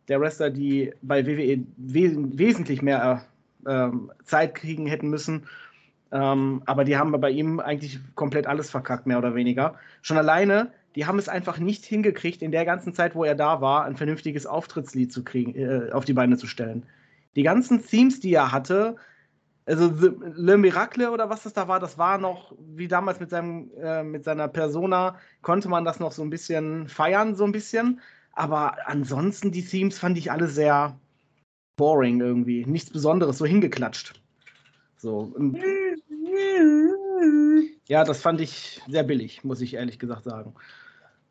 der 0.07 0.19
Wrestler, 0.19 0.51
die 0.51 0.93
bei 1.01 1.25
WWE 1.25 1.63
wes 1.77 2.13
wesentlich 2.15 2.81
mehr 2.81 3.25
äh, 3.65 3.89
Zeit 4.23 4.53
kriegen 4.53 4.85
hätten 4.85 5.09
müssen. 5.09 5.47
Ähm, 6.15 6.61
aber 6.65 6.85
die 6.85 6.95
haben 6.95 7.11
bei 7.19 7.29
ihm 7.29 7.59
eigentlich 7.59 7.99
komplett 8.15 8.47
alles 8.47 8.69
verkackt, 8.69 9.05
mehr 9.05 9.17
oder 9.17 9.35
weniger. 9.35 9.75
Schon 10.01 10.17
alleine, 10.17 10.71
die 10.95 11.05
haben 11.05 11.19
es 11.19 11.27
einfach 11.27 11.59
nicht 11.59 11.83
hingekriegt, 11.83 12.41
in 12.41 12.53
der 12.53 12.63
ganzen 12.63 12.93
Zeit, 12.93 13.15
wo 13.15 13.25
er 13.25 13.35
da 13.35 13.59
war, 13.59 13.83
ein 13.83 13.97
vernünftiges 13.97 14.45
Auftrittslied 14.45 15.11
zu 15.11 15.25
kriegen, 15.25 15.53
äh, 15.55 15.91
auf 15.91 16.05
die 16.05 16.13
Beine 16.13 16.37
zu 16.37 16.47
stellen. 16.47 16.85
Die 17.35 17.43
ganzen 17.43 17.85
Themes, 17.85 18.21
die 18.21 18.33
er 18.33 18.53
hatte, 18.53 18.95
also 19.65 19.91
Le 20.35 20.57
Miracle 20.57 21.09
oder 21.09 21.29
was 21.29 21.43
das 21.43 21.51
da 21.51 21.67
war, 21.67 21.81
das 21.81 21.97
war 21.97 22.17
noch, 22.17 22.53
wie 22.59 22.87
damals 22.87 23.19
mit, 23.19 23.29
seinem, 23.29 23.71
äh, 23.77 24.01
mit 24.01 24.23
seiner 24.23 24.47
Persona, 24.47 25.17
konnte 25.41 25.67
man 25.67 25.83
das 25.83 25.99
noch 25.99 26.13
so 26.13 26.21
ein 26.21 26.29
bisschen 26.29 26.87
feiern, 26.87 27.35
so 27.35 27.43
ein 27.43 27.51
bisschen. 27.51 27.99
Aber 28.31 28.77
ansonsten, 28.87 29.51
die 29.51 29.65
Themes 29.65 29.99
fand 29.99 30.17
ich 30.17 30.31
alle 30.31 30.47
sehr 30.47 30.97
boring 31.75 32.21
irgendwie. 32.21 32.65
Nichts 32.65 32.89
Besonderes, 32.89 33.37
so 33.37 33.45
hingeklatscht. 33.45 34.21
So. 34.97 35.33
Ja, 37.87 38.03
das 38.03 38.21
fand 38.21 38.41
ich 38.41 38.81
sehr 38.87 39.03
billig, 39.03 39.43
muss 39.43 39.61
ich 39.61 39.75
ehrlich 39.75 39.99
gesagt 39.99 40.23
sagen. 40.23 40.55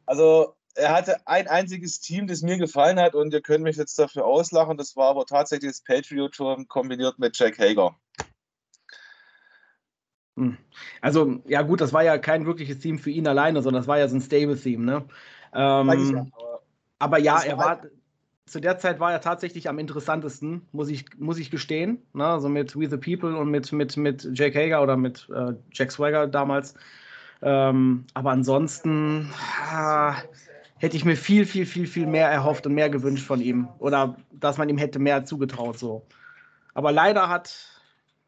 Also, 0.07 0.55
er 0.75 0.93
hatte 0.93 1.27
ein 1.27 1.49
einziges 1.49 2.01
Team, 2.01 2.27
das 2.27 2.43
mir 2.43 2.59
gefallen 2.59 2.99
hat 2.99 3.14
und 3.14 3.33
ihr 3.33 3.41
könnt 3.41 3.64
mich 3.64 3.77
jetzt 3.77 3.99
dafür 3.99 4.25
auslachen. 4.25 4.77
Das 4.77 4.97
war 4.97 5.11
aber 5.11 5.27
tatsächlich 5.27 5.70
das 5.70 5.83
Patriot-Turm 5.83 6.68
kombiniert 6.68 7.18
mit 7.18 7.37
Jack 7.39 7.59
Hager. 7.59 7.97
Hm. 10.37 10.59
Also, 11.01 11.43
ja, 11.47 11.62
gut, 11.62 11.81
das 11.81 11.93
war 11.93 12.03
ja 12.03 12.18
kein 12.18 12.47
wirkliches 12.47 12.81
Team 12.81 12.99
für 12.99 13.11
ihn 13.11 13.27
alleine, 13.27 13.62
sondern 13.62 13.83
das 13.83 13.89
war 13.89 13.99
ja 13.99 14.09
so 14.09 14.16
ein 14.16 14.20
Stable-Theme, 14.20 14.85
ne? 14.85 15.09
Ähm, 15.53 16.33
aber, 16.99 17.18
ja, 17.18 17.41
er 17.43 17.57
war, 17.59 17.81
halt 17.81 17.93
zu 18.47 18.61
der 18.61 18.78
Zeit 18.78 19.01
war 19.01 19.12
er 19.12 19.20
tatsächlich 19.20 19.68
am 19.68 19.78
interessantesten, 19.78 20.62
muss 20.72 20.88
ich, 20.88 21.07
muss 21.18 21.38
ich 21.38 21.51
gestehen. 21.51 22.03
Ne? 22.12 22.24
Also 22.24 22.49
mit 22.49 22.78
We 22.78 22.88
the 22.88 22.97
People 22.97 23.36
und 23.36 23.51
mit, 23.51 23.72
mit, 23.72 23.97
mit 23.97 24.28
Jake 24.34 24.59
Hager 24.59 24.82
oder 24.82 24.97
mit 24.97 25.28
äh, 25.34 25.55
Jack 25.72 25.92
Swagger 25.92 26.26
damals. 26.26 26.74
Ähm, 27.42 28.05
aber 28.14 28.30
ansonsten 28.30 29.30
ah, 29.70 30.16
hätte 30.78 30.97
ich 30.97 31.05
mir 31.05 31.16
viel, 31.16 31.47
viel, 31.47 31.66
viel, 31.66 31.86
viel 31.86 32.07
mehr 32.07 32.28
erhofft 32.28 32.66
und 32.66 32.74
mehr 32.74 32.90
gewünscht 32.90 33.26
von 33.26 33.40
ihm. 33.40 33.68
Oder 33.78 34.16
dass 34.32 34.59
man 34.59 34.68
ihm 34.68 34.78
hätte 34.78 34.99
mehr 34.99 35.24
zugetraut. 35.24 35.78
So. 35.78 36.07
Aber 36.74 36.92
leider 36.92 37.28
hat 37.28 37.74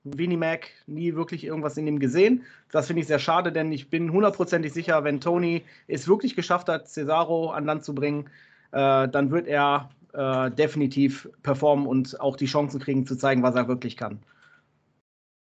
Winnie 0.04 0.36
Mac 0.36 0.68
nie 0.86 1.14
wirklich 1.14 1.44
irgendwas 1.44 1.76
in 1.76 1.86
ihm 1.86 1.98
gesehen. 1.98 2.44
Das 2.70 2.86
finde 2.86 3.02
ich 3.02 3.08
sehr 3.08 3.18
schade, 3.18 3.52
denn 3.52 3.70
ich 3.72 3.90
bin 3.90 4.12
hundertprozentig 4.12 4.72
sicher, 4.72 5.04
wenn 5.04 5.20
Tony 5.20 5.64
es 5.88 6.08
wirklich 6.08 6.36
geschafft 6.36 6.68
hat, 6.68 6.88
Cesaro 6.88 7.50
an 7.50 7.64
Land 7.64 7.84
zu 7.84 7.94
bringen, 7.94 8.30
äh, 8.72 9.08
dann 9.08 9.30
wird 9.30 9.46
er 9.46 9.90
äh, 10.16 10.50
definitiv 10.50 11.28
performen 11.42 11.86
und 11.86 12.20
auch 12.20 12.36
die 12.36 12.46
Chancen 12.46 12.80
kriegen 12.80 13.06
zu 13.06 13.16
zeigen, 13.16 13.42
was 13.42 13.54
er 13.54 13.68
wirklich 13.68 13.96
kann. 13.96 14.24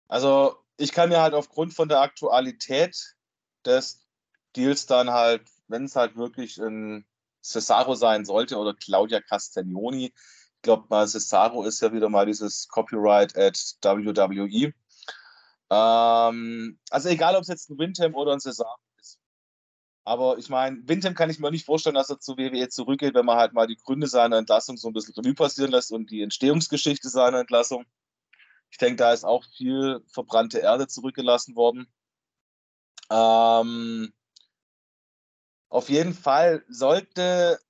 Also 0.08 0.56
ich 0.76 0.92
kann 0.92 1.08
mir 1.08 1.20
halt 1.20 1.34
aufgrund 1.34 1.74
von 1.74 1.88
der 1.88 2.00
Aktualität 2.00 3.16
des 3.64 4.06
Deals 4.54 4.86
dann 4.86 5.10
halt, 5.10 5.42
wenn 5.68 5.84
es 5.84 5.96
halt 5.96 6.16
wirklich 6.16 6.58
ein 6.58 7.06
Cesaro 7.42 7.94
sein 7.94 8.24
sollte 8.24 8.56
oder 8.56 8.74
Claudia 8.74 9.20
Castagnoni, 9.20 10.06
ich 10.06 10.62
glaube 10.62 10.86
mal, 10.88 11.06
Cesaro 11.06 11.64
ist 11.64 11.80
ja 11.80 11.92
wieder 11.92 12.08
mal 12.08 12.26
dieses 12.26 12.68
Copyright 12.68 13.36
at 13.36 13.56
WWE. 13.82 14.72
Ähm, 15.70 16.78
also 16.90 17.08
egal, 17.08 17.36
ob 17.36 17.42
es 17.42 17.48
jetzt 17.48 17.70
ein 17.70 17.78
Windham 17.78 18.14
oder 18.14 18.32
ein 18.32 18.40
Cesaro 18.40 18.76
aber 20.08 20.38
ich 20.38 20.48
meine, 20.48 20.88
Windham 20.88 21.14
kann 21.14 21.28
ich 21.28 21.38
mir 21.38 21.50
nicht 21.50 21.66
vorstellen, 21.66 21.94
dass 21.94 22.08
er 22.08 22.18
zu 22.18 22.38
WWE 22.38 22.70
zurückgeht, 22.70 23.12
wenn 23.14 23.26
man 23.26 23.36
halt 23.36 23.52
mal 23.52 23.66
die 23.66 23.76
Gründe 23.76 24.06
seiner 24.06 24.38
Entlassung 24.38 24.78
so 24.78 24.88
ein 24.88 24.94
bisschen 24.94 25.12
Revue 25.14 25.34
passieren 25.34 25.70
lässt 25.70 25.92
und 25.92 26.10
die 26.10 26.22
Entstehungsgeschichte 26.22 27.10
seiner 27.10 27.40
Entlassung. 27.40 27.84
Ich 28.70 28.78
denke, 28.78 28.96
da 28.96 29.12
ist 29.12 29.24
auch 29.24 29.44
viel 29.56 30.00
verbrannte 30.08 30.60
Erde 30.60 30.88
zurückgelassen 30.88 31.56
worden. 31.56 31.92
Ähm, 33.10 34.14
auf 35.68 35.90
jeden 35.90 36.14
Fall 36.14 36.64
sollte 36.68 37.60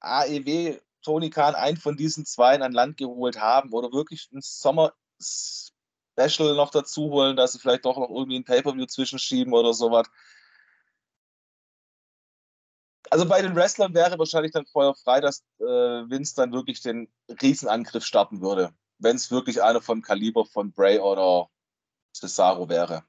AEW 0.00 0.80
Tony 1.02 1.30
Khan 1.30 1.54
einen 1.54 1.76
von 1.76 1.96
diesen 1.96 2.26
zwei 2.26 2.60
an 2.60 2.72
Land 2.72 2.96
geholt 2.96 3.40
haben 3.40 3.72
oder 3.72 3.92
wirklich 3.92 4.28
ein 4.32 4.40
Sommer-Special 4.42 6.56
noch 6.56 6.72
dazu 6.72 7.10
holen, 7.10 7.36
dass 7.36 7.52
sie 7.52 7.60
vielleicht 7.60 7.84
doch 7.84 7.96
noch 7.96 8.10
irgendwie 8.10 8.40
ein 8.40 8.44
Pay-Per-View 8.44 8.86
zwischenschieben 8.86 9.52
oder 9.52 9.72
sowas 9.72 10.08
also 13.10 13.26
bei 13.26 13.42
den 13.42 13.54
Wrestlern 13.54 13.94
wäre 13.94 14.18
wahrscheinlich 14.18 14.52
dann 14.52 14.66
Feuer 14.66 14.94
frei, 14.94 15.20
dass 15.20 15.44
äh, 15.58 15.64
Vince 15.64 16.34
dann 16.34 16.52
wirklich 16.52 16.80
den 16.82 17.08
Riesenangriff 17.42 18.04
starten 18.04 18.40
würde, 18.40 18.72
wenn 18.98 19.16
es 19.16 19.30
wirklich 19.30 19.62
einer 19.62 19.80
vom 19.80 20.02
Kaliber 20.02 20.44
von 20.44 20.72
Bray 20.72 20.98
oder 20.98 21.48
Cesaro 22.14 22.68
wäre. 22.68 23.04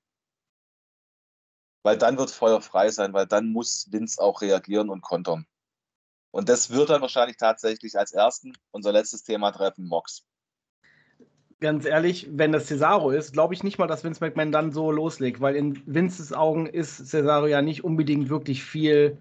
Weil 1.83 1.97
dann 1.97 2.17
wird 2.17 2.31
Feuer 2.31 2.61
frei 2.61 2.89
sein, 2.91 3.13
weil 3.13 3.27
dann 3.27 3.47
muss 3.47 3.87
Vince 3.91 4.21
auch 4.21 4.41
reagieren 4.41 4.89
und 4.89 5.01
kontern. 5.01 5.45
Und 6.31 6.49
das 6.49 6.69
wird 6.69 6.89
dann 6.89 7.01
wahrscheinlich 7.01 7.37
tatsächlich 7.37 7.97
als 7.97 8.11
ersten 8.11 8.53
unser 8.71 8.91
letztes 8.91 9.23
Thema 9.23 9.51
treffen, 9.51 9.87
Mox. 9.87 10.23
Ganz 11.59 11.85
ehrlich, 11.85 12.27
wenn 12.29 12.51
das 12.51 12.67
Cesaro 12.67 13.09
ist, 13.09 13.33
glaube 13.33 13.55
ich 13.55 13.63
nicht 13.63 13.79
mal, 13.79 13.87
dass 13.87 14.03
Vince 14.03 14.23
McMahon 14.23 14.51
dann 14.51 14.71
so 14.71 14.91
loslegt, 14.91 15.41
weil 15.41 15.55
in 15.55 15.81
Vinces 15.87 16.33
Augen 16.33 16.67
ist 16.67 17.07
Cesaro 17.07 17.47
ja 17.47 17.63
nicht 17.63 17.83
unbedingt 17.83 18.29
wirklich 18.29 18.63
viel 18.63 19.17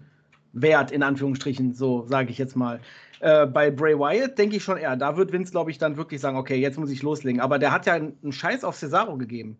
wert, 0.53 0.91
in 0.91 1.03
Anführungsstrichen, 1.03 1.73
so 1.73 2.05
sage 2.07 2.31
ich 2.31 2.37
jetzt 2.37 2.55
mal. 2.55 2.79
Äh, 3.19 3.47
bei 3.47 3.71
Bray 3.71 3.97
Wyatt 3.97 4.37
denke 4.37 4.57
ich 4.57 4.63
schon 4.63 4.77
eher, 4.77 4.95
da 4.95 5.17
wird 5.17 5.31
Vince, 5.31 5.51
glaube 5.51 5.71
ich, 5.71 5.77
dann 5.77 5.97
wirklich 5.97 6.21
sagen, 6.21 6.37
okay, 6.37 6.55
jetzt 6.55 6.77
muss 6.77 6.91
ich 6.91 7.01
loslegen. 7.01 7.41
Aber 7.41 7.59
der 7.59 7.71
hat 7.71 7.85
ja 7.85 7.93
einen 7.93 8.31
Scheiß 8.31 8.63
auf 8.63 8.77
Cesaro 8.77 9.17
gegeben. 9.17 9.59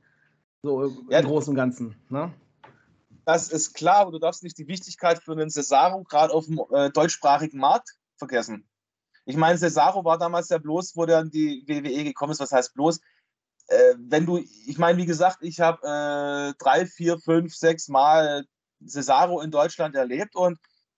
So 0.63 0.83
im 0.83 1.07
ja, 1.09 1.21
Großen 1.21 1.51
und 1.51 1.55
Ganzen. 1.55 1.95
Ne? 2.09 2.31
Das 3.25 3.49
ist 3.49 3.73
klar, 3.73 3.97
aber 3.97 4.11
du 4.11 4.19
darfst 4.19 4.43
nicht 4.43 4.57
die 4.57 4.67
Wichtigkeit 4.67 5.21
für 5.21 5.33
einen 5.33 5.49
Cesaro 5.49 6.03
gerade 6.03 6.33
auf 6.33 6.45
dem 6.45 6.61
äh, 6.71 6.89
deutschsprachigen 6.91 7.59
Markt 7.59 7.95
vergessen. 8.15 8.65
Ich 9.25 9.35
meine, 9.35 9.57
Cesaro 9.57 10.05
war 10.05 10.17
damals 10.17 10.49
ja 10.49 10.57
bloß, 10.57 10.95
wo 10.95 11.05
der 11.05 11.19
an 11.19 11.29
die 11.29 11.63
WWE 11.67 12.05
gekommen 12.05 12.31
ist. 12.31 12.39
Was 12.39 12.51
heißt 12.51 12.73
bloß? 12.73 13.01
Äh, 13.67 13.95
wenn 13.97 14.25
du, 14.25 14.37
ich 14.37 14.77
meine, 14.77 14.97
wie 14.97 15.05
gesagt, 15.05 15.39
ich 15.41 15.59
habe 15.59 15.85
äh, 15.85 16.53
drei, 16.57 16.85
vier, 16.85 17.19
fünf, 17.19 17.53
sechs 17.53 17.89
Mal 17.89 18.45
Cesaro 18.85 19.41
in 19.41 19.51
Deutschland 19.51 19.95
erlebt 19.95 20.35
und 20.35 20.57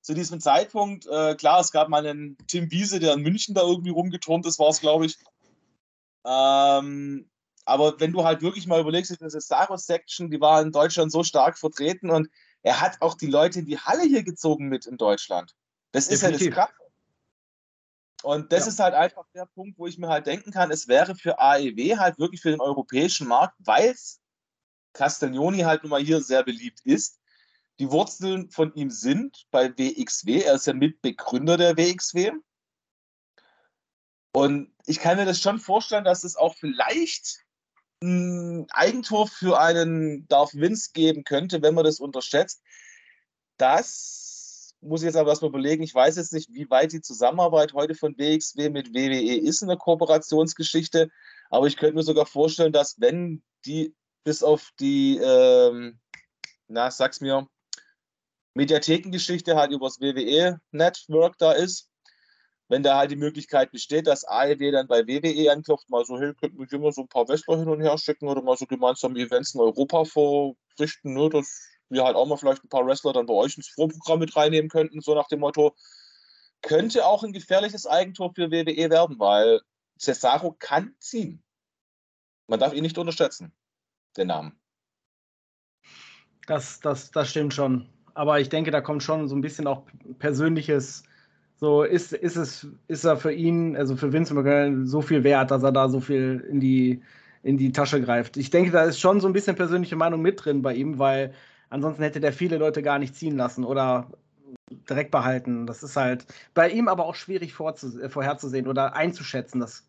zu 0.09 0.15
diesem 0.15 0.39
Zeitpunkt, 0.39 1.05
äh, 1.05 1.35
klar, 1.35 1.59
es 1.59 1.71
gab 1.71 1.87
mal 1.87 2.03
einen 2.03 2.35
Tim 2.47 2.71
Wiese, 2.71 2.99
der 2.99 3.13
in 3.13 3.21
München 3.21 3.53
da 3.53 3.61
irgendwie 3.61 3.91
rumgeturnt 3.91 4.43
ist, 4.47 4.57
war 4.57 4.69
es, 4.69 4.81
glaube 4.81 5.05
ich. 5.05 5.19
Ähm, 6.25 7.29
aber 7.63 7.99
wenn 7.99 8.11
du 8.11 8.23
halt 8.23 8.41
wirklich 8.41 8.65
mal 8.65 8.81
überlegst, 8.81 9.11
diese 9.11 9.29
Cesaro-Section, 9.29 10.31
die 10.31 10.41
war 10.41 10.63
in 10.63 10.71
Deutschland 10.71 11.11
so 11.11 11.21
stark 11.21 11.59
vertreten 11.59 12.09
und 12.09 12.27
er 12.63 12.81
hat 12.81 12.99
auch 13.01 13.13
die 13.13 13.27
Leute 13.27 13.59
in 13.59 13.67
die 13.67 13.77
Halle 13.77 14.01
hier 14.01 14.23
gezogen 14.23 14.67
mit 14.67 14.87
in 14.87 14.97
Deutschland. 14.97 15.53
Das 15.91 16.07
ist 16.07 16.23
ja 16.23 16.31
das 16.31 16.41
Krasse. 16.41 16.73
Und 18.23 18.51
das 18.51 18.61
ja. 18.61 18.69
ist 18.69 18.79
halt 18.79 18.95
einfach 18.95 19.27
der 19.35 19.45
Punkt, 19.45 19.77
wo 19.77 19.85
ich 19.85 19.99
mir 19.99 20.09
halt 20.09 20.25
denken 20.25 20.49
kann, 20.49 20.71
es 20.71 20.87
wäre 20.87 21.13
für 21.13 21.37
AEW 21.37 21.97
halt 21.99 22.17
wirklich 22.17 22.41
für 22.41 22.49
den 22.49 22.61
europäischen 22.61 23.27
Markt, 23.27 23.57
weil 23.59 23.95
Castagnoni 24.93 25.59
halt 25.59 25.83
nun 25.83 25.91
mal 25.91 26.01
hier 26.01 26.19
sehr 26.19 26.43
beliebt 26.43 26.81
ist, 26.83 27.18
die 27.79 27.91
Wurzeln 27.91 28.49
von 28.49 28.73
ihm 28.75 28.89
sind 28.91 29.45
bei 29.51 29.69
WXW. 29.77 30.41
Er 30.41 30.55
ist 30.55 30.67
ja 30.67 30.73
Mitbegründer 30.73 31.57
der 31.57 31.77
WXW. 31.77 32.31
Und 34.33 34.73
ich 34.85 34.99
kann 34.99 35.17
mir 35.17 35.25
das 35.25 35.41
schon 35.41 35.59
vorstellen, 35.59 36.03
dass 36.03 36.23
es 36.23 36.35
auch 36.35 36.55
vielleicht 36.55 37.45
ein 38.01 38.67
Eigentor 38.71 39.27
für 39.27 39.59
einen 39.59 40.27
Darth 40.27 40.53
Vince 40.53 40.91
geben 40.93 41.23
könnte, 41.23 41.61
wenn 41.61 41.73
man 41.73 41.83
das 41.83 41.99
unterschätzt. 41.99 42.61
Das 43.57 44.75
muss 44.81 45.01
ich 45.01 45.07
jetzt 45.07 45.17
aber 45.17 45.31
erstmal 45.31 45.49
überlegen. 45.49 45.83
Ich 45.83 45.93
weiß 45.93 46.15
jetzt 46.17 46.31
nicht, 46.31 46.53
wie 46.53 46.69
weit 46.69 46.91
die 46.91 47.01
Zusammenarbeit 47.01 47.73
heute 47.73 47.95
von 47.95 48.17
WXW 48.17 48.69
mit 48.69 48.93
WWE 48.93 49.37
ist 49.37 49.61
in 49.61 49.67
der 49.67 49.77
Kooperationsgeschichte. 49.77 51.09
Aber 51.49 51.67
ich 51.67 51.75
könnte 51.75 51.95
mir 51.95 52.03
sogar 52.03 52.25
vorstellen, 52.25 52.71
dass 52.71 52.99
wenn 52.99 53.43
die 53.65 53.95
bis 54.23 54.43
auf 54.43 54.71
die, 54.79 55.17
ähm, 55.17 55.99
na, 56.67 56.91
sag's 56.91 57.19
mir, 57.19 57.47
Mediathekengeschichte 58.53 59.55
halt 59.55 59.71
übers 59.71 59.99
WWE-Network 59.99 61.37
da 61.37 61.51
ist. 61.51 61.89
Wenn 62.67 62.83
da 62.83 62.97
halt 62.97 63.09
die 63.09 63.15
Möglichkeit 63.15 63.71
besteht, 63.71 64.05
dass 64.05 64.27
AEW 64.27 64.71
dann 64.71 64.87
bei 64.87 65.07
WWE 65.07 65.51
anklopft, 65.51 65.89
mal 65.89 66.05
so, 66.05 66.19
hey, 66.19 66.33
könnten 66.35 66.59
wir 66.59 66.71
immer 66.71 66.91
so 66.91 67.01
ein 67.01 67.07
paar 67.07 67.27
Wrestler 67.27 67.57
hin 67.57 67.67
und 67.67 67.81
her 67.81 67.97
schicken 67.97 68.27
oder 68.27 68.43
mal 68.43 68.57
so 68.57 68.67
gemeinsame 68.67 69.19
Events 69.19 69.55
in 69.55 69.61
Europa 69.61 70.05
vorrichten, 70.05 71.13
ne, 71.13 71.29
dass 71.29 71.67
wir 71.89 72.03
halt 72.03 72.15
auch 72.15 72.27
mal 72.27 72.37
vielleicht 72.37 72.63
ein 72.63 72.69
paar 72.69 72.85
Wrestler 72.85 73.13
dann 73.13 73.25
bei 73.25 73.33
euch 73.33 73.57
ins 73.57 73.69
Vorprogramm 73.69 74.19
mit 74.19 74.35
reinnehmen 74.35 74.69
könnten, 74.69 75.01
so 75.01 75.15
nach 75.15 75.27
dem 75.27 75.39
Motto, 75.39 75.75
könnte 76.61 77.07
auch 77.07 77.23
ein 77.23 77.33
gefährliches 77.33 77.87
Eigentor 77.87 78.33
für 78.35 78.51
WWE 78.51 78.89
werden, 78.89 79.19
weil 79.19 79.61
Cesaro 79.99 80.55
kann 80.59 80.95
ziehen. 80.99 81.43
Man 82.47 82.59
darf 82.59 82.73
ihn 82.73 82.83
nicht 82.83 82.97
unterschätzen, 82.97 83.53
den 84.17 84.27
Namen. 84.27 84.59
Das, 86.47 86.79
das, 86.79 87.11
das 87.11 87.29
stimmt 87.29 87.53
schon. 87.53 87.87
Aber 88.13 88.39
ich 88.39 88.49
denke, 88.49 88.71
da 88.71 88.81
kommt 88.81 89.03
schon 89.03 89.27
so 89.27 89.35
ein 89.35 89.41
bisschen 89.41 89.67
auch 89.67 89.83
persönliches. 90.19 91.03
So 91.57 91.83
ist, 91.83 92.13
ist 92.13 92.37
es, 92.37 92.67
ist 92.87 93.03
er 93.03 93.17
für 93.17 93.33
ihn, 93.33 93.75
also 93.75 93.95
für 93.95 94.13
Vince 94.13 94.33
McMahon, 94.33 94.87
so 94.87 95.01
viel 95.01 95.23
wert, 95.23 95.51
dass 95.51 95.63
er 95.63 95.71
da 95.71 95.89
so 95.89 95.99
viel 95.99 96.45
in 96.49 96.59
die, 96.59 97.01
in 97.43 97.57
die 97.57 97.71
Tasche 97.71 98.01
greift. 98.01 98.37
Ich 98.37 98.49
denke, 98.49 98.71
da 98.71 98.83
ist 98.83 98.99
schon 98.99 99.19
so 99.19 99.27
ein 99.27 99.33
bisschen 99.33 99.55
persönliche 99.55 99.95
Meinung 99.95 100.21
mit 100.21 100.43
drin 100.43 100.61
bei 100.61 100.73
ihm, 100.73 100.99
weil 100.99 101.33
ansonsten 101.69 102.03
hätte 102.03 102.19
der 102.21 102.33
viele 102.33 102.57
Leute 102.57 102.81
gar 102.81 102.99
nicht 102.99 103.15
ziehen 103.15 103.35
lassen 103.35 103.65
oder 103.65 104.07
direkt 104.89 105.11
behalten. 105.11 105.67
Das 105.67 105.83
ist 105.83 105.95
halt 105.95 106.25
bei 106.53 106.69
ihm 106.69 106.87
aber 106.87 107.05
auch 107.05 107.15
schwierig 107.15 107.53
äh, 107.59 108.09
vorherzusehen 108.09 108.67
oder 108.67 108.95
einzuschätzen. 108.95 109.59
Das 109.59 109.87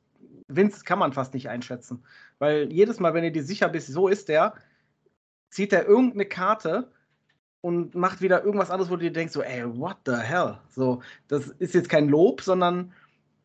Vince 0.48 0.84
kann 0.84 0.98
man 0.98 1.12
fast 1.12 1.34
nicht 1.34 1.48
einschätzen. 1.48 2.02
Weil 2.38 2.72
jedes 2.72 3.00
Mal, 3.00 3.14
wenn 3.14 3.24
du 3.24 3.32
dir 3.32 3.44
sicher 3.44 3.68
bist, 3.68 3.88
so 3.88 4.08
ist 4.08 4.28
der, 4.28 4.54
zieht 5.50 5.72
er 5.72 5.86
irgendeine 5.86 6.26
Karte 6.26 6.90
und 7.61 7.94
macht 7.94 8.20
wieder 8.20 8.44
irgendwas 8.44 8.70
anderes, 8.70 8.90
wo 8.90 8.96
du 8.96 9.02
dir 9.02 9.12
denkst, 9.12 9.32
so, 9.32 9.42
ey, 9.42 9.64
what 9.78 9.96
the 10.06 10.16
hell? 10.16 10.58
So, 10.70 11.02
das 11.28 11.48
ist 11.58 11.74
jetzt 11.74 11.88
kein 11.88 12.08
Lob, 12.08 12.42
sondern 12.42 12.92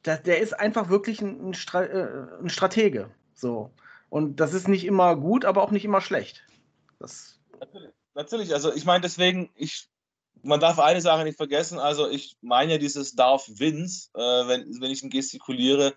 der, 0.05 0.17
der 0.17 0.39
ist 0.39 0.53
einfach 0.53 0.89
wirklich 0.89 1.21
ein, 1.21 1.49
ein, 1.49 1.53
Stra 1.53 1.83
äh, 1.83 2.27
ein, 2.41 2.49
Stratege. 2.49 3.09
So. 3.33 3.71
Und 4.09 4.39
das 4.39 4.53
ist 4.53 4.67
nicht 4.67 4.85
immer 4.85 5.15
gut, 5.15 5.45
aber 5.45 5.61
auch 5.63 5.71
nicht 5.71 5.85
immer 5.85 6.01
schlecht. 6.01 6.43
Das 6.99 7.39
natürlich, 7.59 7.91
natürlich, 8.13 8.53
also 8.53 8.73
ich 8.73 8.85
meine, 8.85 9.01
deswegen, 9.01 9.49
ich, 9.55 9.89
man 10.43 10.59
darf 10.59 10.79
eine 10.79 11.01
Sache 11.01 11.23
nicht 11.23 11.37
vergessen, 11.37 11.79
also 11.79 12.09
ich 12.09 12.37
meine 12.41 12.73
ja 12.73 12.77
dieses 12.77 13.15
Darf 13.15 13.49
Wins, 13.49 14.11
äh, 14.13 14.19
wenn, 14.19 14.79
wenn 14.79 14.91
ich 14.91 15.03
ihn 15.03 15.09
gestikuliere, 15.09 15.95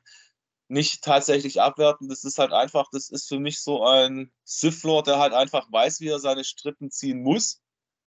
nicht 0.69 1.03
tatsächlich 1.03 1.61
abwerten. 1.61 2.09
Das 2.09 2.25
ist 2.25 2.39
halt 2.39 2.53
einfach, 2.53 2.89
das 2.93 3.09
ist 3.09 3.29
für 3.29 3.39
mich 3.39 3.61
so 3.61 3.85
ein 3.85 4.31
Sith 4.45 4.83
Lord, 4.83 5.07
der 5.07 5.19
halt 5.19 5.33
einfach 5.33 5.71
weiß, 5.73 6.01
wie 6.01 6.09
er 6.09 6.19
seine 6.19 6.45
Strippen 6.45 6.91
ziehen 6.91 7.23
muss. 7.23 7.63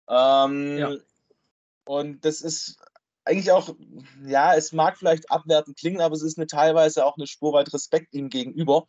Ähm, 0.09 0.79
ja. 0.79 0.97
Und 1.85 2.25
das 2.25 2.41
ist 2.41 2.79
eigentlich 3.25 3.53
auch, 3.53 3.75
ja, 4.25 4.55
es 4.55 4.73
mag 4.73 4.97
vielleicht 4.97 5.31
abwertend 5.31 5.79
klingen, 5.79 6.01
aber 6.01 6.15
es 6.15 6.23
ist 6.23 6.39
eine 6.39 6.47
teilweise 6.47 7.05
auch 7.05 7.17
eine 7.17 7.27
Spur 7.27 7.53
weit 7.53 7.73
Respekt 7.73 8.15
ihm 8.15 8.31
gegenüber, 8.31 8.87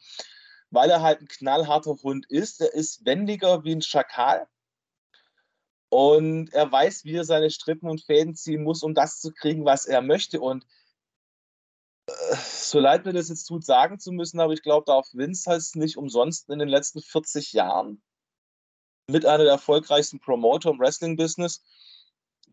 weil 0.69 0.89
er 0.89 1.01
halt 1.01 1.21
ein 1.21 1.27
knallharter 1.27 1.97
Hund 2.03 2.25
ist. 2.29 2.61
Er 2.61 2.73
ist 2.73 3.05
wendiger 3.05 3.63
wie 3.63 3.75
ein 3.75 3.81
Schakal. 3.81 4.47
Und 5.89 6.53
er 6.53 6.71
weiß, 6.71 7.03
wie 7.03 7.15
er 7.15 7.23
seine 7.23 7.49
Strippen 7.49 7.89
und 7.89 8.03
Fäden 8.03 8.35
ziehen 8.35 8.63
muss, 8.63 8.83
um 8.83 8.93
das 8.93 9.19
zu 9.19 9.31
kriegen, 9.31 9.65
was 9.65 9.85
er 9.85 10.01
möchte. 10.01 10.39
Und 10.39 10.65
so 12.43 12.79
leid 12.79 13.05
mir 13.05 13.13
das 13.13 13.29
jetzt 13.29 13.45
tut, 13.45 13.65
sagen 13.65 13.99
zu 13.99 14.11
müssen, 14.11 14.39
aber 14.39 14.53
ich 14.53 14.61
glaube, 14.61 14.85
da 14.85 14.93
auf 14.93 15.09
Vince 15.13 15.49
heißt 15.49 15.69
es 15.69 15.75
nicht 15.75 15.97
umsonst 15.97 16.49
in 16.49 16.59
den 16.59 16.69
letzten 16.69 17.01
40 17.01 17.53
Jahren 17.53 18.01
mit 19.09 19.25
einer 19.25 19.43
der 19.43 19.53
erfolgreichsten 19.53 20.19
Promoter 20.19 20.71
im 20.71 20.79
Wrestling-Business. 20.79 21.63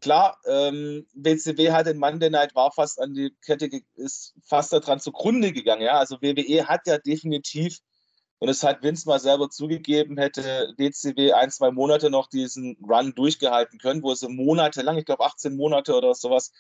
Klar, 0.01 0.39
ähm, 0.47 1.07
WCW 1.15 1.73
hat 1.73 1.87
in 1.87 1.99
Monday 1.99 2.29
Night 2.29 2.55
war 2.55 2.71
fast 2.73 3.01
an 3.01 3.15
die 3.15 3.35
Kette, 3.45 3.71
ist 3.95 4.35
fast 4.45 4.73
daran 4.73 5.01
zugrunde 5.01 5.53
gegangen. 5.53 5.83
Ja? 5.83 5.99
Also 5.99 6.21
WWE 6.21 6.67
hat 6.67 6.87
ja 6.87 6.99
definitiv, 6.99 7.79
und 8.39 8.51
es 8.51 8.63
hat 8.63 8.83
Vince 8.83 9.09
mal 9.09 9.19
selber 9.19 9.49
zugegeben, 9.49 10.19
hätte 10.19 10.75
WCW 10.77 11.33
ein, 11.33 11.51
zwei 11.51 11.71
Monate 11.71 12.11
noch 12.11 12.29
diesen 12.29 12.77
Run 12.87 13.15
durchgehalten 13.15 13.79
können, 13.79 14.03
wo 14.03 14.15
sie 14.15 14.29
monatelang, 14.29 14.99
ich 14.99 15.07
glaube 15.07 15.25
18 15.25 15.57
Monate 15.57 15.95
oder 15.95 16.15
sowas, 16.15 16.53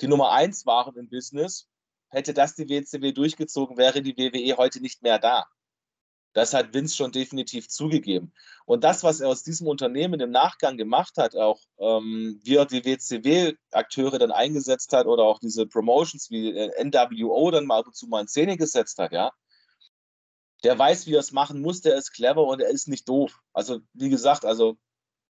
die 0.00 0.08
Nummer 0.08 0.32
eins 0.32 0.66
waren 0.66 0.96
im 0.96 1.08
Business 1.08 1.68
hätte 2.12 2.34
das 2.34 2.54
die 2.54 2.68
WCW 2.68 3.12
durchgezogen, 3.12 3.76
wäre 3.76 4.02
die 4.02 4.16
WWE 4.16 4.56
heute 4.56 4.80
nicht 4.80 5.02
mehr 5.02 5.18
da. 5.18 5.46
Das 6.34 6.54
hat 6.54 6.72
Vince 6.72 6.96
schon 6.96 7.12
definitiv 7.12 7.68
zugegeben. 7.68 8.32
Und 8.64 8.84
das, 8.84 9.04
was 9.04 9.20
er 9.20 9.28
aus 9.28 9.42
diesem 9.42 9.66
Unternehmen 9.66 10.20
im 10.20 10.30
Nachgang 10.30 10.76
gemacht 10.76 11.18
hat, 11.18 11.36
auch 11.36 11.60
ähm, 11.78 12.40
wie 12.42 12.56
er 12.56 12.66
die 12.66 12.84
WCW-Akteure 12.84 14.18
dann 14.18 14.32
eingesetzt 14.32 14.92
hat 14.92 15.06
oder 15.06 15.24
auch 15.24 15.38
diese 15.40 15.66
Promotions 15.66 16.30
wie 16.30 16.50
äh, 16.56 16.84
NWO 16.84 17.50
dann 17.50 17.66
mal 17.66 17.80
ab 17.80 17.86
und 17.86 17.96
zu 17.96 18.06
mal 18.06 18.22
in 18.22 18.28
Szene 18.28 18.56
gesetzt 18.56 18.98
hat, 18.98 19.12
ja, 19.12 19.30
der 20.62 20.78
weiß, 20.78 21.06
wie 21.06 21.14
er 21.14 21.20
es 21.20 21.32
machen 21.32 21.60
muss, 21.60 21.80
der 21.82 21.96
ist 21.96 22.12
clever 22.12 22.46
und 22.46 22.60
er 22.60 22.70
ist 22.70 22.88
nicht 22.88 23.08
doof. 23.08 23.40
Also, 23.52 23.80
wie 23.92 24.08
gesagt, 24.08 24.44
also 24.44 24.78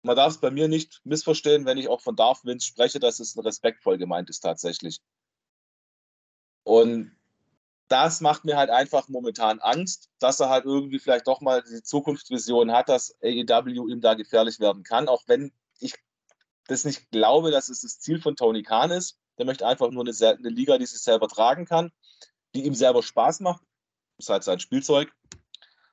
man 0.02 0.16
darf 0.16 0.32
es 0.32 0.40
bei 0.40 0.50
mir 0.50 0.68
nicht 0.68 1.00
missverstehen, 1.04 1.66
wenn 1.66 1.78
ich 1.78 1.88
auch 1.88 2.00
von 2.00 2.16
Darth 2.16 2.44
Vince 2.44 2.66
spreche, 2.66 3.00
dass 3.00 3.20
es 3.20 3.36
respektvoll 3.42 3.98
gemeint 3.98 4.30
ist 4.30 4.40
tatsächlich. 4.40 5.00
Und 6.64 7.16
das 7.90 8.20
macht 8.20 8.44
mir 8.44 8.56
halt 8.56 8.70
einfach 8.70 9.08
momentan 9.08 9.58
Angst, 9.58 10.10
dass 10.20 10.38
er 10.38 10.48
halt 10.48 10.64
irgendwie 10.64 11.00
vielleicht 11.00 11.26
doch 11.26 11.40
mal 11.40 11.60
die 11.62 11.82
Zukunftsvision 11.82 12.70
hat, 12.70 12.88
dass 12.88 13.16
AEW 13.20 13.88
ihm 13.88 14.00
da 14.00 14.14
gefährlich 14.14 14.60
werden 14.60 14.84
kann, 14.84 15.08
auch 15.08 15.24
wenn 15.26 15.52
ich 15.80 15.96
das 16.68 16.84
nicht 16.84 17.10
glaube, 17.10 17.50
dass 17.50 17.68
es 17.68 17.80
das 17.80 17.98
Ziel 17.98 18.22
von 18.22 18.36
Tony 18.36 18.62
Khan 18.62 18.92
ist. 18.92 19.18
Der 19.38 19.44
möchte 19.44 19.66
einfach 19.66 19.90
nur 19.90 20.04
eine, 20.06 20.12
eine 20.28 20.48
Liga, 20.50 20.78
die 20.78 20.86
sich 20.86 21.02
selber 21.02 21.26
tragen 21.26 21.64
kann, 21.64 21.90
die 22.54 22.64
ihm 22.64 22.74
selber 22.74 23.02
Spaß 23.02 23.40
macht. 23.40 23.62
Das 24.16 24.26
ist 24.26 24.30
halt 24.30 24.44
sein 24.44 24.60
Spielzeug, 24.60 25.12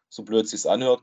so 0.08 0.22
blöd 0.24 0.48
sich 0.48 0.70
anhört. 0.70 1.02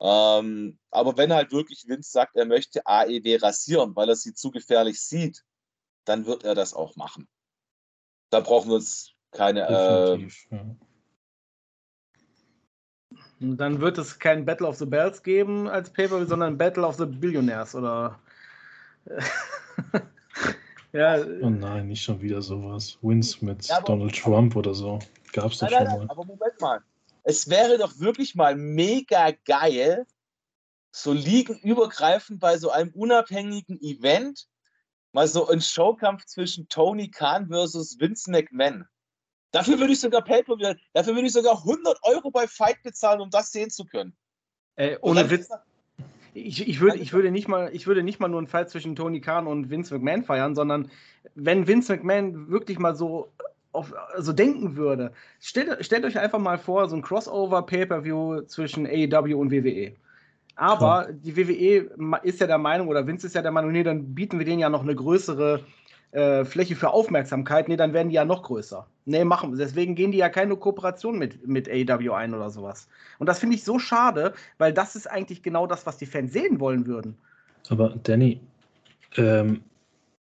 Ähm, 0.00 0.78
aber 0.92 1.16
wenn 1.16 1.32
halt 1.32 1.50
wirklich 1.50 1.88
Vince 1.88 2.08
sagt, 2.08 2.36
er 2.36 2.46
möchte 2.46 2.86
AEW 2.86 3.42
rasieren, 3.42 3.96
weil 3.96 4.08
er 4.08 4.16
sie 4.16 4.32
zu 4.32 4.52
gefährlich 4.52 5.00
sieht, 5.02 5.42
dann 6.04 6.26
wird 6.26 6.44
er 6.44 6.54
das 6.54 6.72
auch 6.72 6.94
machen. 6.94 7.28
Da 8.30 8.38
brauchen 8.38 8.68
wir 8.68 8.76
uns 8.76 9.12
keine. 9.32 9.68
Äh, 9.68 10.28
ja. 10.50 10.76
Dann 13.40 13.80
wird 13.80 13.96
es 13.96 14.18
kein 14.18 14.44
Battle 14.44 14.66
of 14.68 14.76
the 14.76 14.86
Bells 14.86 15.22
geben 15.22 15.66
als 15.66 15.90
Paper, 15.90 16.26
sondern 16.26 16.58
Battle 16.58 16.86
of 16.86 16.96
the 16.96 17.06
Billionaires 17.06 17.74
oder. 17.74 18.18
ja. 20.92 21.24
Oh 21.40 21.48
nein, 21.48 21.88
nicht 21.88 22.02
schon 22.02 22.20
wieder 22.20 22.42
sowas. 22.42 22.98
Wins 23.00 23.40
mit 23.40 23.66
ja, 23.66 23.80
Donald 23.80 24.14
Trump 24.14 24.56
oder 24.56 24.74
so. 24.74 24.98
Gab 25.32 25.52
es 25.52 25.58
doch 25.58 25.70
schon 25.70 25.84
mal. 25.84 26.06
Aber 26.08 26.24
Moment 26.24 26.60
mal. 26.60 26.80
Es 27.22 27.48
wäre 27.48 27.78
doch 27.78 27.98
wirklich 27.98 28.34
mal 28.34 28.56
mega 28.56 29.30
geil, 29.44 30.06
so 30.90 31.12
liegenübergreifend 31.12 32.40
bei 32.40 32.58
so 32.58 32.70
einem 32.70 32.90
unabhängigen 32.90 33.80
Event 33.80 34.48
mal 35.12 35.26
so 35.26 35.48
ein 35.48 35.60
Showkampf 35.60 36.24
zwischen 36.26 36.68
Tony 36.68 37.10
Khan 37.10 37.48
versus 37.48 37.98
Vince 37.98 38.30
McMahon. 38.30 38.86
Dafür 39.52 39.78
würde 39.78 39.92
ich 39.92 40.00
sogar 40.00 40.22
Pay 40.22 40.44
dafür 40.92 41.14
würde 41.14 41.26
ich 41.26 41.32
sogar 41.32 41.58
100 41.58 41.98
Euro 42.02 42.30
bei 42.30 42.46
Fight 42.46 42.82
bezahlen, 42.82 43.20
um 43.20 43.30
das 43.30 43.50
sehen 43.50 43.70
zu 43.70 43.84
können. 43.84 44.12
Äh, 44.76 44.96
ohne 45.02 45.28
Witz. 45.30 45.48
Ich, 46.32 46.68
ich, 46.68 46.80
würde, 46.80 46.98
ich, 46.98 47.12
würde 47.12 47.32
nicht 47.32 47.48
mal, 47.48 47.70
ich 47.72 47.88
würde 47.88 48.04
nicht 48.04 48.20
mal 48.20 48.28
nur 48.28 48.38
einen 48.38 48.46
Fight 48.46 48.70
zwischen 48.70 48.94
Tony 48.94 49.20
Khan 49.20 49.48
und 49.48 49.68
Vince 49.68 49.92
McMahon 49.92 50.22
feiern, 50.22 50.54
sondern 50.54 50.90
wenn 51.34 51.66
Vince 51.66 51.92
McMahon 51.92 52.48
wirklich 52.48 52.78
mal 52.78 52.94
so 52.94 53.32
auf, 53.72 53.92
so 54.18 54.32
denken 54.32 54.76
würde, 54.76 55.12
stellt, 55.40 55.84
stellt 55.84 56.04
euch 56.04 56.18
einfach 56.18 56.38
mal 56.38 56.58
vor, 56.58 56.88
so 56.88 56.96
ein 56.96 57.02
Crossover-Pay-Per-View 57.02 58.42
zwischen 58.42 58.86
AEW 58.86 59.36
und 59.36 59.50
WWE. 59.50 59.94
Aber 60.56 61.08
die 61.10 61.36
WWE 61.36 62.20
ist 62.22 62.40
ja 62.40 62.46
der 62.46 62.58
Meinung, 62.58 62.88
oder 62.88 63.06
Vince 63.06 63.26
ist 63.26 63.34
ja 63.34 63.42
der 63.42 63.50
Meinung, 63.50 63.72
nee, 63.72 63.82
dann 63.82 64.14
bieten 64.14 64.38
wir 64.38 64.46
denen 64.46 64.60
ja 64.60 64.68
noch 64.68 64.82
eine 64.82 64.94
größere 64.94 65.64
äh, 66.12 66.44
Fläche 66.44 66.76
für 66.76 66.90
Aufmerksamkeit. 66.90 67.68
Nee, 67.68 67.76
dann 67.76 67.92
werden 67.92 68.08
die 68.08 68.16
ja 68.16 68.24
noch 68.24 68.42
größer. 68.42 68.86
Nee, 69.04 69.24
machen. 69.24 69.56
Deswegen 69.56 69.94
gehen 69.94 70.12
die 70.12 70.18
ja 70.18 70.28
keine 70.28 70.56
Kooperation 70.56 71.18
mit, 71.18 71.46
mit 71.46 71.68
AEW 71.68 72.12
ein 72.12 72.34
oder 72.34 72.50
sowas. 72.50 72.88
Und 73.18 73.28
das 73.28 73.38
finde 73.38 73.56
ich 73.56 73.64
so 73.64 73.78
schade, 73.78 74.34
weil 74.58 74.72
das 74.72 74.96
ist 74.96 75.08
eigentlich 75.08 75.42
genau 75.42 75.66
das, 75.66 75.86
was 75.86 75.98
die 75.98 76.06
Fans 76.06 76.32
sehen 76.32 76.60
wollen 76.60 76.86
würden. 76.86 77.16
Aber 77.68 77.94
Danny, 78.02 78.40
ähm, 79.16 79.60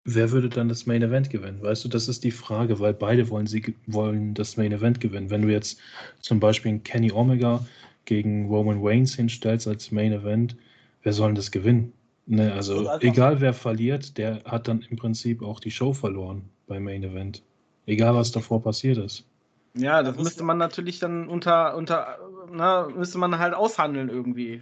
wer 0.06 0.32
würde 0.32 0.50
dann 0.50 0.70
das 0.70 0.86
Main 0.86 1.02
Event 1.02 1.30
gewinnen? 1.30 1.62
Weißt 1.62 1.84
du, 1.84 1.90
das 1.90 2.08
ist 2.08 2.24
die 2.24 2.32
Frage, 2.32 2.80
weil 2.80 2.94
beide 2.94 3.30
wollen, 3.30 3.48
sie 3.48 3.76
wollen 3.88 4.34
das 4.34 4.58
Main 4.58 4.72
Event 4.72 5.00
gewinnen. 5.00 5.30
Wenn 5.30 5.42
du 5.42 5.50
jetzt 5.50 5.80
zum 6.20 6.40
Beispiel 6.40 6.80
Kenny 6.80 7.12
Omega 7.12 7.66
gegen 8.06 8.48
Roman 8.48 8.80
Reigns 8.82 9.16
hinstellst 9.16 9.68
als 9.68 9.92
Main 9.92 10.14
Event, 10.14 10.56
wer 11.04 11.14
soll 11.14 11.30
denn 11.30 11.36
das 11.36 11.52
gewinnen? 11.52 11.94
Ne, 12.32 12.54
also 12.54 12.88
egal 13.00 13.42
wer 13.42 13.56
verliert, 13.56 14.20
der 14.20 14.44
hat 14.44 14.68
dann 14.68 14.84
im 14.88 14.98
Prinzip 14.98 15.42
auch 15.42 15.60
die 15.60 15.72
Show 15.72 15.94
verloren 15.94 16.48
beim 16.68 16.84
Main 16.84 17.04
Event. 17.04 17.42
Egal 17.88 18.14
was 18.14 18.32
davor 18.32 18.62
passiert 18.62 19.00
ist. 19.00 19.26
Ja, 19.74 20.04
das 20.04 20.16
müsste 20.16 20.44
man 20.44 20.60
natürlich 20.60 21.00
dann 21.00 21.28
unter, 21.28 21.76
unter, 21.76 22.20
na, 22.52 22.88
müsste 22.88 23.18
man 23.18 23.40
halt 23.40 23.56
aushandeln 23.56 24.10
irgendwie. 24.10 24.62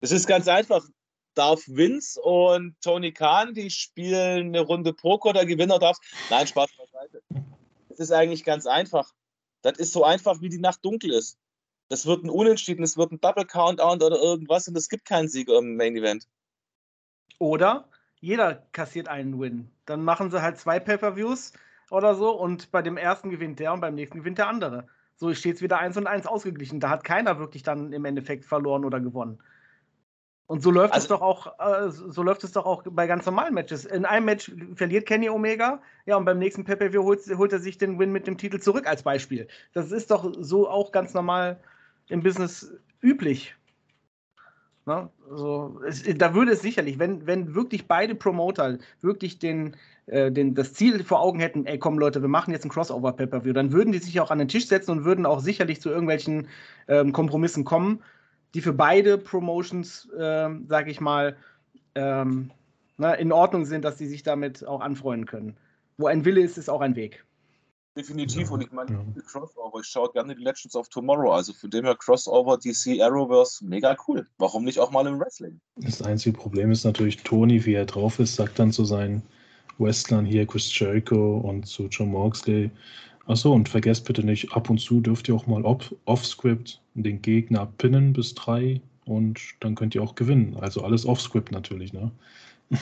Es 0.00 0.12
ist 0.12 0.28
ganz 0.28 0.46
einfach. 0.46 0.86
darf 1.34 1.64
Vince 1.66 2.20
und 2.20 2.76
Tony 2.80 3.10
Khan, 3.10 3.52
die 3.54 3.68
spielen 3.68 4.48
eine 4.48 4.60
Runde 4.60 4.92
Poker, 4.92 5.32
der 5.32 5.46
Gewinner 5.46 5.80
darf. 5.80 5.98
Nein, 6.30 6.46
Spaß 6.46 6.70
beiseite. 6.78 7.22
Es 7.88 7.98
ist 7.98 8.12
eigentlich 8.12 8.44
ganz 8.44 8.66
einfach. 8.66 9.12
Das 9.62 9.78
ist 9.78 9.92
so 9.92 10.04
einfach, 10.04 10.40
wie 10.40 10.48
die 10.48 10.60
Nacht 10.60 10.84
dunkel 10.84 11.10
ist. 11.10 11.38
Das 11.90 12.06
wird 12.06 12.24
ein 12.24 12.30
Unentschieden, 12.30 12.84
es 12.84 12.96
wird 12.96 13.10
ein 13.10 13.20
Double 13.20 13.44
Countdown 13.44 14.00
oder 14.00 14.16
irgendwas 14.16 14.68
und 14.68 14.76
es 14.76 14.88
gibt 14.88 15.04
keinen 15.04 15.26
Sieger 15.26 15.58
im 15.58 15.76
Main 15.76 15.96
Event. 15.96 16.28
Oder 17.40 17.88
jeder 18.20 18.66
kassiert 18.70 19.08
einen 19.08 19.40
Win. 19.40 19.72
Dann 19.86 20.04
machen 20.04 20.30
sie 20.30 20.40
halt 20.40 20.56
zwei 20.56 20.78
Pay-Per-Views 20.78 21.52
oder 21.90 22.14
so 22.14 22.30
und 22.30 22.70
bei 22.70 22.80
dem 22.80 22.96
ersten 22.96 23.30
gewinnt 23.30 23.58
der 23.58 23.72
und 23.72 23.80
beim 23.80 23.96
nächsten 23.96 24.18
gewinnt 24.18 24.38
der 24.38 24.46
andere. 24.46 24.86
So 25.16 25.34
steht 25.34 25.56
es 25.56 25.62
wieder 25.62 25.80
1 25.80 25.96
und 25.96 26.06
1 26.06 26.28
ausgeglichen. 26.28 26.78
Da 26.78 26.90
hat 26.90 27.02
keiner 27.02 27.40
wirklich 27.40 27.64
dann 27.64 27.92
im 27.92 28.04
Endeffekt 28.04 28.44
verloren 28.44 28.84
oder 28.84 29.00
gewonnen. 29.00 29.42
Und 30.46 30.62
so 30.62 30.70
läuft 30.70 30.94
also, 30.94 31.04
es 31.04 31.08
doch 31.08 31.22
auch, 31.22 31.58
äh, 31.58 31.90
so 31.90 32.22
läuft 32.22 32.44
es 32.44 32.52
doch 32.52 32.66
auch 32.66 32.84
bei 32.84 33.08
ganz 33.08 33.26
normalen 33.26 33.54
Matches. 33.54 33.84
In 33.84 34.04
einem 34.04 34.26
Match 34.26 34.52
verliert 34.76 35.06
Kenny 35.06 35.28
Omega, 35.28 35.82
ja, 36.06 36.16
und 36.16 36.24
beim 36.24 36.38
nächsten 36.38 36.64
Pay-Per-View 36.64 37.02
holt, 37.02 37.20
holt, 37.36 37.52
er 37.52 37.58
sich 37.58 37.78
den 37.78 37.98
Win 37.98 38.12
mit 38.12 38.28
dem 38.28 38.38
Titel 38.38 38.60
zurück 38.60 38.86
als 38.86 39.02
Beispiel. 39.02 39.48
Das 39.72 39.90
ist 39.90 40.10
doch 40.12 40.32
so 40.38 40.68
auch 40.68 40.92
ganz 40.92 41.14
normal 41.14 41.60
im 42.10 42.22
Business 42.22 42.72
üblich. 43.00 43.54
Ne? 44.86 45.08
Also, 45.30 45.80
es, 45.86 46.02
da 46.16 46.34
würde 46.34 46.52
es 46.52 46.62
sicherlich, 46.62 46.98
wenn, 46.98 47.26
wenn 47.26 47.54
wirklich 47.54 47.86
beide 47.86 48.14
Promoter 48.14 48.78
wirklich 49.00 49.38
den, 49.38 49.76
äh, 50.06 50.32
den, 50.32 50.54
das 50.54 50.72
Ziel 50.72 51.04
vor 51.04 51.20
Augen 51.20 51.38
hätten, 51.38 51.66
ey 51.66 51.78
komm 51.78 51.98
Leute, 51.98 52.22
wir 52.22 52.28
machen 52.28 52.52
jetzt 52.52 52.64
ein 52.64 52.70
Crossover-Pay-Per-View, 52.70 53.52
dann 53.52 53.72
würden 53.72 53.92
die 53.92 53.98
sich 53.98 54.20
auch 54.20 54.30
an 54.30 54.38
den 54.38 54.48
Tisch 54.48 54.66
setzen 54.66 54.90
und 54.90 55.04
würden 55.04 55.26
auch 55.26 55.40
sicherlich 55.40 55.80
zu 55.80 55.90
irgendwelchen 55.90 56.48
ähm, 56.88 57.12
Kompromissen 57.12 57.64
kommen, 57.64 58.02
die 58.54 58.62
für 58.62 58.72
beide 58.72 59.18
Promotions, 59.18 60.08
äh, 60.16 60.48
sage 60.66 60.90
ich 60.90 61.00
mal, 61.00 61.36
ähm, 61.94 62.50
na, 62.96 63.14
in 63.14 63.32
Ordnung 63.32 63.64
sind, 63.64 63.84
dass 63.84 63.98
sie 63.98 64.06
sich 64.06 64.22
damit 64.22 64.66
auch 64.66 64.80
anfreunden 64.80 65.26
können. 65.26 65.56
Wo 65.96 66.06
ein 66.06 66.24
Wille 66.24 66.40
ist, 66.40 66.58
ist 66.58 66.68
auch 66.68 66.80
ein 66.80 66.96
Weg. 66.96 67.24
Definitiv, 67.96 68.52
und 68.52 68.60
ich 68.62 68.70
meine, 68.70 68.92
ja. 68.92 69.22
Crossover, 69.22 69.80
ich 69.80 69.86
schaue 69.86 70.12
gerne 70.12 70.36
die 70.36 70.42
Legends 70.42 70.76
of 70.76 70.88
Tomorrow, 70.88 71.32
also 71.32 71.52
von 71.52 71.70
dem 71.70 71.84
her 71.84 71.96
Crossover 71.96 72.56
DC 72.56 73.00
Arrowverse, 73.00 73.64
mega 73.64 73.96
cool. 74.06 74.26
Warum 74.38 74.64
nicht 74.64 74.78
auch 74.78 74.92
mal 74.92 75.06
im 75.08 75.18
Wrestling? 75.18 75.60
Das 75.76 76.00
einzige 76.00 76.38
Problem 76.38 76.70
ist 76.70 76.84
natürlich, 76.84 77.16
Tony, 77.24 77.64
wie 77.64 77.74
er 77.74 77.86
drauf 77.86 78.20
ist, 78.20 78.36
sagt 78.36 78.60
dann 78.60 78.70
zu 78.70 78.84
seinen 78.84 79.22
Wrestlern 79.78 80.24
hier, 80.24 80.46
Chris 80.46 80.78
Jericho 80.78 81.38
und 81.38 81.66
zu 81.66 81.88
John 81.88 82.12
Moxley, 82.12 82.70
achso, 83.26 83.52
und 83.52 83.68
vergesst 83.68 84.04
bitte 84.04 84.22
nicht, 84.22 84.52
ab 84.52 84.70
und 84.70 84.78
zu 84.78 85.00
dürft 85.00 85.26
ihr 85.28 85.34
auch 85.34 85.48
mal 85.48 85.64
off-script 85.64 86.80
den 86.94 87.20
Gegner 87.22 87.66
pinnen 87.78 88.12
bis 88.12 88.34
drei 88.34 88.80
und 89.04 89.40
dann 89.58 89.74
könnt 89.74 89.96
ihr 89.96 90.02
auch 90.02 90.14
gewinnen. 90.14 90.56
Also 90.60 90.84
alles 90.84 91.04
off-script 91.04 91.50
natürlich, 91.50 91.92
ne? 91.92 92.12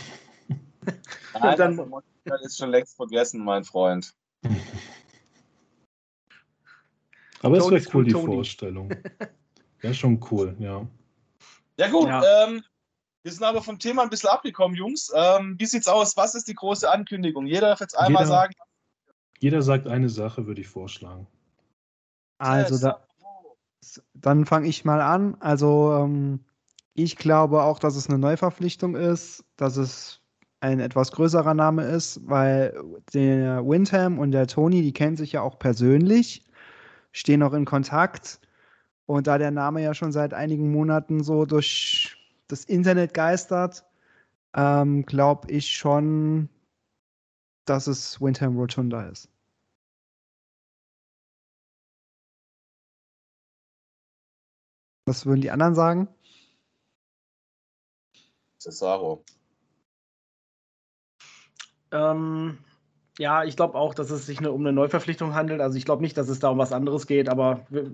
Nein, 1.41 1.57
dann 1.57 2.41
ist 2.43 2.59
schon 2.59 2.71
längst 2.71 2.97
vergessen, 2.97 3.43
mein 3.43 3.65
Freund. 3.65 4.13
Aber 7.43 7.59
es 7.59 7.71
wäre 7.71 7.83
cool, 7.95 8.05
die 8.05 8.13
Tony. 8.13 8.35
Vorstellung. 8.35 8.91
Wäre 9.81 9.95
schon 9.95 10.21
cool, 10.31 10.57
ja. 10.59 10.87
Ja, 11.79 11.89
gut. 11.89 12.09
Ja. 12.09 12.23
Ähm, 12.45 12.63
wir 13.23 13.33
sind 13.33 13.45
aber 13.45 13.63
vom 13.63 13.79
Thema 13.79 14.03
ein 14.03 14.11
bisschen 14.11 14.31
abgekommen, 14.31 14.77
Jungs. 14.77 15.13
Ähm, 15.15 15.55
wie 15.59 15.67
sieht's 15.67 15.89
aus? 15.89 16.17
Was 16.17 16.35
ist 16.35 16.49
die 16.49 16.55
große 16.55 16.91
Ankündigung? 16.91 17.47
Jeder 17.47 17.69
darf 17.69 17.81
jetzt 17.81 17.97
einmal 17.97 18.25
jeder, 18.25 18.35
sagen. 18.35 18.55
Jeder 19.39 19.63
sagt 19.63 19.87
eine 19.87 20.09
Sache, 20.09 20.47
würde 20.47 20.61
ich 20.61 20.69
vorschlagen. 20.69 21.27
Also, 22.39 22.79
da, 22.79 23.07
dann 24.15 24.47
fange 24.47 24.69
ich 24.69 24.85
mal 24.85 25.01
an. 25.01 25.37
Also, 25.41 25.93
ähm, 25.95 26.45
ich 26.95 27.17
glaube 27.17 27.63
auch, 27.63 27.79
dass 27.79 27.97
es 27.97 28.09
eine 28.09 28.19
Neuverpflichtung 28.19 28.97
ist, 28.97 29.45
dass 29.57 29.77
es 29.77 30.21
ein 30.61 30.81
etwas 30.81 31.13
größerer 31.13 31.55
Name 31.55 31.85
ist, 31.85 32.21
weil 32.29 32.77
der 33.15 33.65
Windham 33.65 34.19
und 34.19 34.33
der 34.33 34.49
Tony, 34.49 34.83
die 34.83 34.93
kennen 34.93 35.17
sich 35.17 35.33
ja 35.33 35.43
auch 35.43 35.59
persönlich 35.59 36.45
stehen 37.19 37.41
noch 37.41 37.53
in 37.53 37.65
Kontakt. 37.65 38.41
Und 39.07 39.27
da 39.27 39.39
der 39.39 39.51
Name 39.51 39.83
ja 39.83 39.95
schon 39.95 40.13
seit 40.13 40.35
einigen 40.35 40.71
Monaten 40.71 41.23
so 41.25 41.47
durch 41.47 42.17
das 42.49 42.65
Internet 42.65 43.15
geistert, 43.15 43.85
ähm, 44.55 45.05
glaube 45.05 45.51
ich 45.51 45.69
schon, 45.69 46.49
dass 47.65 47.87
es 47.87 48.21
Windham 48.21 48.57
Rotunda 48.57 49.09
ist. 49.09 49.29
Was 55.07 55.27
würden 55.27 55.41
die 55.41 55.51
anderen 55.51 55.75
sagen? 55.75 56.09
Cesaro. 58.59 59.25
Ähm, 61.93 62.59
ja, 63.19 63.43
ich 63.45 63.57
glaube 63.57 63.75
auch, 63.75 63.95
dass 63.95 64.11
es 64.11 64.27
sich 64.27 64.39
eine, 64.39 64.53
um 64.53 64.61
eine 64.61 64.73
Neuverpflichtung 64.73 65.35
handelt. 65.35 65.61
Also 65.61 65.77
ich 65.77 65.85
glaube 65.85 66.03
nicht, 66.03 66.17
dass 66.17 66.29
es 66.29 66.39
da 66.39 66.51
um 66.51 66.59
was 66.59 66.73
anderes 66.73 67.07
geht, 67.07 67.29
aber 67.29 67.67
wir, 67.69 67.91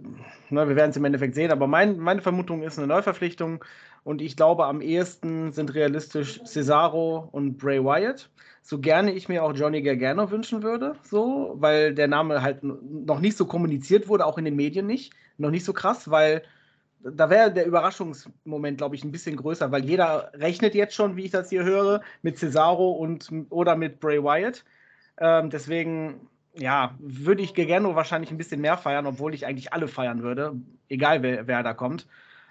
ne, 0.51 0.69
wir 0.69 0.77
werden 0.77 0.91
es 0.91 0.97
im 0.97 1.05
Endeffekt 1.05 1.35
sehen. 1.35 1.51
Aber 1.51 1.67
mein, 1.67 1.99
meine 1.99 2.21
Vermutung 2.21 2.63
ist 2.63 2.79
eine 2.79 2.87
Neuverpflichtung 2.87 3.65
und 4.05 4.21
ich 4.21 4.37
glaube, 4.37 4.67
am 4.67 4.83
ehesten 4.83 5.53
sind 5.53 5.75
realistisch 5.75 6.43
Cesaro 6.45 7.29
und 7.33 7.57
Bray 7.57 7.83
Wyatt. 7.83 8.29
So 8.63 8.79
gerne 8.79 9.13
ich 9.13 9.29
mir 9.29 9.45
auch 9.45 9.55
Johnny 9.55 9.83
Gargano 9.83 10.31
wünschen 10.31 10.63
würde, 10.63 10.95
so, 11.03 11.55
weil 11.57 11.95
der 11.95 12.09
Name 12.09 12.43
halt 12.43 12.63
noch 12.63 13.21
nicht 13.21 13.37
so 13.37 13.47
kommuniziert 13.47 14.09
wurde, 14.09 14.27
auch 14.27 14.39
in 14.39 14.45
den 14.45 14.57
Medien 14.57 14.87
nicht. 14.87 15.13
Noch 15.39 15.51
nicht 15.51 15.65
so 15.65 15.73
krass, 15.73 16.11
weil 16.11 16.43
da 17.01 17.29
wäre 17.29 17.53
der 17.53 17.67
Überraschungsmoment, 17.67 18.79
glaube 18.79 18.95
ich, 18.97 19.05
ein 19.05 19.13
bisschen 19.13 19.37
größer, 19.37 19.71
weil 19.73 19.85
jeder 19.85 20.31
rechnet 20.35 20.75
jetzt 20.75 20.95
schon, 20.95 21.17
wie 21.17 21.25
ich 21.25 21.31
das 21.31 21.51
hier 21.51 21.65
höre, 21.65 22.01
mit 22.23 22.39
Cesaro 22.39 22.93
und 22.93 23.31
oder 23.51 23.77
mit 23.77 24.01
Bray 24.01 24.23
Wyatt. 24.23 24.65
Ähm, 25.19 25.51
deswegen, 25.51 26.29
ja, 26.55 26.95
würde 26.99 27.43
ich 27.43 27.55
Gergerno 27.55 27.95
wahrscheinlich 27.95 28.31
ein 28.31 28.39
bisschen 28.39 28.61
mehr 28.61 28.77
feiern, 28.77 29.07
obwohl 29.07 29.35
ich 29.35 29.47
eigentlich 29.47 29.73
alle 29.73 29.89
feiern 29.89 30.23
würde, 30.23 30.55
egal 30.89 31.23
wer, 31.23 31.47
wer 31.47 31.63
da 31.63 31.75
kommt. 31.75 32.07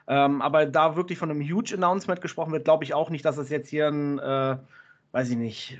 Ähm, 0.07 0.41
aber 0.41 0.66
da 0.66 0.95
wirklich 0.95 1.18
von 1.18 1.32
einem 1.32 1.41
Huge 1.41 1.76
Announcement 1.76 2.22
gesprochen 2.22 2.51
wird, 2.51 2.66
glaube 2.66 2.84
ich 2.84 2.93
auch 2.93 3.09
nicht, 3.09 3.24
dass 3.26 3.38
es 3.38 3.49
jetzt 3.49 3.70
hier 3.70 3.88
ein, 3.88 4.20
äh, 4.20 4.57
weiß 5.11 5.30
ich 5.30 5.38
nicht, 5.38 5.80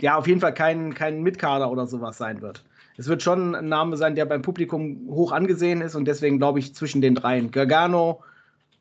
ja, 0.00 0.16
auf 0.16 0.26
jeden 0.26 0.40
Fall 0.40 0.54
kein, 0.54 0.94
kein 0.94 1.22
Mitkader 1.22 1.70
oder 1.70 1.86
sowas 1.86 2.18
sein 2.18 2.40
wird. 2.40 2.64
Es 2.96 3.08
wird 3.08 3.22
schon 3.22 3.54
ein 3.54 3.68
Name 3.68 3.96
sein, 3.96 4.16
der 4.16 4.26
beim 4.26 4.42
Publikum 4.42 5.06
hoch 5.08 5.30
angesehen 5.30 5.80
ist 5.80 5.94
und 5.94 6.06
deswegen 6.06 6.38
glaube 6.38 6.58
ich 6.58 6.74
zwischen 6.74 7.00
den 7.00 7.14
dreien. 7.14 7.50
Gargano, 7.50 8.22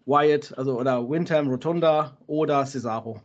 Wyatt, 0.05 0.57
also 0.57 0.79
oder 0.79 1.07
Windham, 1.07 1.47
Rotunda 1.47 2.17
oder 2.25 2.65
Cesaro. 2.65 3.21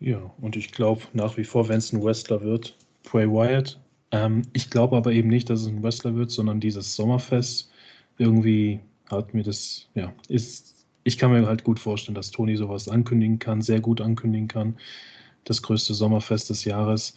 Ja, 0.00 0.18
und 0.40 0.56
ich 0.56 0.72
glaube 0.72 1.02
nach 1.12 1.36
wie 1.36 1.44
vor, 1.44 1.68
wenn 1.68 1.78
es 1.78 1.92
ein 1.92 2.02
Wrestler 2.02 2.40
wird, 2.40 2.76
Bray 3.04 3.28
Wyatt. 3.28 3.78
Ähm, 4.12 4.42
ich 4.54 4.70
glaube 4.70 4.96
aber 4.96 5.12
eben 5.12 5.28
nicht, 5.28 5.50
dass 5.50 5.60
es 5.60 5.68
ein 5.68 5.82
Wrestler 5.82 6.14
wird, 6.16 6.30
sondern 6.30 6.58
dieses 6.58 6.96
Sommerfest. 6.96 7.70
Irgendwie 8.18 8.80
hat 9.10 9.34
mir 9.34 9.42
das, 9.42 9.88
ja, 9.94 10.12
ist, 10.28 10.86
ich 11.04 11.18
kann 11.18 11.32
mir 11.32 11.46
halt 11.46 11.64
gut 11.64 11.78
vorstellen, 11.78 12.14
dass 12.14 12.30
Toni 12.30 12.56
sowas 12.56 12.88
ankündigen 12.88 13.38
kann, 13.38 13.60
sehr 13.62 13.80
gut 13.80 14.00
ankündigen 14.00 14.48
kann. 14.48 14.76
Das 15.44 15.62
größte 15.62 15.94
Sommerfest 15.94 16.50
des 16.50 16.64
Jahres. 16.64 17.16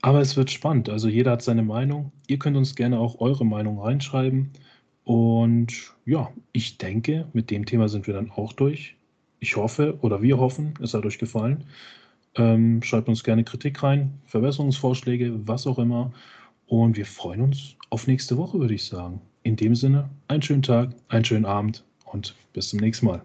Aber 0.00 0.20
es 0.20 0.36
wird 0.36 0.50
spannend. 0.50 0.88
Also 0.88 1.08
jeder 1.08 1.32
hat 1.32 1.42
seine 1.42 1.62
Meinung. 1.62 2.12
Ihr 2.26 2.38
könnt 2.38 2.56
uns 2.56 2.74
gerne 2.74 2.98
auch 2.98 3.20
eure 3.20 3.44
Meinung 3.44 3.80
reinschreiben. 3.80 4.50
Und 5.04 5.94
ja, 6.06 6.30
ich 6.52 6.78
denke, 6.78 7.28
mit 7.32 7.50
dem 7.50 7.66
Thema 7.66 7.88
sind 7.88 8.06
wir 8.06 8.14
dann 8.14 8.30
auch 8.30 8.52
durch. 8.52 8.96
Ich 9.40 9.56
hoffe 9.56 9.98
oder 10.02 10.22
wir 10.22 10.38
hoffen, 10.38 10.74
es 10.82 10.94
hat 10.94 11.06
euch 11.06 11.18
gefallen. 11.18 11.64
Ähm, 12.38 12.82
schreibt 12.82 13.08
uns 13.08 13.24
gerne 13.24 13.42
Kritik 13.44 13.82
rein, 13.82 14.12
Verbesserungsvorschläge, 14.26 15.46
was 15.46 15.66
auch 15.66 15.78
immer. 15.78 16.12
Und 16.66 16.96
wir 16.96 17.06
freuen 17.06 17.40
uns 17.40 17.74
auf 17.90 18.06
nächste 18.06 18.36
Woche, 18.36 18.60
würde 18.60 18.74
ich 18.74 18.84
sagen. 18.84 19.20
In 19.42 19.56
dem 19.56 19.74
Sinne, 19.74 20.08
einen 20.28 20.42
schönen 20.42 20.62
Tag, 20.62 20.90
einen 21.08 21.24
schönen 21.24 21.46
Abend 21.46 21.84
und 22.04 22.34
bis 22.52 22.68
zum 22.68 22.78
nächsten 22.78 23.06
Mal. 23.06 23.22